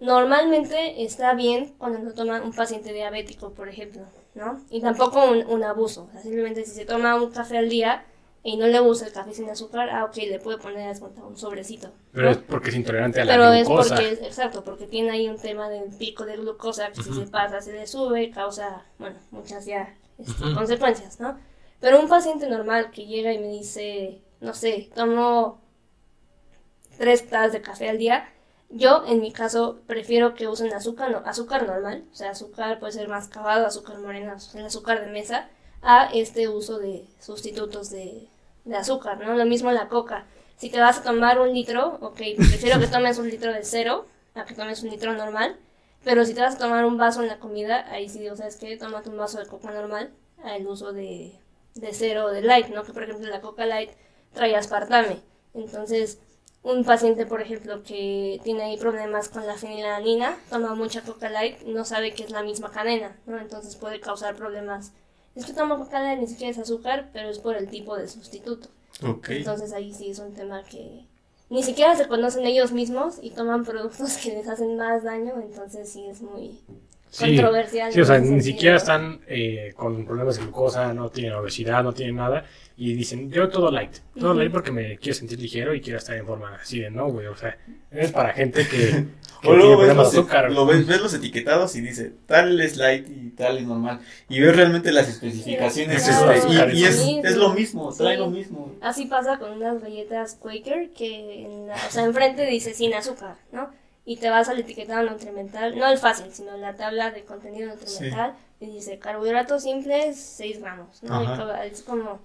normalmente 0.00 1.04
está 1.04 1.34
bien 1.34 1.74
cuando 1.78 1.98
lo 1.98 2.12
toma 2.14 2.40
un 2.40 2.52
paciente 2.52 2.92
diabético, 2.92 3.50
por 3.50 3.68
ejemplo, 3.68 4.02
¿no? 4.34 4.60
Y 4.70 4.80
tampoco 4.80 5.30
un, 5.30 5.46
un 5.46 5.62
abuso. 5.62 6.04
O 6.08 6.12
sea, 6.12 6.22
simplemente 6.22 6.64
si 6.64 6.72
se 6.72 6.86
toma 6.86 7.16
un 7.16 7.30
café 7.30 7.58
al 7.58 7.68
día 7.68 8.04
y 8.42 8.56
no 8.56 8.66
le 8.66 8.80
gusta 8.80 9.06
el 9.06 9.12
café 9.12 9.34
sin 9.34 9.50
azúcar, 9.50 9.90
ah, 9.90 10.06
ok, 10.06 10.16
le 10.16 10.38
puede 10.38 10.56
poner 10.56 10.96
un 11.28 11.36
sobrecito. 11.36 11.92
Pero 12.12 12.30
es 12.30 12.38
porque 12.38 12.70
es 12.70 12.76
intolerante 12.76 13.20
a 13.20 13.26
la 13.26 13.32
Pero 13.34 13.52
es 13.52 13.68
glucosa. 13.68 13.96
porque, 13.96 14.12
exacto, 14.26 14.64
porque 14.64 14.86
tiene 14.86 15.10
ahí 15.10 15.28
un 15.28 15.38
tema 15.38 15.68
del 15.68 15.90
pico 15.90 16.24
de 16.24 16.38
glucosa 16.38 16.90
que 16.92 17.02
si 17.02 17.12
se 17.12 17.26
pasa 17.26 17.60
se 17.60 17.72
le 17.72 17.86
sube, 17.86 18.30
causa, 18.30 18.86
bueno, 18.98 19.16
muchas 19.30 19.66
ya 19.66 19.94
este, 20.18 20.54
consecuencias, 20.54 21.20
¿no? 21.20 21.36
Pero 21.80 22.00
un 22.00 22.08
paciente 22.08 22.48
normal 22.48 22.90
que 22.90 23.06
llega 23.06 23.32
y 23.32 23.38
me 23.38 23.48
dice, 23.48 24.20
no 24.40 24.54
sé, 24.54 24.90
tomo 24.94 25.60
tres 26.98 27.28
tazas 27.28 27.52
de 27.52 27.62
café 27.62 27.88
al 27.88 27.98
día, 27.98 28.28
yo 28.68 29.04
en 29.06 29.20
mi 29.20 29.32
caso 29.32 29.80
prefiero 29.86 30.34
que 30.34 30.46
usen 30.46 30.72
azúcar, 30.72 31.10
no, 31.10 31.18
azúcar 31.24 31.66
normal, 31.66 32.04
o 32.12 32.14
sea, 32.14 32.30
azúcar 32.30 32.78
puede 32.78 32.92
ser 32.92 33.08
mascabado, 33.08 33.66
azúcar 33.66 33.98
morena, 33.98 34.36
el 34.54 34.64
azúcar 34.66 35.00
de 35.00 35.10
mesa, 35.10 35.48
a 35.82 36.10
este 36.12 36.48
uso 36.48 36.78
de 36.78 37.06
sustitutos 37.20 37.90
de, 37.90 38.28
de 38.64 38.76
azúcar, 38.76 39.18
¿no? 39.18 39.34
Lo 39.34 39.46
mismo 39.46 39.72
la 39.72 39.88
coca. 39.88 40.26
Si 40.56 40.70
te 40.70 40.78
vas 40.78 40.98
a 40.98 41.02
tomar 41.02 41.40
un 41.40 41.52
litro, 41.54 41.98
ok, 42.02 42.20
prefiero 42.36 42.78
que 42.78 42.86
tomes 42.86 43.18
un 43.18 43.30
litro 43.30 43.52
de 43.52 43.64
cero 43.64 44.06
a 44.34 44.44
que 44.44 44.54
tomes 44.54 44.82
un 44.82 44.90
litro 44.90 45.14
normal. 45.14 45.56
Pero 46.04 46.24
si 46.24 46.34
te 46.34 46.40
vas 46.40 46.56
a 46.56 46.58
tomar 46.58 46.84
un 46.84 46.96
vaso 46.96 47.22
en 47.22 47.28
la 47.28 47.38
comida, 47.38 47.90
ahí 47.90 48.08
sí 48.08 48.20
digo, 48.20 48.36
¿sabes 48.36 48.56
qué? 48.56 48.76
Tómate 48.76 49.08
un 49.10 49.16
vaso 49.18 49.38
de 49.38 49.46
coca 49.46 49.70
normal 49.70 50.10
al 50.42 50.66
uso 50.66 50.92
de, 50.92 51.32
de 51.74 51.92
cero 51.92 52.26
o 52.26 52.30
de 52.30 52.42
light, 52.42 52.68
¿no? 52.68 52.84
Que 52.84 52.92
por 52.92 53.02
ejemplo 53.02 53.28
la 53.28 53.40
coca 53.40 53.66
light 53.66 53.90
trae 54.32 54.56
aspartame. 54.56 55.20
Entonces, 55.54 56.18
un 56.62 56.84
paciente, 56.84 57.26
por 57.26 57.40
ejemplo, 57.40 57.82
que 57.82 58.40
tiene 58.44 58.62
ahí 58.64 58.76
problemas 58.76 59.28
con 59.28 59.46
la 59.46 59.56
fenilalanina, 59.56 60.36
toma 60.50 60.74
mucha 60.74 61.02
coca 61.02 61.30
light, 61.30 61.62
no 61.62 61.84
sabe 61.84 62.12
que 62.12 62.24
es 62.24 62.30
la 62.30 62.42
misma 62.42 62.70
cadena, 62.70 63.16
¿no? 63.26 63.38
Entonces 63.38 63.76
puede 63.76 64.00
causar 64.00 64.36
problemas. 64.36 64.92
Es 65.34 65.46
que 65.46 65.52
toma 65.52 65.78
coca 65.78 66.00
light, 66.02 66.20
ni 66.20 66.26
siquiera 66.26 66.50
es 66.50 66.58
azúcar, 66.58 67.10
pero 67.12 67.30
es 67.30 67.38
por 67.38 67.56
el 67.56 67.68
tipo 67.68 67.96
de 67.96 68.08
sustituto. 68.08 68.68
Entonces 69.02 69.72
ahí 69.72 69.94
sí 69.94 70.10
es 70.10 70.18
un 70.18 70.34
tema 70.34 70.62
que 70.64 71.06
ni 71.48 71.62
siquiera 71.62 71.96
se 71.96 72.06
conocen 72.06 72.46
ellos 72.46 72.72
mismos 72.72 73.18
y 73.22 73.30
toman 73.30 73.64
productos 73.64 74.16
que 74.22 74.34
les 74.34 74.48
hacen 74.48 74.76
más 74.76 75.02
daño, 75.02 75.34
entonces 75.40 75.88
sí 75.90 76.06
es 76.06 76.20
muy 76.20 76.60
Sí, 77.10 77.24
controversial. 77.36 77.92
sí, 77.92 78.00
o 78.00 78.04
sea, 78.04 78.18
ni 78.18 78.26
sentido. 78.28 78.44
siquiera 78.44 78.76
están 78.76 79.20
eh, 79.26 79.72
con 79.76 80.04
problemas 80.06 80.36
de 80.36 80.42
glucosa, 80.44 80.94
no 80.94 81.10
tienen 81.10 81.32
obesidad, 81.34 81.82
no 81.82 81.92
tienen 81.92 82.16
nada. 82.16 82.44
Y 82.76 82.94
dicen, 82.94 83.30
yo 83.30 83.48
todo 83.50 83.70
light. 83.70 83.96
Todo 84.18 84.30
Ujú. 84.30 84.38
light 84.38 84.52
porque 84.52 84.70
me 84.72 84.96
quiero 84.96 85.18
sentir 85.18 85.38
ligero 85.38 85.74
y 85.74 85.80
quiero 85.82 85.98
estar 85.98 86.16
en 86.16 86.24
forma 86.24 86.54
así 86.54 86.80
de 86.80 86.90
no, 86.90 87.08
güey. 87.10 87.26
O 87.26 87.36
sea, 87.36 87.58
es 87.90 88.10
para 88.12 88.32
gente 88.32 88.66
que, 88.66 88.78
que 89.42 89.48
O 89.48 89.52
tiene 89.52 89.56
luego 89.58 89.70
ves 89.72 89.88
problemas 89.88 89.96
los, 89.96 90.12
de 90.12 90.18
azúcar. 90.20 90.52
lo 90.52 90.64
ves, 90.66 90.86
ves 90.86 91.00
los 91.00 91.12
etiquetados 91.12 91.76
y 91.76 91.80
dice 91.82 92.12
tal 92.26 92.58
es 92.60 92.76
light 92.78 93.06
y 93.10 93.30
tal 93.30 93.58
es 93.58 93.64
normal. 93.66 94.00
Y 94.30 94.40
ves 94.40 94.56
realmente 94.56 94.92
las 94.92 95.08
especificaciones 95.08 96.02
Sí, 96.04 96.10
este, 96.10 96.46
claro. 96.46 96.72
y, 96.72 96.78
y 96.80 96.84
es, 96.84 97.04
es 97.24 97.36
lo 97.36 97.52
mismo, 97.52 97.92
trae 97.92 98.14
Sí. 98.14 98.20
lo 98.20 98.30
mismo. 98.30 98.74
Así 98.80 99.06
pasa 99.06 99.38
con 99.38 99.50
unas 99.52 99.82
galletas 99.82 100.36
Quaker 100.36 100.90
que, 100.96 101.44
en 101.44 101.66
la- 101.66 101.74
o 101.74 101.90
sea, 101.90 102.04
enfrente 102.04 102.46
dice 102.46 102.72
sin 102.72 102.94
azúcar, 102.94 103.36
¿no? 103.52 103.68
Y 104.10 104.16
te 104.16 104.28
vas 104.28 104.48
al 104.48 104.58
etiquetado 104.58 105.08
nutrimental, 105.08 105.78
no 105.78 105.86
el 105.86 105.96
fácil, 105.96 106.32
sino 106.32 106.56
la 106.56 106.74
tabla 106.74 107.12
de 107.12 107.24
contenido 107.24 107.68
nutrimental, 107.76 108.34
y 108.58 108.66
dice 108.66 108.98
carbohidratos 108.98 109.62
simples 109.62 110.18
6 110.18 110.60
gramos, 110.60 111.00
¿no? 111.04 111.22
Y 111.22 111.68
es 111.70 111.82
como... 111.82 112.18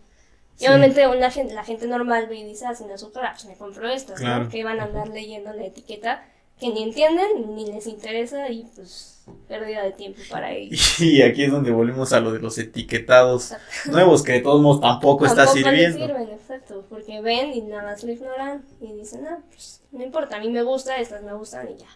Y 0.58 0.62
Sí. 0.62 0.68
obviamente 0.68 1.08
una 1.08 1.30
gente, 1.30 1.54
la 1.54 1.64
gente 1.64 1.86
normal 1.86 2.26
ve 2.28 2.38
y 2.38 2.44
dice, 2.44 2.66
ah, 2.66 2.74
sin 2.74 2.90
azúcar, 2.90 3.26
ah, 3.26 3.32
pues 3.34 3.46
me 3.46 3.56
compro 3.56 3.88
estas, 3.88 4.20
Claro. 4.20 4.46
¿no? 4.46 4.50
Que 4.50 4.64
van 4.64 4.80
a 4.80 4.86
andar 4.86 5.10
leyendo 5.10 5.54
la 5.54 5.64
etiqueta 5.66 6.24
que 6.60 6.70
ni 6.70 6.84
entienden, 6.84 7.56
ni 7.56 7.66
les 7.72 7.88
interesa 7.88 8.50
y 8.50 8.64
pues 8.76 9.24
pérdida 9.48 9.84
de 9.84 9.92
tiempo 9.92 10.22
para 10.30 10.52
ellos. 10.56 11.00
Y 11.00 11.22
aquí 11.22 11.44
es 11.44 11.52
donde 11.52 11.72
volvemos 11.72 12.14
a 12.14 12.20
lo 12.20 12.32
de 12.32 12.40
los 12.40 12.58
etiquetados 12.58 13.54
nuevos 13.92 14.24
que 14.24 14.34
de 14.34 14.42
todos 14.42 14.62
modos 14.62 14.82
tampoco 14.82 15.26
está 15.26 15.46
Tampoco 15.46 15.72
les 15.72 15.94
sirviendo. 15.94 16.08
sirven, 16.08 16.30
exacto, 16.30 16.86
porque 16.90 17.22
ven 17.22 17.54
y 17.54 17.62
nada 17.62 17.84
más 17.84 18.04
lo 18.04 18.12
ignoran 18.12 18.64
y 18.82 18.94
dicen, 18.94 19.26
ah, 19.28 19.40
pues 19.50 19.82
no 19.92 20.04
importa, 20.04 20.38
a 20.38 20.40
mí 20.40 20.50
me 20.50 20.64
gusta, 20.64 20.98
estas 20.98 21.24
me 21.24 21.34
gustan 21.34 21.70
y 21.72 21.78
ya. 21.78 21.88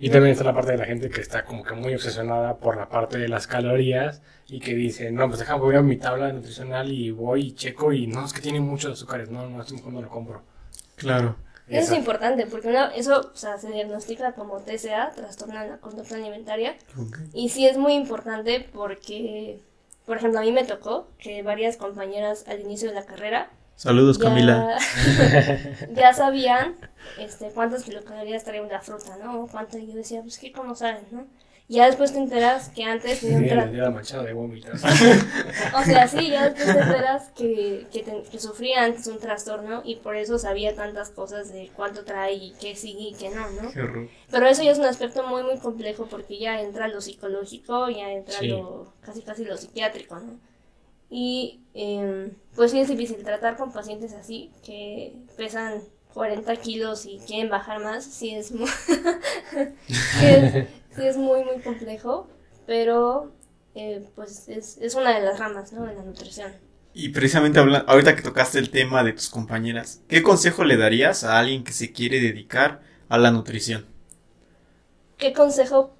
Y 0.00 0.10
también 0.10 0.32
está 0.32 0.44
la 0.44 0.54
parte 0.54 0.72
de 0.72 0.78
la 0.78 0.84
gente 0.84 1.10
que 1.10 1.20
está 1.20 1.44
como 1.44 1.64
que 1.64 1.74
muy 1.74 1.92
obsesionada 1.94 2.58
por 2.58 2.76
la 2.76 2.88
parte 2.88 3.18
de 3.18 3.28
las 3.28 3.48
calorías 3.48 4.22
y 4.46 4.60
que 4.60 4.74
dice, 4.74 5.10
no, 5.10 5.26
pues 5.26 5.40
déjame, 5.40 5.60
voy 5.60 5.74
a 5.74 5.82
mi 5.82 5.96
tabla 5.96 6.32
nutricional 6.32 6.92
y 6.92 7.10
voy 7.10 7.46
y 7.48 7.52
checo 7.52 7.92
y 7.92 8.06
no, 8.06 8.24
es 8.24 8.32
que 8.32 8.40
tiene 8.40 8.60
muchos 8.60 8.92
azúcares, 8.92 9.28
no, 9.30 9.48
no, 9.48 9.60
esto 9.60 9.74
mejor 9.74 9.92
no 9.92 10.02
lo 10.02 10.08
compro. 10.08 10.42
Claro. 10.94 11.36
Eso 11.70 11.92
es 11.92 11.98
importante, 11.98 12.46
porque 12.46 12.68
una- 12.68 12.94
eso 12.94 13.30
o 13.32 13.36
sea, 13.36 13.58
se 13.58 13.70
diagnostica 13.70 14.32
como 14.32 14.60
TCA, 14.60 15.10
trastorno 15.10 15.60
de 15.60 15.68
la 15.68 15.78
conducta 15.78 16.14
alimentaria, 16.16 16.76
y 17.32 17.48
sí 17.50 17.66
es 17.66 17.76
muy 17.76 17.94
importante 17.94 18.68
porque, 18.72 19.60
por 20.06 20.16
ejemplo, 20.16 20.40
a 20.40 20.42
mí 20.42 20.52
me 20.52 20.64
tocó 20.64 21.08
que 21.18 21.42
varias 21.42 21.76
compañeras 21.76 22.44
al 22.48 22.60
inicio 22.60 22.88
de 22.88 22.94
la 22.94 23.04
carrera 23.04 23.50
Saludos 23.78 24.18
Camila. 24.18 24.76
ya, 25.94 26.12
sabían 26.12 26.74
este, 27.16 27.50
cuántas 27.50 27.84
kilocalorías 27.84 28.42
traía 28.42 28.60
una 28.60 28.80
fruta, 28.80 29.16
¿no? 29.22 29.46
Cuánto, 29.46 29.78
y 29.78 29.86
yo 29.86 29.94
decía, 29.94 30.20
pues 30.22 30.36
que 30.38 30.50
cómo 30.50 30.74
saben, 30.74 31.06
¿no? 31.12 31.26
Ya 31.70 31.84
después 31.84 32.12
te 32.12 32.18
enteras 32.18 32.70
que 32.70 32.82
antes 32.84 33.20
tenía 33.20 33.36
un 33.36 33.42
Mira, 33.42 33.66
tra- 33.66 33.72
la 33.72 33.90
manchada 33.90 34.22
de 34.24 34.32
vómito. 34.32 34.68
O 35.78 35.82
sea, 35.84 36.08
sí, 36.08 36.30
ya 36.30 36.48
después 36.48 36.74
te 36.74 36.82
enteras 36.82 37.28
que, 37.36 37.86
que, 37.92 38.02
te- 38.02 38.22
que 38.30 38.38
sufría 38.40 38.84
antes 38.84 39.06
un 39.06 39.18
trastorno 39.18 39.82
y 39.84 39.96
por 39.96 40.16
eso 40.16 40.38
sabía 40.38 40.74
tantas 40.74 41.10
cosas 41.10 41.52
de 41.52 41.70
cuánto 41.76 42.04
trae 42.06 42.32
y 42.34 42.52
qué 42.58 42.74
sí 42.74 42.96
y 42.98 43.14
qué 43.14 43.28
no, 43.28 43.50
¿no? 43.50 43.70
Qué. 43.70 44.08
Pero 44.30 44.46
eso 44.48 44.62
ya 44.62 44.70
es 44.70 44.78
un 44.78 44.86
aspecto 44.86 45.22
muy, 45.26 45.42
muy 45.42 45.58
complejo 45.58 46.06
porque 46.06 46.38
ya 46.38 46.60
entra 46.62 46.88
lo 46.88 47.02
psicológico, 47.02 47.90
ya 47.90 48.12
entra 48.12 48.38
Sí. 48.38 48.48
lo 48.48 48.94
casi, 49.02 49.20
casi 49.20 49.44
lo 49.44 49.56
psiquiátrico, 49.58 50.18
¿no? 50.20 50.38
Y 51.10 51.60
em, 51.74 52.32
pues 52.56 52.70
sí 52.70 52.80
es 52.80 52.88
difícil 52.88 53.22
tratar 53.24 53.56
con 53.58 53.72
pacientes 53.72 54.14
así 54.14 54.50
que 54.64 55.14
pesan 55.36 55.82
40 56.14 56.56
kilos 56.56 57.04
y 57.06 57.18
quieren 57.26 57.50
bajar 57.50 57.80
más, 57.80 58.04
sí 58.04 58.34
es 58.34 58.52
muy, 58.52 58.68
sí 58.68 58.94
es, 60.26 60.66
sí 60.98 61.06
es 61.06 61.16
muy, 61.16 61.44
muy 61.44 61.60
complejo, 61.62 62.28
pero 62.66 63.32
eh, 63.74 64.04
pues 64.14 64.48
es, 64.48 64.78
es 64.78 64.94
una 64.94 65.14
de 65.18 65.24
las 65.24 65.38
ramas, 65.38 65.72
¿no? 65.72 65.84
De 65.86 65.94
la 65.94 66.02
nutrición. 66.02 66.52
Y 66.92 67.10
precisamente 67.10 67.58
habla- 67.60 67.84
ahorita 67.86 68.14
que 68.16 68.22
tocaste 68.22 68.58
el 68.58 68.70
tema 68.70 69.02
de 69.04 69.12
tus 69.14 69.30
compañeras, 69.30 70.02
¿qué 70.08 70.22
consejo 70.22 70.64
le 70.64 70.76
darías 70.76 71.24
a 71.24 71.38
alguien 71.38 71.64
que 71.64 71.72
se 71.72 71.92
quiere 71.92 72.20
dedicar 72.20 72.82
a 73.08 73.18
la 73.18 73.30
nutrición? 73.30 73.86
¿Qué 75.16 75.32
consejo 75.32 75.90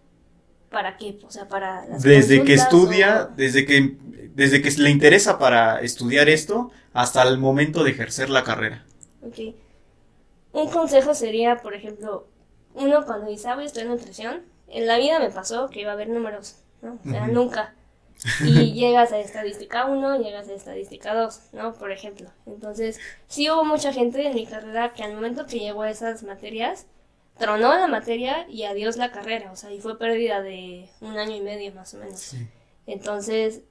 para 0.70 0.96
qué? 0.96 1.18
O 1.26 1.30
sea, 1.30 1.48
para 1.48 1.86
las 1.86 2.02
Desde 2.02 2.44
que 2.44 2.54
estudia, 2.54 3.28
o- 3.30 3.36
desde 3.36 3.66
que, 3.66 3.96
desde 4.34 4.62
que 4.62 4.70
le 4.72 4.90
interesa 4.90 5.38
para 5.38 5.80
estudiar 5.80 6.28
esto, 6.28 6.70
hasta 6.92 7.22
el 7.22 7.38
momento 7.38 7.84
de 7.84 7.90
ejercer 7.92 8.30
la 8.30 8.44
carrera. 8.44 8.84
Ok. 9.22 9.54
Un 10.52 10.68
consejo 10.70 11.14
sería, 11.14 11.58
por 11.58 11.74
ejemplo, 11.74 12.26
uno 12.74 13.04
cuando 13.06 13.28
dice, 13.30 13.48
ah, 13.48 13.54
voy 13.54 13.64
a 13.64 13.66
estudiar 13.66 13.88
nutrición, 13.88 14.42
en 14.70 14.86
la 14.86 14.98
vida 14.98 15.18
me 15.18 15.30
pasó 15.30 15.68
que 15.68 15.80
iba 15.80 15.90
a 15.90 15.94
haber 15.94 16.08
números, 16.08 16.56
¿no? 16.82 16.98
O 17.04 17.08
sea, 17.08 17.26
nunca. 17.26 17.74
Y 18.44 18.72
llegas 18.74 19.12
a 19.12 19.18
estadística 19.18 19.86
1, 19.86 20.20
llegas 20.20 20.48
a 20.48 20.54
estadística 20.54 21.14
2, 21.14 21.40
¿no? 21.52 21.74
Por 21.74 21.92
ejemplo. 21.92 22.30
Entonces, 22.46 22.98
sí 23.26 23.50
hubo 23.50 23.64
mucha 23.64 23.92
gente 23.92 24.26
en 24.26 24.34
mi 24.34 24.46
carrera 24.46 24.92
que 24.92 25.02
al 25.02 25.14
momento 25.14 25.46
que 25.46 25.58
llegó 25.58 25.82
a 25.82 25.90
esas 25.90 26.22
materias, 26.22 26.86
tronó 27.38 27.74
la 27.76 27.86
materia 27.86 28.46
y 28.48 28.64
adiós 28.64 28.96
la 28.96 29.12
carrera, 29.12 29.52
o 29.52 29.56
sea, 29.56 29.72
y 29.72 29.80
fue 29.80 29.98
pérdida 29.98 30.42
de 30.42 30.88
un 31.00 31.16
año 31.16 31.36
y 31.36 31.40
medio 31.40 31.72
más 31.72 31.94
o 31.94 31.98
menos. 31.98 32.34
Entonces, 32.86 33.62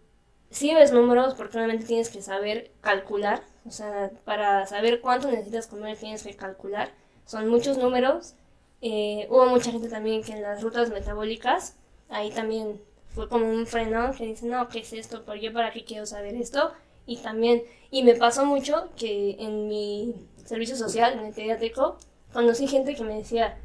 sí 0.50 0.74
ves 0.74 0.92
números 0.92 1.34
porque 1.36 1.58
obviamente 1.58 1.86
tienes 1.86 2.10
que 2.10 2.22
saber 2.22 2.72
calcular, 2.82 3.44
o 3.66 3.72
sea, 3.72 4.12
para 4.24 4.66
saber 4.66 5.02
cuánto 5.02 5.30
necesitas 5.30 5.68
comer 5.68 5.98
tienes 5.98 6.24
que 6.24 6.36
calcular. 6.36 6.92
Son 7.26 7.50
muchos 7.50 7.78
números. 7.78 8.36
Eh, 8.82 9.28
hubo 9.30 9.46
mucha 9.48 9.72
gente 9.72 9.90
también 9.90 10.24
que 10.24 10.34
en 10.34 10.42
las 10.42 10.62
rutas 10.62 10.90
metabólicas, 10.90 11.76
ahí 12.10 12.30
también 12.32 12.80
fue 13.10 13.28
como 13.28 13.50
un 13.50 13.66
frenón 13.66 14.14
que 14.14 14.26
dice, 14.28 14.46
no, 14.46 14.68
¿qué 14.70 14.80
es 14.80 14.94
esto? 14.94 15.24
¿Por 15.26 15.38
yo 15.40 15.52
para 15.52 15.72
qué 15.72 15.84
quiero 15.84 16.06
saber 16.06 16.36
esto? 16.36 16.72
Y 17.06 17.18
también, 17.18 17.64
y 17.90 18.04
me 18.04 18.16
pasó 18.16 18.46
mucho 18.46 18.90
que 18.96 19.38
en 19.40 19.68
mi 19.68 20.14
servicio 20.46 20.76
social, 20.76 21.14
en 21.14 21.26
el 21.26 21.34
pediátrico, 21.34 21.98
conocí 22.34 22.68
gente 22.68 22.96
que 22.96 23.04
me 23.04 23.16
decía, 23.16 23.58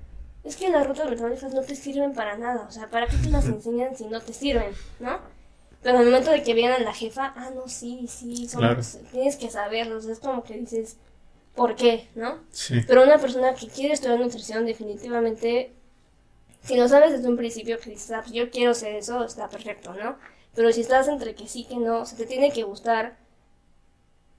es 0.44 0.56
que 0.56 0.70
las 0.70 0.86
rutas 0.86 1.10
metabólicas 1.10 1.52
no 1.52 1.60
te 1.62 1.76
sirven 1.76 2.14
para 2.14 2.36
nada, 2.38 2.66
o 2.68 2.70
sea, 2.72 2.88
¿para 2.88 3.06
qué 3.06 3.16
te 3.16 3.28
las 3.28 3.46
enseñan 3.46 3.96
si 3.96 4.06
no 4.06 4.20
te 4.20 4.32
sirven, 4.32 4.72
no? 5.00 5.18
Pero 5.82 5.96
en 5.96 6.02
el 6.02 6.06
momento 6.08 6.30
de 6.30 6.42
que 6.42 6.54
vienen 6.54 6.80
a 6.80 6.84
la 6.84 6.94
jefa, 6.94 7.32
ah, 7.36 7.50
no, 7.54 7.68
sí, 7.68 8.06
sí, 8.08 8.48
son, 8.48 8.60
Claro. 8.60 8.80
tienes 9.10 9.36
que 9.36 9.50
saberlos, 9.50 10.06
es 10.06 10.20
como 10.20 10.44
que 10.44 10.54
dices, 10.54 10.96
¿por 11.55 11.76
qué, 11.76 12.09
no? 12.14 12.40
Sí. 12.50 12.80
Pero 12.86 13.03
una 13.03 13.18
persona 13.18 13.55
que 13.55 13.68
quiere 13.68 13.94
estudiar 13.94 14.18
nutrición, 14.18 14.66
definitivamente, 14.66 15.72
si 16.62 16.76
lo 16.76 16.88
sabes 16.88 17.12
desde 17.12 17.28
un 17.28 17.36
principio, 17.36 17.78
que 17.78 17.90
dices, 17.90 18.11
ah, 18.12 18.20
pues 18.22 18.32
yo 18.32 18.50
quiero 18.50 18.72
hacer 18.72 18.96
eso, 18.96 19.24
está 19.24 19.48
perfecto, 19.48 19.94
¿no? 19.94 20.16
Pero 20.55 20.72
si 20.72 20.82
estás 20.82 21.09
entre 21.09 21.34
que 21.34 21.48
sí, 21.48 21.64
que 21.64 21.76
no, 21.76 22.00
o 22.00 22.07
sea, 22.07 22.18
te 22.18 22.26
tiene 22.26 22.53
que 22.53 22.62
gustar 22.62 23.16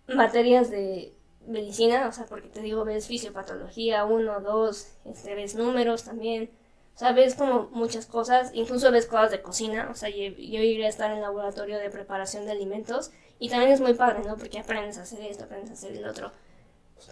materias 0.07 0.70
de 0.70 1.14
medicina, 1.47 2.07
o 2.07 2.11
sea, 2.11 2.26
porque 2.26 2.49
te 2.49 2.61
digo, 2.61 2.86
ves 2.86 3.07
fisiopatología, 3.07 4.05
uno, 4.05 4.39
dos, 4.41 4.93
este, 5.05 5.36
ves 5.36 5.55
números 5.55 6.03
también, 6.03 6.51
o 6.95 6.97
sea, 6.97 7.11
ves 7.11 7.36
como 7.36 7.70
muchas 7.72 8.05
cosas, 8.05 8.51
incluso 8.53 8.91
ves 8.91 9.07
cosas 9.07 9.32
de 9.32 9.41
cocina, 9.41 9.89
o 9.91 9.95
sea, 9.95 10.09
yo, 10.09 10.16
yo 10.16 10.61
llegué 10.61 10.86
a 10.86 10.89
estar 10.89 11.09
en 11.09 11.18
el 11.18 11.24
laboratorio 11.24 11.80
de 11.80 11.89
preparación 11.89 12.45
de 12.45 12.51
alimentos 12.51 13.11
y 13.39 13.49
también 13.49 13.72
es 13.72 13.82
muy 13.82 13.93
padre, 13.93 14.20
¿no? 14.26 14.38
Porque 14.38 14.59
aprendes 14.59 14.97
a 14.97 15.03
hacer 15.03 15.22
esto, 15.22 15.45
aprendes 15.45 15.72
a 15.72 15.74
hacer 15.74 15.93
el 15.93 16.07
otro. 16.07 16.32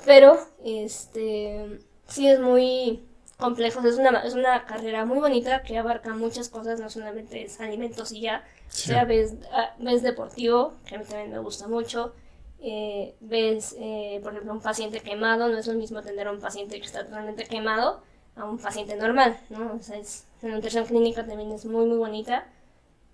Pero, 0.06 0.38
este, 0.64 1.80
sí 2.08 2.28
es 2.28 2.40
muy 2.40 3.04
complejo, 3.38 3.80
es 3.88 3.98
una, 3.98 4.20
es 4.22 4.34
una 4.36 4.66
carrera 4.66 5.06
muy 5.06 5.20
bonita 5.20 5.64
que 5.64 5.78
abarca 5.78 6.14
muchas 6.14 6.50
cosas, 6.50 6.80
no 6.80 6.90
solamente 6.90 7.44
es 7.44 7.60
alimentos 7.60 8.12
y 8.12 8.22
ya, 8.22 8.44
Sí. 8.70 8.92
o 8.92 8.94
sea, 8.94 9.04
ves, 9.06 9.36
ah, 9.52 9.76
ves 9.80 10.02
deportivo, 10.04 10.76
que 10.86 10.96
a 10.96 11.00
mí 11.00 11.06
también 11.06 11.32
me 11.32 11.40
gusta 11.40 11.68
mucho, 11.68 12.14
eh, 12.60 13.16
ves, 13.20 13.76
eh, 13.80 14.20
por 14.24 14.32
ejemplo, 14.34 14.54
un 14.54 14.62
paciente 14.62 15.02
quemado, 15.02 15.50
no 15.50 15.58
es 15.58 15.68
lo 15.68 15.74
mismo 15.74 16.00
atender 16.00 16.28
a 16.28 16.32
un 16.32 16.40
paciente 16.40 16.80
que 16.80 16.86
está 16.86 17.04
totalmente 17.04 17.46
quemado 17.46 18.02
a 18.36 18.46
un 18.46 18.60
paciente 18.60 18.96
normal, 18.96 19.38
¿no? 19.50 19.74
O 19.80 19.84
sea, 19.84 19.98
es, 19.98 20.26
la 20.42 20.50
nutrición 20.56 20.86
clínica 20.86 21.26
también 21.26 21.52
es 21.52 21.66
muy, 21.66 21.86
muy 21.86 21.98
bonita. 21.98 22.48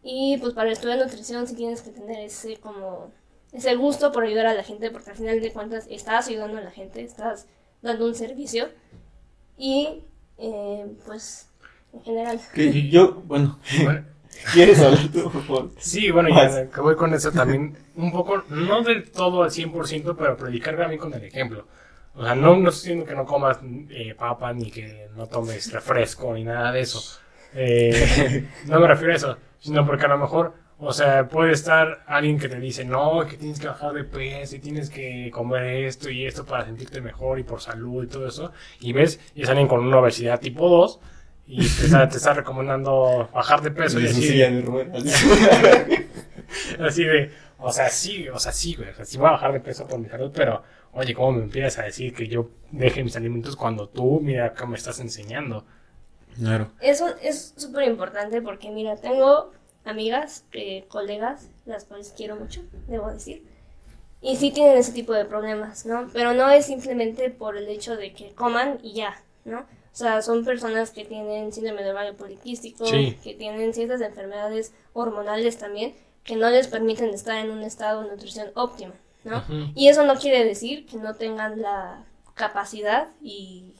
Y 0.03 0.38
pues 0.38 0.53
para 0.53 0.71
estudiar 0.71 0.99
nutrición 0.99 1.47
sí 1.47 1.55
tienes 1.55 1.82
que 1.82 1.89
tener 1.91 2.19
ese 2.19 2.57
como 2.57 3.11
ese 3.51 3.75
gusto 3.75 4.11
por 4.11 4.23
ayudar 4.23 4.47
a 4.47 4.53
la 4.53 4.63
gente, 4.63 4.91
porque 4.91 5.11
al 5.11 5.17
final 5.17 5.39
de 5.41 5.51
cuentas 5.51 5.87
estás 5.89 6.27
ayudando 6.27 6.57
a 6.57 6.61
la 6.61 6.71
gente, 6.71 7.01
estás 7.01 7.47
dando 7.81 8.05
un 8.05 8.15
servicio. 8.15 8.69
Y 9.57 10.03
eh, 10.37 10.85
pues 11.05 11.49
en 11.93 12.01
general. 12.03 12.39
Que 12.53 12.89
yo, 12.89 13.13
bueno, 13.25 13.59
Bueno, 13.83 14.03
¿quieres 14.53 14.79
hablar 14.81 15.07
tú, 15.11 15.31
por 15.31 15.43
favor? 15.43 15.71
Sí, 15.77 16.11
bueno, 16.11 16.29
Más. 16.29 16.53
ya 16.53 16.69
que 16.69 16.81
voy 16.81 16.95
con 16.95 17.13
eso 17.13 17.31
también, 17.31 17.75
un 17.95 18.11
poco, 18.11 18.43
no 18.49 18.83
del 18.83 19.09
todo 19.09 19.43
al 19.43 19.51
100%, 19.51 20.15
pero 20.17 20.37
predicar 20.37 20.77
también 20.77 20.99
con 20.99 21.13
el 21.13 21.23
ejemplo. 21.23 21.65
O 22.15 22.23
sea, 22.23 22.33
no, 22.35 22.55
no 22.57 22.69
estoy 22.69 22.93
diciendo 22.93 23.05
que 23.05 23.15
no 23.15 23.25
comas 23.25 23.59
eh, 23.89 24.15
papa 24.15 24.51
ni 24.51 24.71
que 24.71 25.07
no 25.15 25.27
tomes 25.27 25.71
refresco 25.71 26.33
ni 26.33 26.43
nada 26.43 26.71
de 26.71 26.81
eso. 26.81 27.19
Eh, 27.53 28.47
no 28.65 28.79
me 28.79 28.87
refiero 28.87 29.13
a 29.13 29.15
eso, 29.15 29.37
sino 29.59 29.85
porque 29.85 30.05
a 30.05 30.09
lo 30.09 30.17
mejor, 30.17 30.53
o 30.80 30.93
sea, 30.93 31.28
puede 31.28 31.53
estar 31.53 32.03
alguien 32.05 32.38
que 32.38 32.49
te 32.49 32.59
dice, 32.59 32.86
no, 32.86 33.25
que 33.25 33.38
tienes 33.38 33.59
que 33.59 33.67
bajar 33.67 33.93
de 33.93 34.03
peso 34.03 34.55
y 34.55 34.59
tienes 34.59 34.89
que 34.89 35.32
comer 35.34 35.86
esto 35.86 36.09
y 36.09 36.25
esto 36.25 36.45
para 36.45 36.65
sentirte 36.65 37.01
mejor 37.01 37.39
y 37.39 37.43
por 37.43 37.61
salud 37.61 38.03
y 38.03 38.07
todo 38.07 38.28
eso. 38.28 38.51
Y 38.80 38.93
ves, 38.93 39.19
y 39.34 39.41
es 39.41 39.49
alguien 39.49 39.67
con 39.67 39.80
una 39.86 39.97
obesidad 39.97 40.39
tipo 40.39 40.69
2 40.69 40.99
y 41.47 41.57
te 41.67 41.86
está, 41.86 42.07
te 42.07 42.17
está 42.17 42.34
recomendando 42.34 43.30
bajar 43.34 43.61
de 43.61 43.71
peso 43.71 43.99
y 43.99 44.05
así. 44.05 44.38
de 44.38 44.61
ruedas. 44.61 45.03
Así 46.80 47.03
de, 47.03 47.32
o 47.57 47.71
sea, 47.71 47.89
sí, 47.89 48.30
o 48.30 48.39
sea, 48.39 48.51
sí, 48.51 48.75
güey. 48.75 48.89
O 48.89 48.93
sea, 48.93 49.03
sí 49.03 49.17
voy 49.17 49.28
a 49.28 49.32
bajar 49.32 49.51
de 49.51 49.59
peso 49.59 49.88
por 49.88 49.99
mi 49.99 50.07
salud, 50.07 50.32
pero, 50.34 50.63
oye, 50.93 51.13
¿cómo 51.13 51.34
me 51.34 51.43
empiezas 51.43 51.80
a 51.80 51.84
decir 51.84 52.13
que 52.13 52.28
yo 52.28 52.51
deje 52.71 53.03
mis 53.03 53.17
alimentos 53.17 53.55
cuando 53.55 53.89
tú, 53.89 54.21
mira, 54.21 54.53
qué 54.53 54.65
me 54.65 54.78
estás 54.78 54.99
enseñando? 54.99 55.65
Claro. 56.38 56.71
Eso 56.80 57.07
es 57.21 57.53
súper 57.57 57.88
importante 57.88 58.41
porque, 58.41 58.69
mira, 58.69 58.95
tengo 58.95 59.51
amigas, 59.88 60.43
eh, 60.53 60.85
colegas, 60.88 61.47
las 61.65 61.85
cuales 61.85 62.13
quiero 62.15 62.35
mucho, 62.35 62.61
debo 62.88 63.11
decir. 63.11 63.43
Y 64.21 64.35
sí 64.38 64.51
tienen 64.51 64.77
ese 64.77 64.91
tipo 64.93 65.13
de 65.13 65.25
problemas, 65.25 65.85
¿no? 65.85 66.09
Pero 66.11 66.33
no 66.33 66.49
es 66.49 66.65
simplemente 66.65 67.29
por 67.29 67.55
el 67.57 67.67
hecho 67.69 67.95
de 67.95 68.13
que 68.13 68.31
coman 68.33 68.79
y 68.81 68.93
ya, 68.93 69.21
¿no? 69.45 69.59
O 69.59 69.65
sea, 69.99 70.21
son 70.21 70.43
personas 70.45 70.91
que 70.91 71.05
tienen 71.05 71.51
síndrome 71.53 71.83
de 71.83 71.91
ovario 71.91 72.15
poliquístico, 72.15 72.85
Sí. 72.85 73.17
que 73.23 73.33
tienen 73.33 73.73
ciertas 73.73 74.01
enfermedades 74.01 74.73
hormonales 74.93 75.57
también, 75.57 75.95
que 76.23 76.35
no 76.35 76.49
les 76.49 76.67
permiten 76.67 77.09
estar 77.09 77.38
en 77.43 77.51
un 77.51 77.63
estado 77.63 78.03
de 78.03 78.09
nutrición 78.09 78.49
óptimo, 78.55 78.93
¿no? 79.23 79.43
Y 79.75 79.88
eso 79.88 80.03
no 80.05 80.15
quiere 80.15 80.43
decir 80.45 80.85
que 80.85 80.97
no 80.97 81.15
tengan 81.15 81.61
la 81.61 82.03
capacidad 82.33 83.07
y 83.21 83.73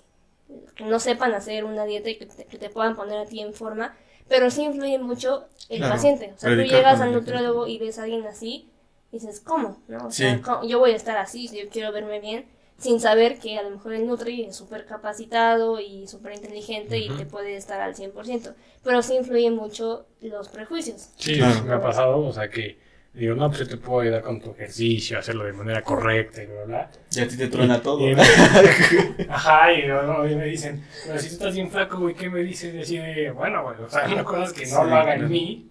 que 0.76 0.86
no 0.86 1.00
sepan 1.00 1.34
hacer 1.34 1.66
una 1.66 1.86
dieta 1.86 2.10
y 2.10 2.16
que 2.18 2.26
te, 2.26 2.46
que 2.46 2.58
te 2.58 2.70
puedan 2.70 2.96
poner 2.96 3.18
a 3.20 3.26
ti 3.26 3.42
en 3.42 3.54
forma, 3.54 3.96
pero 4.28 4.50
sí 4.52 4.64
influye 4.64 5.00
mucho 5.00 5.46
el 5.70 5.80
Claro, 5.80 5.94
paciente. 5.96 6.34
O 6.36 6.40
sea, 6.40 6.56
tú 6.56 6.62
llegas 6.62 7.02
al 7.02 7.14
nutriólogo 7.14 7.68
y 7.68 7.78
ves 7.80 8.00
a 8.00 8.04
alguien 8.04 8.26
así 8.26 8.70
y 9.12 9.20
dices, 9.20 9.40
¿cómo? 9.40 9.78
¿No? 9.88 10.08
O 10.08 10.12
sea, 10.12 10.42
yo 10.68 10.80
voy 10.80 10.92
a 10.92 10.96
estar 10.96 11.18
así, 11.18 11.48
si 11.48 11.58
yo 11.62 11.70
quiero 11.70 11.92
verme 11.92 12.20
bien, 12.20 12.46
sin 12.78 13.00
saber 13.00 13.40
que 13.40 13.58
a 13.58 13.64
lo 13.64 13.72
mejor 13.72 13.94
el 13.94 14.06
Nutri 14.06 14.44
es 14.44 14.56
súper 14.56 14.86
capacitado 14.86 15.80
y 15.80 16.08
súper 16.08 16.34
inteligente 16.34 17.00
y 17.00 17.10
te 17.10 17.26
puede 17.26 17.56
estar 17.56 17.82
al 17.82 17.96
100%. 17.96 18.54
Pero 18.84 19.02
sí 19.02 19.16
influye 19.16 19.50
mucho 19.50 20.06
los 20.22 20.50
prejuicios. 20.50 21.10
Sí, 21.18 21.38
Claro. 21.38 21.64
me 21.64 21.74
ha 21.74 21.82
pasado, 21.82 22.20
o 22.20 22.32
sea, 22.34 22.50
que 22.50 22.78
digo, 23.22 23.36
no, 23.36 23.48
pues 23.50 23.60
yo 23.62 23.68
te 23.68 23.78
puedo 23.78 24.02
ayudar 24.02 24.22
con 24.22 24.40
tu 24.40 24.52
ejercicio, 24.52 25.20
hacerlo 25.20 25.44
de 25.46 25.54
manera 25.54 25.82
correcta 25.84 26.44
y 26.44 26.46
bla, 26.48 26.64
bla. 26.66 26.92
Y 27.16 27.20
a 27.22 27.28
ti 27.28 27.36
te 27.38 27.48
truena 27.48 27.82
todo. 27.82 28.10
Y- 28.10 28.14
Ajá, 29.30 29.74
y, 29.74 29.88
no, 29.88 30.28
y 30.28 30.36
me 30.36 30.46
dicen, 30.46 30.84
pero 31.06 31.20
si 31.20 31.28
tú 31.30 31.34
estás 31.34 31.56
bien 31.56 31.70
flaco, 31.70 32.00
güey, 32.00 32.16
¿qué 32.16 32.30
me 32.30 32.42
dices? 32.42 32.74
Y 32.76 32.80
así 32.80 32.98
de, 32.98 33.32
bueno, 33.32 33.64
güey, 33.64 33.76
o 33.82 33.90
sea, 33.90 34.08
una 34.12 34.24
cosa 34.24 34.44
es 34.46 34.54
que 34.54 34.62
no 34.68 34.68
Sí, 34.68 34.74
lo 34.76 34.82
haga 34.96 35.04
claro. 35.04 35.24
en 35.26 35.30
mí, 35.32 35.70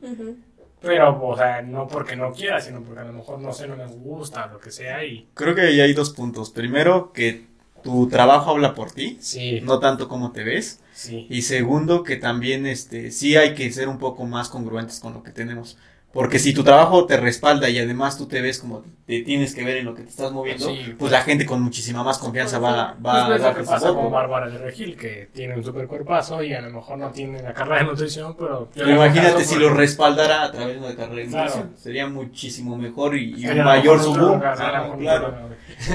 pero, 0.80 1.22
o 1.26 1.36
sea, 1.36 1.62
no 1.62 1.86
porque 1.88 2.16
no 2.16 2.32
quiera, 2.32 2.60
sino 2.60 2.82
porque 2.82 3.00
a 3.00 3.04
lo 3.04 3.12
mejor, 3.12 3.38
no 3.40 3.52
sé, 3.52 3.66
no 3.66 3.76
me 3.76 3.86
gusta, 3.86 4.46
lo 4.46 4.58
que 4.60 4.70
sea, 4.70 5.04
y 5.04 5.28
Creo 5.34 5.54
que 5.54 5.62
ahí 5.62 5.80
hay 5.80 5.92
dos 5.94 6.10
puntos. 6.10 6.50
Primero, 6.50 7.12
que 7.12 7.46
tu 7.82 8.08
trabajo 8.08 8.50
habla 8.50 8.74
por 8.74 8.90
ti, 8.90 9.18
sí, 9.20 9.60
no 9.62 9.78
tanto 9.78 10.08
cómo 10.08 10.32
te 10.32 10.44
ves. 10.44 10.80
sí. 10.92 11.26
Y 11.30 11.42
segundo, 11.42 12.02
que 12.02 12.16
también 12.16 12.66
este, 12.66 13.10
sí 13.10 13.36
hay 13.36 13.54
que 13.54 13.70
ser 13.72 13.88
un 13.88 13.98
poco 13.98 14.24
más 14.26 14.48
congruentes 14.48 15.00
con 15.00 15.14
lo 15.14 15.22
que 15.22 15.30
tenemos. 15.30 15.78
Porque 16.16 16.38
si 16.38 16.54
tu 16.54 16.64
trabajo 16.64 17.04
te 17.06 17.16
respalda 17.18 17.68
y 17.68 17.78
además 17.78 18.16
tú 18.16 18.26
te 18.26 18.40
ves 18.40 18.58
como 18.58 18.82
te 19.06 19.20
tienes 19.20 19.54
que 19.54 19.62
ver 19.62 19.76
en 19.76 19.84
lo 19.84 19.94
que 19.94 20.02
te 20.02 20.08
estás 20.08 20.32
moviendo, 20.32 20.66
Sí. 20.66 20.94
pues 20.98 21.12
la 21.12 21.20
gente 21.20 21.44
con 21.46 21.60
muchísima 21.62 22.02
más 22.02 22.18
confianza 22.18 22.58
va, 22.58 22.96
va 23.04 23.26
a 23.26 23.28
Pues 23.38 23.42
su 23.66 23.70
pasa 23.70 23.94
con 23.94 24.10
Bárbara 24.10 24.48
de 24.48 24.58
Regil, 24.58 24.96
que 24.96 25.28
tiene 25.32 25.54
un 25.54 25.62
super 25.62 25.86
cuerpazo 25.86 26.42
y 26.42 26.54
a 26.54 26.60
lo 26.62 26.70
mejor 26.70 26.98
no 26.98 27.10
tiene 27.10 27.42
la 27.42 27.52
carrera 27.52 27.80
de 27.80 27.84
nutrición, 27.84 28.34
pero... 28.36 28.68
Pero 28.74 28.90
imagínate 28.90 29.44
si 29.44 29.56
lo 29.56 29.70
respaldara 29.74 30.42
a 30.44 30.50
través 30.50 30.80
de 30.80 30.86
una 30.86 30.96
carrera 30.96 31.22
de 31.22 31.28
Claro. 31.28 31.44
nutrición. 31.44 31.72
Sería 31.76 32.06
muchísimo 32.08 32.76
mejor 32.76 33.16
y, 33.16 33.34
un 33.46 33.58
mayor 33.64 33.98
mejor 33.98 34.02
su 34.02 34.08
nutróloga, 34.10 34.48
boom. 34.48 34.56
sería 34.56 34.72
la 34.72 34.78
Ah, 34.86 34.96
claro. 34.98 35.34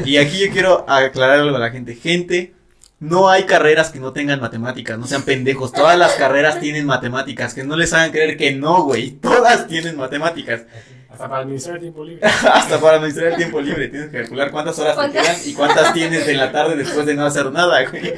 Y 0.06 0.18
aquí 0.18 0.40
yo 0.46 0.52
quiero 0.54 0.86
aclarar 0.88 1.40
algo 1.40 1.56
a 1.56 1.60
la 1.60 1.72
gente. 1.72 1.96
Gente, 1.96 2.54
no 3.02 3.30
hay 3.30 3.46
carreras 3.46 3.90
que 3.90 4.00
no 4.00 4.14
tengan 4.14 4.40
matemáticas, 4.40 4.98
no 4.98 5.08
sean 5.08 5.24
pendejos. 5.24 5.72
Todas 5.72 5.98
las 5.98 6.14
carreras 6.14 6.60
tienen 6.60 6.86
matemáticas, 6.86 7.56
que 7.56 7.64
no 7.64 7.76
les 7.76 7.92
hagan 7.94 8.12
creer 8.12 8.38
que 8.38 8.54
no, 8.54 8.84
güey. 8.84 9.10
Todas 9.10 9.68
tienen 9.68 9.98
matemáticas. 9.98 10.62
Hasta 11.10 11.28
para 11.28 11.42
administrar 11.42 11.78
el 11.78 11.82
tiempo 11.82 12.06
libre. 12.06 12.28
Hasta 12.54 12.80
para 12.80 12.98
administrar 12.98 13.32
el 13.32 13.38
tiempo 13.38 13.60
libre 13.60 13.88
tienes 13.88 14.12
que 14.12 14.20
calcular 14.20 14.52
cuántas 14.52 14.78
horas 14.78 14.96
te 14.96 15.12
quedan 15.12 15.36
y 15.44 15.54
cuántas 15.54 15.94
tienes 15.94 16.28
de 16.28 16.36
la 16.36 16.52
tarde 16.52 16.76
después 16.76 17.08
de 17.08 17.16
no 17.16 17.26
hacer 17.26 17.52
nada, 17.52 17.90
güey. 17.90 18.14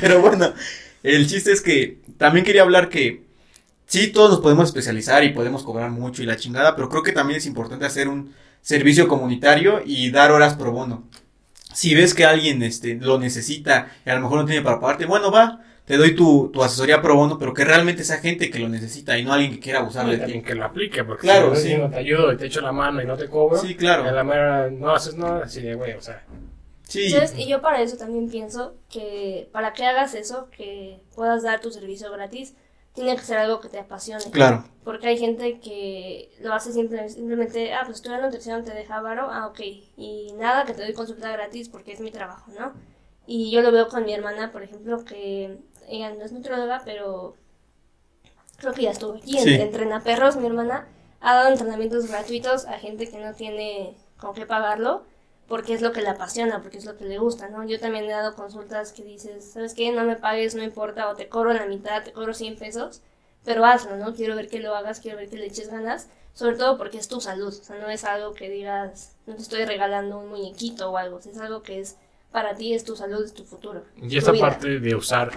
Pero 0.00 0.20
bueno, 0.20 0.54
el 1.02 1.26
chiste 1.26 1.50
es 1.50 1.60
que 1.60 1.98
también 2.18 2.44
quería 2.44 2.62
hablar 2.62 2.88
que 2.88 3.24
sí, 3.86 4.12
todos 4.12 4.30
nos 4.30 4.40
podemos 4.40 4.66
especializar 4.68 5.24
y 5.24 5.30
podemos 5.30 5.64
cobrar 5.64 5.90
mucho 5.90 6.22
y 6.22 6.26
la 6.26 6.36
chingada, 6.36 6.76
pero 6.76 6.88
creo 6.88 7.02
que 7.02 7.10
también 7.10 7.38
es 7.38 7.46
importante 7.46 7.84
hacer 7.84 8.06
un 8.06 8.32
servicio 8.60 9.08
comunitario 9.08 9.82
y 9.84 10.12
dar 10.12 10.30
horas 10.30 10.54
pro 10.54 10.70
bono. 10.70 11.08
Si 11.74 11.94
ves 11.94 12.14
que 12.14 12.24
alguien 12.24 12.62
este, 12.62 12.94
lo 12.96 13.18
necesita 13.18 13.88
y 14.06 14.10
a 14.10 14.14
lo 14.14 14.20
mejor 14.22 14.38
no 14.40 14.46
tiene 14.46 14.62
para 14.62 14.80
pagarte, 14.80 15.06
bueno, 15.06 15.30
va, 15.30 15.60
te 15.84 15.96
doy 15.96 16.14
tu, 16.14 16.50
tu 16.52 16.62
asesoría 16.62 17.02
pro 17.02 17.16
bono, 17.16 17.38
pero 17.38 17.52
que 17.54 17.64
realmente 17.64 18.04
sea 18.04 18.18
gente 18.18 18.50
que 18.50 18.58
lo 18.58 18.68
necesita 18.68 19.18
y 19.18 19.24
no 19.24 19.32
alguien 19.32 19.52
que 19.52 19.60
quiera 19.60 19.80
abusar 19.80 20.06
Y 20.06 20.10
de 20.12 20.16
ti. 20.16 20.20
también 20.22 20.44
que 20.44 20.54
lo 20.54 20.64
aplique, 20.64 21.04
porque 21.04 21.22
Claro, 21.22 21.54
si 21.56 21.68
sí. 21.70 21.74
no 21.76 21.90
te 21.90 21.96
ayudo 21.96 22.32
y 22.32 22.36
te 22.36 22.46
echo 22.46 22.60
la 22.60 22.72
mano 22.72 23.02
y 23.02 23.06
no 23.06 23.16
te 23.16 23.28
cobro, 23.28 23.58
Sí, 23.58 23.72
a 23.72 23.76
claro. 23.76 24.10
la 24.12 24.24
mera 24.24 24.70
no 24.70 24.94
haces 24.94 25.14
nada, 25.16 25.44
así 25.44 25.60
de, 25.62 25.74
güey, 25.74 25.92
o 25.94 26.00
sea, 26.02 26.24
Sí, 26.88 27.08
¿Sabes? 27.10 27.34
Y 27.38 27.48
yo 27.48 27.62
para 27.62 27.80
eso 27.80 27.96
también 27.96 28.28
pienso 28.28 28.74
que 28.90 29.48
para 29.52 29.72
que 29.72 29.84
hagas 29.86 30.14
eso, 30.14 30.50
que 30.54 31.00
puedas 31.14 31.42
dar 31.42 31.60
tu 31.60 31.70
servicio 31.70 32.12
gratis, 32.12 32.54
tiene 32.94 33.16
que 33.16 33.22
ser 33.22 33.38
algo 33.38 33.60
que 33.60 33.68
te 33.68 33.78
apasione. 33.78 34.24
claro. 34.30 34.64
Porque 34.84 35.06
hay 35.06 35.16
gente 35.18 35.60
que 35.60 36.30
lo 36.40 36.52
hace 36.52 36.72
simple- 36.72 37.08
simplemente, 37.08 37.72
ah, 37.72 37.82
pues 37.84 37.98
estudiar 37.98 38.20
nutrición 38.20 38.64
te 38.64 38.74
deja 38.74 39.00
varo, 39.00 39.28
ah, 39.30 39.46
ok. 39.46 39.60
Y 39.96 40.32
nada, 40.38 40.64
que 40.64 40.74
te 40.74 40.82
doy 40.82 40.92
consulta 40.92 41.30
gratis 41.30 41.68
porque 41.68 41.92
es 41.92 42.00
mi 42.00 42.10
trabajo, 42.10 42.50
¿no? 42.58 42.72
Y 43.26 43.50
yo 43.52 43.62
lo 43.62 43.70
veo 43.70 43.88
con 43.88 44.04
mi 44.04 44.12
hermana, 44.12 44.50
por 44.50 44.62
ejemplo, 44.64 45.04
que 45.04 45.56
ella 45.88 46.10
no 46.14 46.24
es 46.24 46.32
nutrióloga, 46.32 46.82
pero 46.84 47.36
creo 48.56 48.72
que 48.72 48.82
ya 48.82 48.90
estuvo 48.90 49.14
aquí. 49.14 49.38
Sí. 49.38 49.54
En, 49.54 49.60
Entrena 49.60 50.00
Perros, 50.02 50.36
mi 50.36 50.46
hermana 50.46 50.88
ha 51.20 51.34
dado 51.36 51.50
entrenamientos 51.50 52.08
gratuitos 52.08 52.66
a 52.66 52.72
gente 52.78 53.08
que 53.08 53.18
no 53.18 53.32
tiene 53.34 53.96
con 54.18 54.34
qué 54.34 54.46
pagarlo, 54.46 55.04
porque 55.52 55.74
es 55.74 55.82
lo 55.82 55.92
que 55.92 56.00
le 56.00 56.08
apasiona, 56.08 56.62
porque 56.62 56.78
es 56.78 56.86
lo 56.86 56.96
que 56.96 57.04
le 57.04 57.18
gusta, 57.18 57.50
¿no? 57.50 57.62
Yo 57.68 57.78
también 57.78 58.06
he 58.06 58.08
dado 58.08 58.34
consultas 58.34 58.90
que 58.90 59.04
dices, 59.04 59.50
¿sabes 59.52 59.74
qué? 59.74 59.92
No 59.92 60.02
me 60.02 60.16
pagues, 60.16 60.54
no 60.54 60.62
importa, 60.62 61.10
o 61.10 61.14
te 61.14 61.28
cobro 61.28 61.52
la 61.52 61.66
mitad, 61.66 62.02
te 62.02 62.10
cobro 62.10 62.32
100 62.32 62.56
pesos, 62.56 63.02
pero 63.44 63.62
hazlo, 63.66 63.98
¿no? 63.98 64.14
Quiero 64.14 64.34
ver 64.34 64.48
que 64.48 64.60
lo 64.60 64.74
hagas, 64.74 65.00
quiero 65.00 65.18
ver 65.18 65.28
que 65.28 65.36
le 65.36 65.44
eches 65.44 65.70
ganas, 65.70 66.08
sobre 66.32 66.56
todo 66.56 66.78
porque 66.78 66.96
es 66.96 67.06
tu 67.06 67.20
salud, 67.20 67.48
o 67.48 67.64
sea, 67.64 67.76
no 67.76 67.90
es 67.90 68.04
algo 68.04 68.32
que 68.32 68.48
digas, 68.48 69.14
no 69.26 69.34
te 69.34 69.42
estoy 69.42 69.66
regalando 69.66 70.20
un 70.20 70.30
muñequito 70.30 70.90
o 70.90 70.96
algo, 70.96 71.18
es 71.18 71.36
algo 71.36 71.62
que 71.62 71.80
es 71.80 71.98
para 72.30 72.54
ti, 72.54 72.72
es 72.72 72.84
tu 72.84 72.96
salud, 72.96 73.22
es 73.22 73.34
tu 73.34 73.44
futuro. 73.44 73.82
Y 74.00 74.16
esta 74.16 74.32
parte 74.32 74.80
de 74.80 74.94
usar 74.94 75.32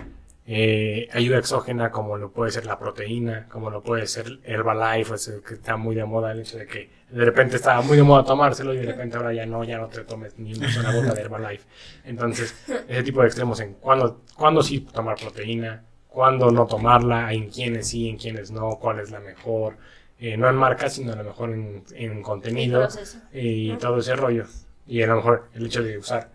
eh, 0.48 1.10
ayuda 1.12 1.40
exógena 1.40 1.92
como 1.92 2.16
lo 2.16 2.32
puede 2.32 2.52
ser 2.52 2.66
la 2.66 2.80
proteína, 2.80 3.50
como 3.50 3.70
lo 3.70 3.84
puede 3.84 4.08
ser 4.08 4.40
Herbalife, 4.46 5.16
es 5.16 5.30
que 5.46 5.56
está 5.56 5.76
muy 5.76 5.94
de 5.94 6.06
moda 6.06 6.32
el 6.32 6.40
hecho 6.40 6.58
de 6.58 6.68
que 6.68 6.95
de 7.10 7.26
repente 7.26 7.56
estaba 7.58 7.82
muy 7.82 7.98
de 7.98 8.04
moda 8.04 8.24
tomárselo 8.24 8.74
y 8.74 8.78
de 8.78 8.88
repente 8.88 9.18
ahora 9.18 9.34
ya 9.34 9.46
no, 9.46 9.64
ya 9.64 9.78
no 9.78 9.88
te 9.88 10.04
tomes 10.04 10.38
ni 10.38 10.54
una 10.54 10.72
sola 10.72 10.92
gota 10.92 11.14
de 11.14 11.22
Herbalife. 11.22 11.66
Entonces, 12.04 12.56
ese 12.88 13.04
tipo 13.04 13.22
de 13.22 13.28
extremos 13.28 13.60
en 13.60 13.74
cuándo, 13.76 14.22
cuándo 14.36 14.62
sí 14.64 14.82
tomar 14.82 15.16
proteína, 15.16 15.84
cuándo 16.08 16.52
no 16.52 16.66
tomarla, 16.66 17.32
en 17.34 17.50
quiénes 17.50 17.88
sí, 17.88 18.10
en 18.10 18.18
quiénes 18.18 18.52
no, 18.52 18.78
cuál 18.80 19.00
es 19.00 19.12
la 19.12 19.20
mejor, 19.20 19.78
eh, 20.20 20.36
no 20.38 20.50
en 20.50 20.56
marca, 20.56 20.90
sino 20.90 21.14
a 21.14 21.16
lo 21.16 21.24
mejor 21.26 21.52
en, 21.52 21.84
en 21.94 22.22
contenido 22.22 22.88
y 23.32 23.74
todo 23.78 24.00
ese 24.00 24.16
rollo. 24.16 24.46
Y 24.88 25.02
a 25.02 25.08
lo 25.08 25.18
mejor 25.18 25.50
el 25.54 25.66
hecho 25.66 25.84
de 25.84 25.98
usar, 25.98 26.30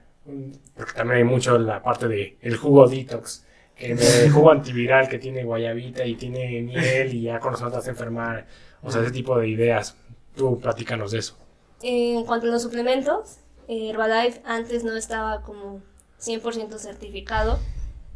porque 0.76 0.92
también 0.92 1.18
hay 1.18 1.24
mucho 1.24 1.58
la 1.58 1.82
parte 1.82 2.08
de 2.08 2.36
el 2.40 2.56
jugo 2.56 2.88
detox, 2.88 3.46
que 3.76 3.92
el 3.92 4.30
jugo 4.32 4.50
antiviral 4.50 5.08
que 5.08 5.18
tiene 5.18 5.44
guayabita 5.44 6.04
y 6.04 6.14
tiene 6.14 6.62
miel 6.62 7.14
y 7.14 7.22
ya 7.22 7.38
con 7.38 7.54
eso 7.54 7.68
no 7.68 7.80
te 7.80 7.90
enfermar. 7.90 8.46
O 8.82 8.90
sea, 8.90 9.02
ese 9.02 9.10
tipo 9.10 9.38
de 9.38 9.48
ideas. 9.48 9.96
Tú 10.37 10.59
platícanos 10.59 11.12
de 11.12 11.18
eso. 11.18 11.37
En 11.83 12.24
cuanto 12.24 12.47
a 12.47 12.51
los 12.51 12.62
suplementos, 12.62 13.39
Herbalife 13.68 14.43
antes 14.45 14.85
no 14.85 14.97
estaba 14.97 15.43
como 15.43 15.81
100% 16.20 16.78
certificado 16.78 17.59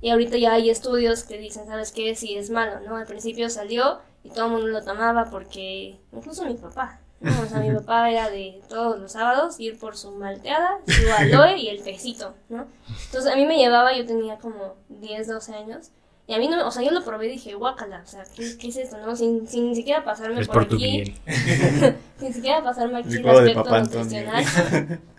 y 0.01 0.11
ahorita 0.11 0.37
ya 0.37 0.53
hay 0.53 0.69
estudios 0.69 1.25
que 1.25 1.39
dicen, 1.39 1.67
¿sabes 1.67 1.93
qué? 1.93 2.15
Si 2.15 2.37
es 2.37 2.51
malo, 2.51 2.81
¿no? 2.81 2.97
Al 2.97 3.07
principio 3.07 3.49
salió 3.49 4.01
y 4.23 4.31
todo 4.31 4.47
el 4.47 4.53
mundo 4.53 4.67
lo 4.67 4.83
tomaba 4.83 5.31
porque, 5.31 5.99
incluso 6.13 6.45
mi 6.45 6.55
papá, 6.55 7.01
¿no? 7.21 7.33
O 7.41 7.47
sea, 7.47 7.61
mi 7.61 7.71
papá 7.75 8.11
era 8.11 8.29
de 8.29 8.61
todos 8.69 8.99
los 8.99 9.13
sábados 9.13 9.59
ir 9.61 9.79
por 9.79 9.97
su 9.97 10.11
malteada, 10.11 10.81
su 10.87 11.11
aloe 11.11 11.57
y 11.57 11.69
el 11.69 11.83
tecito, 11.83 12.35
¿no? 12.51 12.67
Entonces 13.07 13.33
a 13.33 13.37
mí 13.37 13.47
me 13.47 13.57
llevaba, 13.57 13.97
yo 13.97 14.05
tenía 14.05 14.39
como 14.39 14.75
10, 14.89 15.27
12 15.27 15.55
años. 15.55 15.91
Y 16.27 16.33
a 16.33 16.39
mí 16.39 16.49
no, 16.49 16.67
o 16.67 16.71
sea, 16.71 16.83
yo 16.83 16.91
lo 16.91 17.05
probé 17.05 17.27
y 17.27 17.33
dije, 17.33 17.55
guácala, 17.55 18.01
o 18.03 18.07
sea, 18.07 18.25
¿qué, 18.35 18.57
qué 18.57 18.69
es 18.69 18.77
esto, 18.79 18.97
no? 18.99 19.15
Sin, 19.15 19.47
sin 19.47 19.69
ni 19.69 19.75
siquiera 19.75 20.05
pasarme 20.05 20.41
es 20.41 20.47
por, 20.47 20.57
por 20.57 20.69
tu 20.69 20.77
aquí. 20.77 21.15
bien. 21.27 21.99
sin 22.19 22.33
siquiera 22.33 22.63
pasarme 22.63 23.01
aquí 23.01 23.17
el 23.17 23.29
aspecto 23.29 23.65
papá 23.65 23.81
nutricional. 23.81 24.45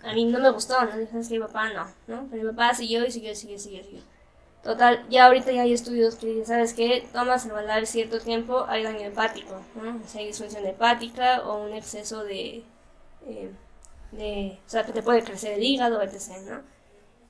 A 0.04 0.12
mí 0.14 0.24
no 0.24 0.40
me 0.40 0.50
gustó, 0.50 0.84
¿no? 0.84 0.98
Dije, 0.98 1.18
es 1.18 1.28
que 1.28 1.34
mi 1.34 1.40
papá 1.40 1.72
no, 1.72 1.86
¿no? 2.08 2.26
Pero 2.28 2.42
mi 2.42 2.50
papá 2.50 2.74
siguió 2.74 3.06
y 3.06 3.10
siguió 3.12 3.30
y 3.30 3.36
siguió 3.36 3.56
y 3.56 3.58
siguió. 3.60 3.80
y 3.80 3.84
siguió. 3.84 4.02
Total, 4.66 5.06
ya 5.08 5.26
ahorita 5.26 5.52
ya 5.52 5.62
hay 5.62 5.72
estudios 5.72 6.16
que 6.16 6.26
dicen, 6.26 6.46
¿sabes 6.46 6.74
qué? 6.74 7.06
Tomas 7.12 7.44
el 7.44 7.52
Herbalife 7.52 7.86
cierto 7.86 8.18
tiempo, 8.18 8.64
hay 8.66 8.82
daño 8.82 8.98
hepático, 8.98 9.60
¿no? 9.76 10.00
O 10.04 10.08
sea, 10.08 10.20
hay 10.20 10.26
disfunción 10.26 10.66
hepática 10.66 11.42
o 11.46 11.64
un 11.64 11.72
exceso 11.72 12.24
de, 12.24 12.64
eh, 13.28 13.52
de... 14.10 14.58
O 14.66 14.68
sea, 14.68 14.84
que 14.84 14.90
te 14.90 15.04
puede 15.04 15.22
crecer 15.22 15.52
el 15.52 15.62
hígado, 15.62 16.02
etc., 16.02 16.38
¿no? 16.50 16.62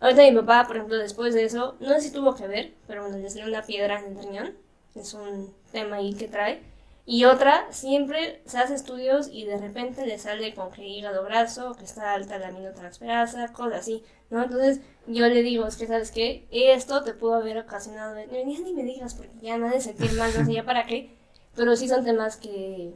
Ahorita 0.01 0.23
mi 0.23 0.33
papá, 0.33 0.67
por 0.67 0.77
ejemplo, 0.77 0.99
después 0.99 1.35
de 1.35 1.45
eso, 1.45 1.77
no 1.81 1.89
sé 1.95 2.01
si 2.03 2.11
tuvo 2.11 2.35
que 2.35 2.47
ver, 2.47 2.75
pero 2.87 3.03
bueno, 3.03 3.19
le 3.19 3.31
salió 3.31 3.47
una 3.47 3.63
piedra 3.63 4.01
en 4.01 4.17
el 4.17 4.23
riñón, 4.23 4.55
es 4.95 5.15
un 5.15 5.55
tema 5.73 5.97
ahí 5.97 6.15
que 6.15 6.29
trae. 6.29 6.61
Y 7.09 7.25
otra, 7.25 7.73
siempre 7.73 8.43
se 8.47 8.59
hace 8.59 8.75
estudios 8.75 9.29
y 9.31 9.45
de 9.45 9.59
repente 9.59 10.05
le 10.07 10.19
sale 10.19 10.55
con 10.55 10.73
que 10.73 10.87
hígado 10.87 11.23
graso, 11.23 11.77
que 11.77 11.85
está 11.85 12.13
alta 12.15 12.39
la 12.39 12.49
aminotransferasa, 12.49 13.53
cosas 13.53 13.81
así, 13.81 14.03
¿no? 14.29 14.43
Entonces 14.43 14.81
yo 15.07 15.27
le 15.29 15.43
digo, 15.43 15.67
es 15.67 15.77
que, 15.77 15.87
¿sabes 15.87 16.11
qué? 16.11 16.49
Esto 16.51 17.05
te 17.05 17.15
pudo 17.15 17.35
haber 17.37 17.59
ocasionado, 17.59 18.17
ya 18.19 18.45
ni 18.45 18.75
me 18.75 18.83
digas 18.83 19.15
porque 19.15 19.39
ya 19.41 19.55
ha 19.55 19.59
de 19.59 19.81
sentir 19.81 20.13
mal, 20.15 20.33
no 20.37 20.45
sé 20.45 20.53
ya 20.53 20.65
para 20.65 20.85
qué, 20.87 21.17
pero 21.55 21.77
sí 21.77 21.89
son 21.89 22.05
temas 22.05 22.37
que 22.37 22.93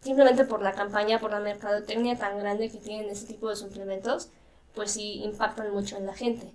simplemente 0.00 0.44
por 0.44 0.62
la 0.62 0.72
campaña, 0.72 1.18
por 1.18 1.32
la 1.32 1.40
mercadotecnia 1.40 2.16
tan 2.16 2.38
grande 2.38 2.70
que 2.70 2.78
tienen 2.78 3.10
ese 3.10 3.26
tipo 3.26 3.48
de 3.48 3.56
suplementos, 3.56 4.30
pues 4.74 4.92
sí 4.92 5.22
impactan 5.24 5.72
mucho 5.72 5.96
en 5.96 6.06
la 6.06 6.14
gente. 6.14 6.52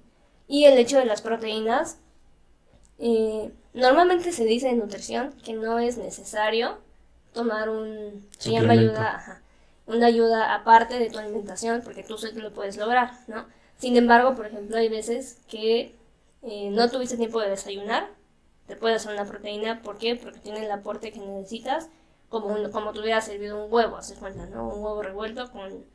Y 0.48 0.66
el 0.66 0.78
hecho 0.78 0.98
de 1.00 1.06
las 1.06 1.22
proteínas, 1.22 2.00
eh, 3.00 3.52
normalmente 3.74 4.32
se 4.32 4.46
dice 4.46 4.70
en 4.70 4.80
nutrición 4.80 5.34
que 5.44 5.54
no 5.54 5.80
es 5.80 5.98
necesario 5.98 6.78
tomar 7.34 7.70
un, 7.70 8.28
se 8.38 8.52
llama 8.52 8.74
ayuda, 8.74 9.16
ajá, 9.16 9.42
una 9.88 10.08
ayuda 10.08 10.54
aparte 10.56 10.98
de 11.00 11.10
tu 11.10 11.20
alimentación, 11.20 11.82
porque 11.84 12.04
tú 12.04 12.18
solo 12.18 12.42
lo 12.42 12.54
puedes 12.54 12.78
lograr, 12.78 13.12
¿no? 13.28 13.46
Sin 13.78 13.98
embargo, 13.98 14.36
por 14.36 14.46
ejemplo, 14.46 14.78
hay 14.78 14.88
veces 14.90 15.40
que 15.50 15.94
eh, 16.44 16.70
no 16.72 16.90
tuviste 16.90 17.18
tiempo 17.18 17.42
de 17.42 17.50
desayunar, 17.50 18.10
te 18.68 18.76
puedes 18.78 18.98
hacer 19.02 19.14
una 19.14 19.30
proteína, 19.30 19.82
¿por 19.82 19.98
qué? 19.98 20.16
Porque 20.16 20.40
tiene 20.40 20.66
el 20.66 20.72
aporte 20.72 21.12
que 21.12 21.20
necesitas, 21.20 21.90
como, 22.30 22.48
un- 22.48 22.72
como 22.72 22.94
te 22.94 23.00
hubiera 23.00 23.22
servido 23.22 23.64
un 23.66 23.72
huevo, 23.74 23.98
hace 23.98 24.16
cuenta, 24.16 24.46
¿no? 24.48 24.70
Un 24.70 24.84
huevo 24.84 25.04
revuelto 25.04 25.52
con, 25.52 25.86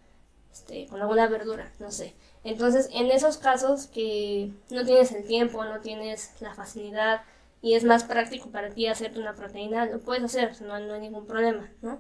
este, 0.53 0.87
con 0.87 1.01
alguna 1.01 1.27
verdura, 1.29 1.73
no 1.79 1.91
sé. 1.91 2.15
Entonces, 2.45 2.89
en 2.93 3.11
esos 3.11 3.37
casos 3.37 3.87
que 3.87 4.51
no 4.71 4.85
tienes 4.85 5.13
el 5.13 5.25
tiempo, 5.27 5.65
no 5.65 5.81
tienes 5.81 6.31
la 6.41 6.55
facilidad 6.55 7.23
y 7.63 7.75
es 7.75 7.85
más 7.85 8.05
práctico 8.05 8.49
para 8.51 8.71
ti 8.71 8.87
hacerte 8.87 9.19
una 9.21 9.35
proteína, 9.35 9.85
lo 9.87 10.01
puedes 10.01 10.25
hacer, 10.25 10.61
no, 10.63 10.79
no 10.81 10.95
hay 10.95 11.01
ningún 11.01 11.27
problema, 11.27 11.71
¿no? 11.83 11.99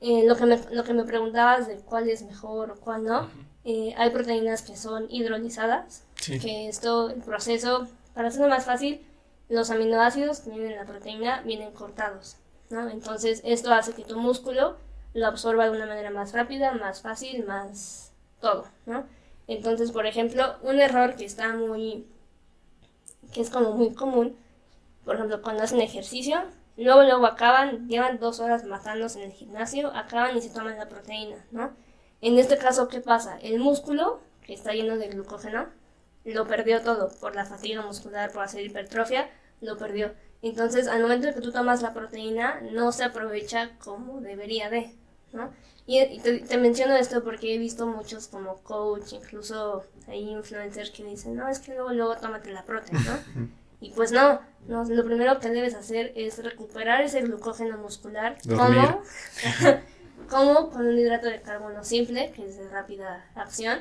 Eh, 0.00 0.24
lo, 0.26 0.36
que 0.36 0.44
me, 0.44 0.58
lo 0.70 0.84
que 0.84 0.92
me 0.92 1.04
preguntabas 1.04 1.66
de 1.66 1.76
cuál 1.76 2.10
es 2.10 2.22
mejor 2.22 2.70
o 2.72 2.76
cuál 2.76 3.04
no, 3.04 3.30
eh, 3.64 3.94
hay 3.96 4.10
proteínas 4.10 4.60
que 4.60 4.76
son 4.76 5.06
hidrolizadas, 5.10 6.02
Sí. 6.20 6.38
que 6.38 6.68
esto, 6.68 7.08
el 7.10 7.22
proceso, 7.22 7.86
para 8.14 8.28
hacerlo 8.28 8.48
más 8.48 8.64
fácil, 8.66 9.00
los 9.48 9.70
aminoácidos 9.70 10.40
que 10.40 10.50
vienen 10.50 10.72
en 10.72 10.76
la 10.76 10.84
proteína 10.84 11.40
vienen 11.42 11.70
cortados, 11.72 12.36
¿no? 12.70 12.88
Entonces, 12.90 13.40
esto 13.44 13.72
hace 13.72 13.92
que 13.94 14.04
tu 14.04 14.18
músculo 14.18 14.76
lo 15.14 15.26
absorba 15.26 15.64
de 15.64 15.70
una 15.70 15.86
manera 15.86 16.10
más 16.10 16.32
rápida, 16.32 16.72
más 16.72 17.00
fácil, 17.00 17.46
más 17.46 18.12
todo, 18.40 18.66
¿no? 18.84 19.06
Entonces, 19.46 19.92
por 19.92 20.06
ejemplo, 20.06 20.56
un 20.62 20.80
error 20.80 21.16
que 21.16 21.24
está 21.24 21.54
muy, 21.54 22.06
que 23.32 23.40
es 23.40 23.50
como 23.50 23.72
muy 23.72 23.94
común, 23.94 24.36
por 25.04 25.16
ejemplo, 25.16 25.40
cuando 25.42 25.62
hacen 25.62 25.80
ejercicio, 25.80 26.42
luego 26.76 27.02
luego 27.02 27.26
acaban, 27.26 27.88
llevan 27.88 28.18
dos 28.18 28.40
horas 28.40 28.64
matándose 28.64 29.22
en 29.22 29.30
el 29.30 29.36
gimnasio, 29.36 29.88
acaban 29.94 30.36
y 30.36 30.42
se 30.42 30.50
toman 30.50 30.76
la 30.76 30.88
proteína, 30.88 31.36
¿no? 31.52 31.72
En 32.20 32.38
este 32.38 32.58
caso, 32.58 32.88
¿qué 32.88 33.00
pasa? 33.00 33.38
El 33.40 33.60
músculo, 33.60 34.20
que 34.42 34.54
está 34.54 34.72
lleno 34.72 34.96
de 34.96 35.08
glucógeno, 35.08 35.68
lo 36.24 36.46
perdió 36.46 36.80
todo 36.80 37.10
por 37.20 37.34
la 37.34 37.44
fatiga 37.44 37.82
muscular, 37.82 38.32
por 38.32 38.42
hacer 38.42 38.64
hipertrofia, 38.64 39.30
lo 39.60 39.76
perdió. 39.76 40.12
Entonces, 40.40 40.88
al 40.88 41.02
momento 41.02 41.26
de 41.26 41.34
que 41.34 41.40
tú 41.40 41.52
tomas 41.52 41.82
la 41.82 41.92
proteína, 41.92 42.60
no 42.72 42.92
se 42.92 43.04
aprovecha 43.04 43.72
como 43.78 44.20
debería 44.20 44.70
de, 44.70 44.94
¿no? 45.34 45.52
Y, 45.86 46.00
y 46.00 46.18
te, 46.20 46.38
te 46.38 46.56
menciono 46.56 46.94
esto 46.96 47.22
porque 47.22 47.54
he 47.54 47.58
visto 47.58 47.86
muchos 47.86 48.28
como 48.28 48.56
coach, 48.62 49.12
incluso 49.12 49.84
hay 50.08 50.30
influencers 50.30 50.90
que 50.90 51.04
dicen, 51.04 51.36
no, 51.36 51.48
es 51.48 51.58
que 51.58 51.74
luego, 51.74 51.92
luego 51.92 52.16
tómate 52.16 52.50
la 52.50 52.64
proteína, 52.64 53.22
¿no? 53.36 53.48
Y 53.80 53.90
pues 53.90 54.12
no, 54.12 54.40
no, 54.66 54.82
lo 54.84 55.04
primero 55.04 55.38
que 55.40 55.50
debes 55.50 55.74
hacer 55.74 56.12
es 56.16 56.42
recuperar 56.42 57.02
ese 57.02 57.20
glucógeno 57.20 57.76
muscular. 57.76 58.38
Dormir. 58.42 58.80
¿Cómo? 58.80 59.02
como 60.30 60.70
con 60.70 60.86
un 60.86 60.98
hidrato 60.98 61.28
de 61.28 61.42
carbono 61.42 61.84
simple, 61.84 62.32
que 62.32 62.48
es 62.48 62.56
de 62.56 62.66
rápida 62.70 63.26
acción, 63.34 63.80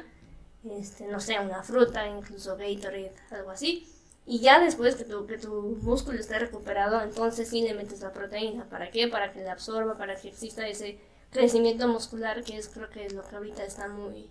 este, 0.69 1.07
no 1.07 1.19
sé, 1.19 1.39
una 1.39 1.63
fruta, 1.63 2.07
incluso 2.07 2.57
Gatorade, 2.57 3.13
algo 3.31 3.51
así. 3.51 3.87
Y 4.25 4.39
ya 4.39 4.59
después 4.59 4.95
que 4.95 5.03
tu, 5.03 5.25
que 5.25 5.37
tu 5.37 5.77
músculo 5.81 6.19
esté 6.19 6.39
recuperado, 6.39 7.01
entonces 7.01 7.49
sí 7.49 7.61
le 7.61 7.73
metes 7.73 8.01
la 8.01 8.11
proteína. 8.13 8.65
¿Para 8.65 8.89
qué? 8.89 9.07
Para 9.07 9.33
que 9.33 9.41
la 9.41 9.53
absorba, 9.53 9.97
para 9.97 10.15
que 10.15 10.29
exista 10.29 10.67
ese 10.67 10.97
crecimiento 11.33 11.87
muscular, 11.87 12.43
que 12.43 12.57
es 12.57 12.69
creo 12.69 12.89
que 12.89 13.05
es 13.05 13.13
lo 13.13 13.27
que 13.27 13.35
ahorita 13.35 13.63
está 13.63 13.89
muy, 13.89 14.29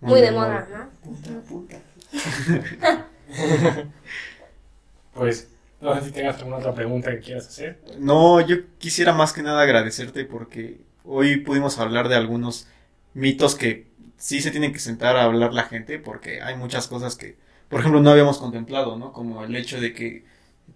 muy 0.00 0.20
de 0.20 0.30
moda, 0.30 0.68
¿no? 0.70 0.88
Pues, 5.14 5.48
no 5.80 5.94
sé 5.96 6.06
si 6.06 6.12
tengas 6.12 6.38
alguna 6.38 6.58
otra 6.58 6.74
pregunta 6.74 7.10
que 7.10 7.18
quieras 7.18 7.48
hacer. 7.48 7.80
No, 7.98 8.40
yo 8.40 8.56
quisiera 8.78 9.12
más 9.12 9.32
que 9.32 9.42
nada 9.42 9.62
agradecerte 9.62 10.24
porque 10.24 10.80
hoy 11.04 11.38
pudimos 11.38 11.78
hablar 11.78 12.08
de 12.08 12.14
algunos 12.14 12.68
mitos 13.14 13.56
que 13.56 13.88
sí 14.16 14.40
se 14.40 14.52
tienen 14.52 14.72
que 14.72 14.78
sentar 14.78 15.16
a 15.16 15.24
hablar 15.24 15.52
la 15.52 15.64
gente 15.64 15.98
porque 15.98 16.40
hay 16.40 16.56
muchas 16.56 16.86
cosas 16.86 17.16
que, 17.16 17.36
por 17.68 17.80
ejemplo, 17.80 18.00
no 18.00 18.10
habíamos 18.10 18.38
contemplado, 18.38 18.96
¿no? 18.96 19.12
Como 19.12 19.44
el 19.44 19.56
hecho 19.56 19.80
de 19.80 19.92
que 19.92 20.24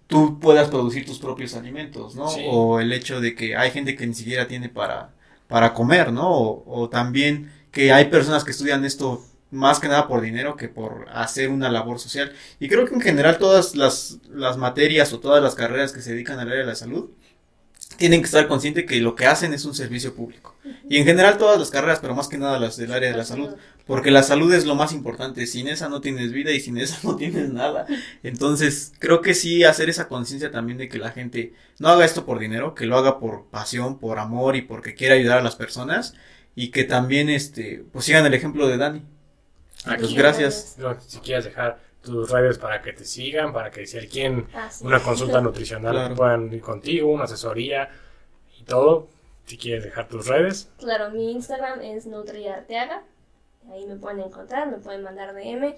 tú 0.07 0.39
puedas 0.39 0.69
producir 0.69 1.05
tus 1.05 1.19
propios 1.19 1.55
alimentos, 1.55 2.15
¿no? 2.15 2.27
Sí. 2.27 2.43
O 2.49 2.79
el 2.79 2.91
hecho 2.91 3.21
de 3.21 3.35
que 3.35 3.55
hay 3.55 3.71
gente 3.71 3.95
que 3.95 4.07
ni 4.07 4.13
siquiera 4.13 4.47
tiene 4.47 4.69
para, 4.69 5.13
para 5.53 5.75
comer, 5.75 6.11
¿no? 6.11 6.31
O, 6.31 6.63
o 6.65 6.89
también 6.89 7.51
que 7.71 7.93
hay 7.93 8.05
personas 8.05 8.43
que 8.43 8.49
estudian 8.49 8.83
esto 8.85 9.23
más 9.51 9.79
que 9.79 9.87
nada 9.87 10.07
por 10.07 10.19
dinero 10.19 10.57
que 10.57 10.67
por 10.67 11.05
hacer 11.13 11.49
una 11.49 11.69
labor 11.69 11.99
social. 11.99 12.33
Y 12.59 12.67
creo 12.67 12.87
que 12.87 12.95
en 12.95 13.01
general 13.01 13.37
todas 13.37 13.75
las, 13.75 14.17
las 14.31 14.57
materias 14.57 15.13
o 15.13 15.19
todas 15.19 15.43
las 15.43 15.53
carreras 15.53 15.93
que 15.93 16.01
se 16.01 16.13
dedican 16.13 16.39
al 16.39 16.47
área 16.47 16.61
de 16.61 16.65
la 16.65 16.73
salud 16.73 17.11
tienen 17.97 18.21
que 18.21 18.25
estar 18.25 18.47
conscientes 18.47 18.87
que 18.87 18.99
lo 18.99 19.13
que 19.13 19.27
hacen 19.27 19.53
es 19.53 19.63
un 19.65 19.75
servicio 19.75 20.15
público. 20.15 20.55
Y 20.89 20.97
en 20.97 21.05
general 21.05 21.37
todas 21.37 21.59
las 21.59 21.69
carreras, 21.69 21.99
pero 22.01 22.15
más 22.15 22.27
que 22.27 22.39
nada 22.39 22.57
las 22.57 22.75
del 22.75 22.91
área 22.91 23.11
de 23.11 23.17
la 23.17 23.23
salud. 23.23 23.53
Porque 23.85 24.11
la 24.11 24.23
salud 24.23 24.53
es 24.53 24.65
lo 24.65 24.75
más 24.75 24.93
importante. 24.93 25.45
Sin 25.45 25.67
esa 25.67 25.89
no 25.89 25.99
tienes 25.99 26.31
vida 26.31 26.51
y 26.51 26.59
sin 26.61 26.77
esa 26.77 26.99
no 27.07 27.15
tienes 27.17 27.49
nada. 27.51 27.85
Entonces, 28.23 28.93
creo 28.99 29.21
que 29.21 29.33
sí 29.33 29.63
hacer 29.65 29.89
esa 29.89 30.07
conciencia 30.07 30.51
también 30.51 30.77
de 30.77 30.87
que 30.87 30.97
la 30.99 31.11
gente 31.11 31.53
no 31.79 31.89
haga 31.89 32.05
esto 32.05 32.25
por 32.25 32.39
dinero, 32.39 32.75
que 32.75 32.85
lo 32.85 32.97
haga 32.97 33.19
por 33.19 33.45
pasión, 33.47 33.99
por 33.99 34.19
amor 34.19 34.55
y 34.55 34.61
porque 34.61 34.95
quiera 34.95 35.15
ayudar 35.15 35.39
a 35.39 35.43
las 35.43 35.55
personas. 35.57 36.13
Y 36.55 36.69
que 36.71 36.83
también, 36.83 37.29
este, 37.29 37.83
pues 37.91 38.05
sigan 38.05 38.25
el 38.25 38.33
ejemplo 38.33 38.67
de 38.67 38.77
Dani. 38.77 39.01
Aquí, 39.85 40.01
Pues 40.03 40.13
gracias. 40.13 40.75
no, 40.77 40.95
si 41.01 41.19
quieres 41.19 41.43
dejar 41.45 41.79
tus 42.01 42.29
redes 42.29 42.57
para 42.57 42.81
que 42.81 42.93
te 42.93 43.03
sigan, 43.05 43.51
para 43.53 43.71
que 43.71 43.85
si 43.87 43.97
alguien 43.97 44.45
Ah, 44.53 44.69
sí. 44.71 44.85
una 44.85 44.99
consulta 44.99 45.41
nutricional 45.41 45.93
Claro. 45.93 46.15
puedan 46.15 46.53
ir 46.53 46.61
contigo, 46.61 47.11
una 47.11 47.23
asesoría 47.25 47.89
y 48.59 48.63
todo. 48.63 49.07
Si 49.45 49.57
quieres 49.57 49.83
dejar 49.83 50.07
tus 50.07 50.25
redes, 50.27 50.69
Claro, 50.79 51.11
mi 51.11 51.31
Instagram 51.33 51.81
es 51.81 52.05
NutriArteaga. 52.05 53.03
Ahí 53.71 53.85
me 53.85 53.95
pueden 53.95 54.19
encontrar, 54.19 54.69
me 54.69 54.77
pueden 54.77 55.03
mandar 55.03 55.33
DM. 55.33 55.75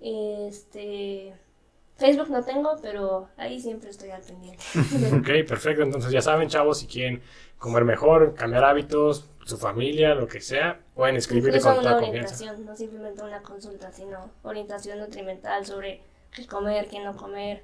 Este. 0.00 1.34
Facebook 1.96 2.28
no 2.28 2.44
tengo, 2.44 2.76
pero 2.82 3.28
ahí 3.38 3.58
siempre 3.58 3.88
estoy 3.88 4.10
al 4.10 4.20
pendiente. 4.22 4.62
ok, 5.16 5.48
perfecto. 5.48 5.82
Entonces 5.82 6.12
ya 6.12 6.20
saben, 6.20 6.48
chavos, 6.48 6.78
si 6.78 6.86
quieren 6.86 7.22
comer 7.58 7.84
mejor, 7.84 8.34
cambiar 8.34 8.64
hábitos, 8.64 9.30
su 9.46 9.56
familia, 9.56 10.14
lo 10.14 10.28
que 10.28 10.40
sea, 10.40 10.80
pueden 10.94 11.16
escribirle 11.16 11.60
con 11.60 11.76
toda 11.76 11.94
confianza. 11.94 12.10
orientación, 12.10 12.66
no 12.66 12.76
simplemente 12.76 13.22
una 13.22 13.40
consulta, 13.42 13.92
sino 13.92 14.30
orientación 14.42 14.98
nutrimental 14.98 15.64
sobre 15.64 16.02
qué 16.34 16.46
comer, 16.46 16.88
qué 16.88 17.00
no 17.00 17.16
comer. 17.16 17.62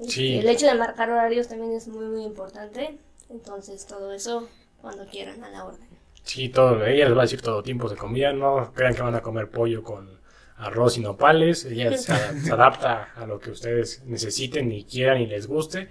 Sí. 0.00 0.38
El 0.38 0.48
hecho 0.48 0.66
de 0.66 0.74
marcar 0.74 1.10
horarios 1.10 1.48
también 1.48 1.72
es 1.72 1.88
muy, 1.88 2.06
muy 2.06 2.24
importante. 2.24 2.98
Entonces, 3.30 3.86
todo 3.86 4.12
eso 4.12 4.48
cuando 4.80 5.06
quieran 5.06 5.42
a 5.44 5.50
la 5.50 5.64
orden. 5.64 5.91
Sí, 6.22 6.48
todo, 6.48 6.84
ella 6.86 7.06
les 7.06 7.16
va 7.16 7.22
a 7.22 7.24
decir 7.24 7.40
todo 7.42 7.62
tiempos 7.62 7.90
de 7.90 7.96
comida, 7.96 8.32
no 8.32 8.72
crean 8.74 8.94
que 8.94 9.02
van 9.02 9.14
a 9.14 9.20
comer 9.22 9.50
pollo 9.50 9.82
con 9.82 10.20
arroz 10.56 10.96
y 10.96 11.00
nopales, 11.00 11.64
ella 11.64 11.96
se, 11.98 12.12
se 12.40 12.52
adapta 12.52 13.08
a 13.16 13.26
lo 13.26 13.38
que 13.40 13.50
ustedes 13.50 14.02
necesiten 14.06 14.70
y 14.70 14.84
quieran 14.84 15.20
y 15.20 15.26
les 15.26 15.46
guste 15.46 15.88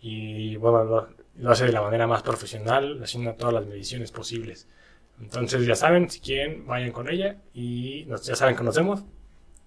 y 0.00 0.56
bueno, 0.56 0.84
lo, 0.84 1.08
lo 1.36 1.50
hace 1.50 1.64
de 1.66 1.72
la 1.72 1.80
manera 1.82 2.06
más 2.06 2.22
profesional, 2.22 3.00
haciendo 3.02 3.34
todas 3.34 3.54
las 3.54 3.66
mediciones 3.66 4.10
posibles. 4.12 4.68
Entonces 5.20 5.66
ya 5.66 5.74
saben, 5.74 6.08
si 6.10 6.20
quieren, 6.20 6.66
vayan 6.66 6.92
con 6.92 7.08
ella 7.10 7.36
y 7.54 8.04
nos- 8.08 8.24
ya 8.26 8.34
saben 8.36 8.56
que 8.56 8.62
nos 8.64 8.76
vemos. 8.76 9.02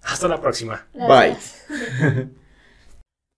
Hasta 0.03 0.28
la 0.28 0.41
próxima. 0.41 0.88
Gracias. 0.93 1.66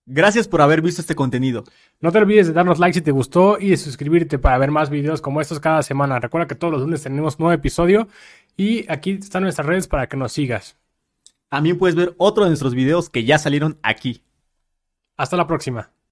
Gracias 0.08 0.48
por 0.48 0.62
haber 0.62 0.82
visto 0.82 1.02
este 1.02 1.16
contenido. 1.16 1.64
No 2.00 2.12
te 2.12 2.20
olvides 2.20 2.48
de 2.48 2.54
darnos 2.54 2.78
like 2.78 2.94
si 2.94 3.02
te 3.02 3.12
gustó 3.12 3.58
y 3.60 3.70
de 3.70 3.78
suscribirte 3.78 4.38
para 4.38 4.58
ver 4.60 4.70
más 4.70 4.92
videos 4.92 5.20
como 5.20 5.42
estos 5.42 5.60
cada 5.60 5.82
semana. 5.82 6.20
Recuerda 6.20 6.48
que 6.48 6.54
todos 6.54 6.72
los 6.72 6.82
lunes 6.82 7.02
tenemos 7.02 7.40
nuevo 7.40 7.54
episodio 7.54 8.08
y 8.56 8.86
aquí 8.92 9.12
están 9.12 9.44
nuestras 9.44 9.66
redes 9.66 9.88
para 9.88 10.08
que 10.08 10.16
nos 10.16 10.32
sigas. 10.32 10.78
También 11.50 11.80
puedes 11.80 11.96
ver 11.96 12.14
otro 12.18 12.44
de 12.44 12.52
nuestros 12.52 12.76
videos 12.76 13.10
que 13.10 13.24
ya 13.24 13.40
salieron 13.40 13.80
aquí. 13.82 14.22
Hasta 15.18 15.38
la 15.38 15.48
próxima. 15.48 15.96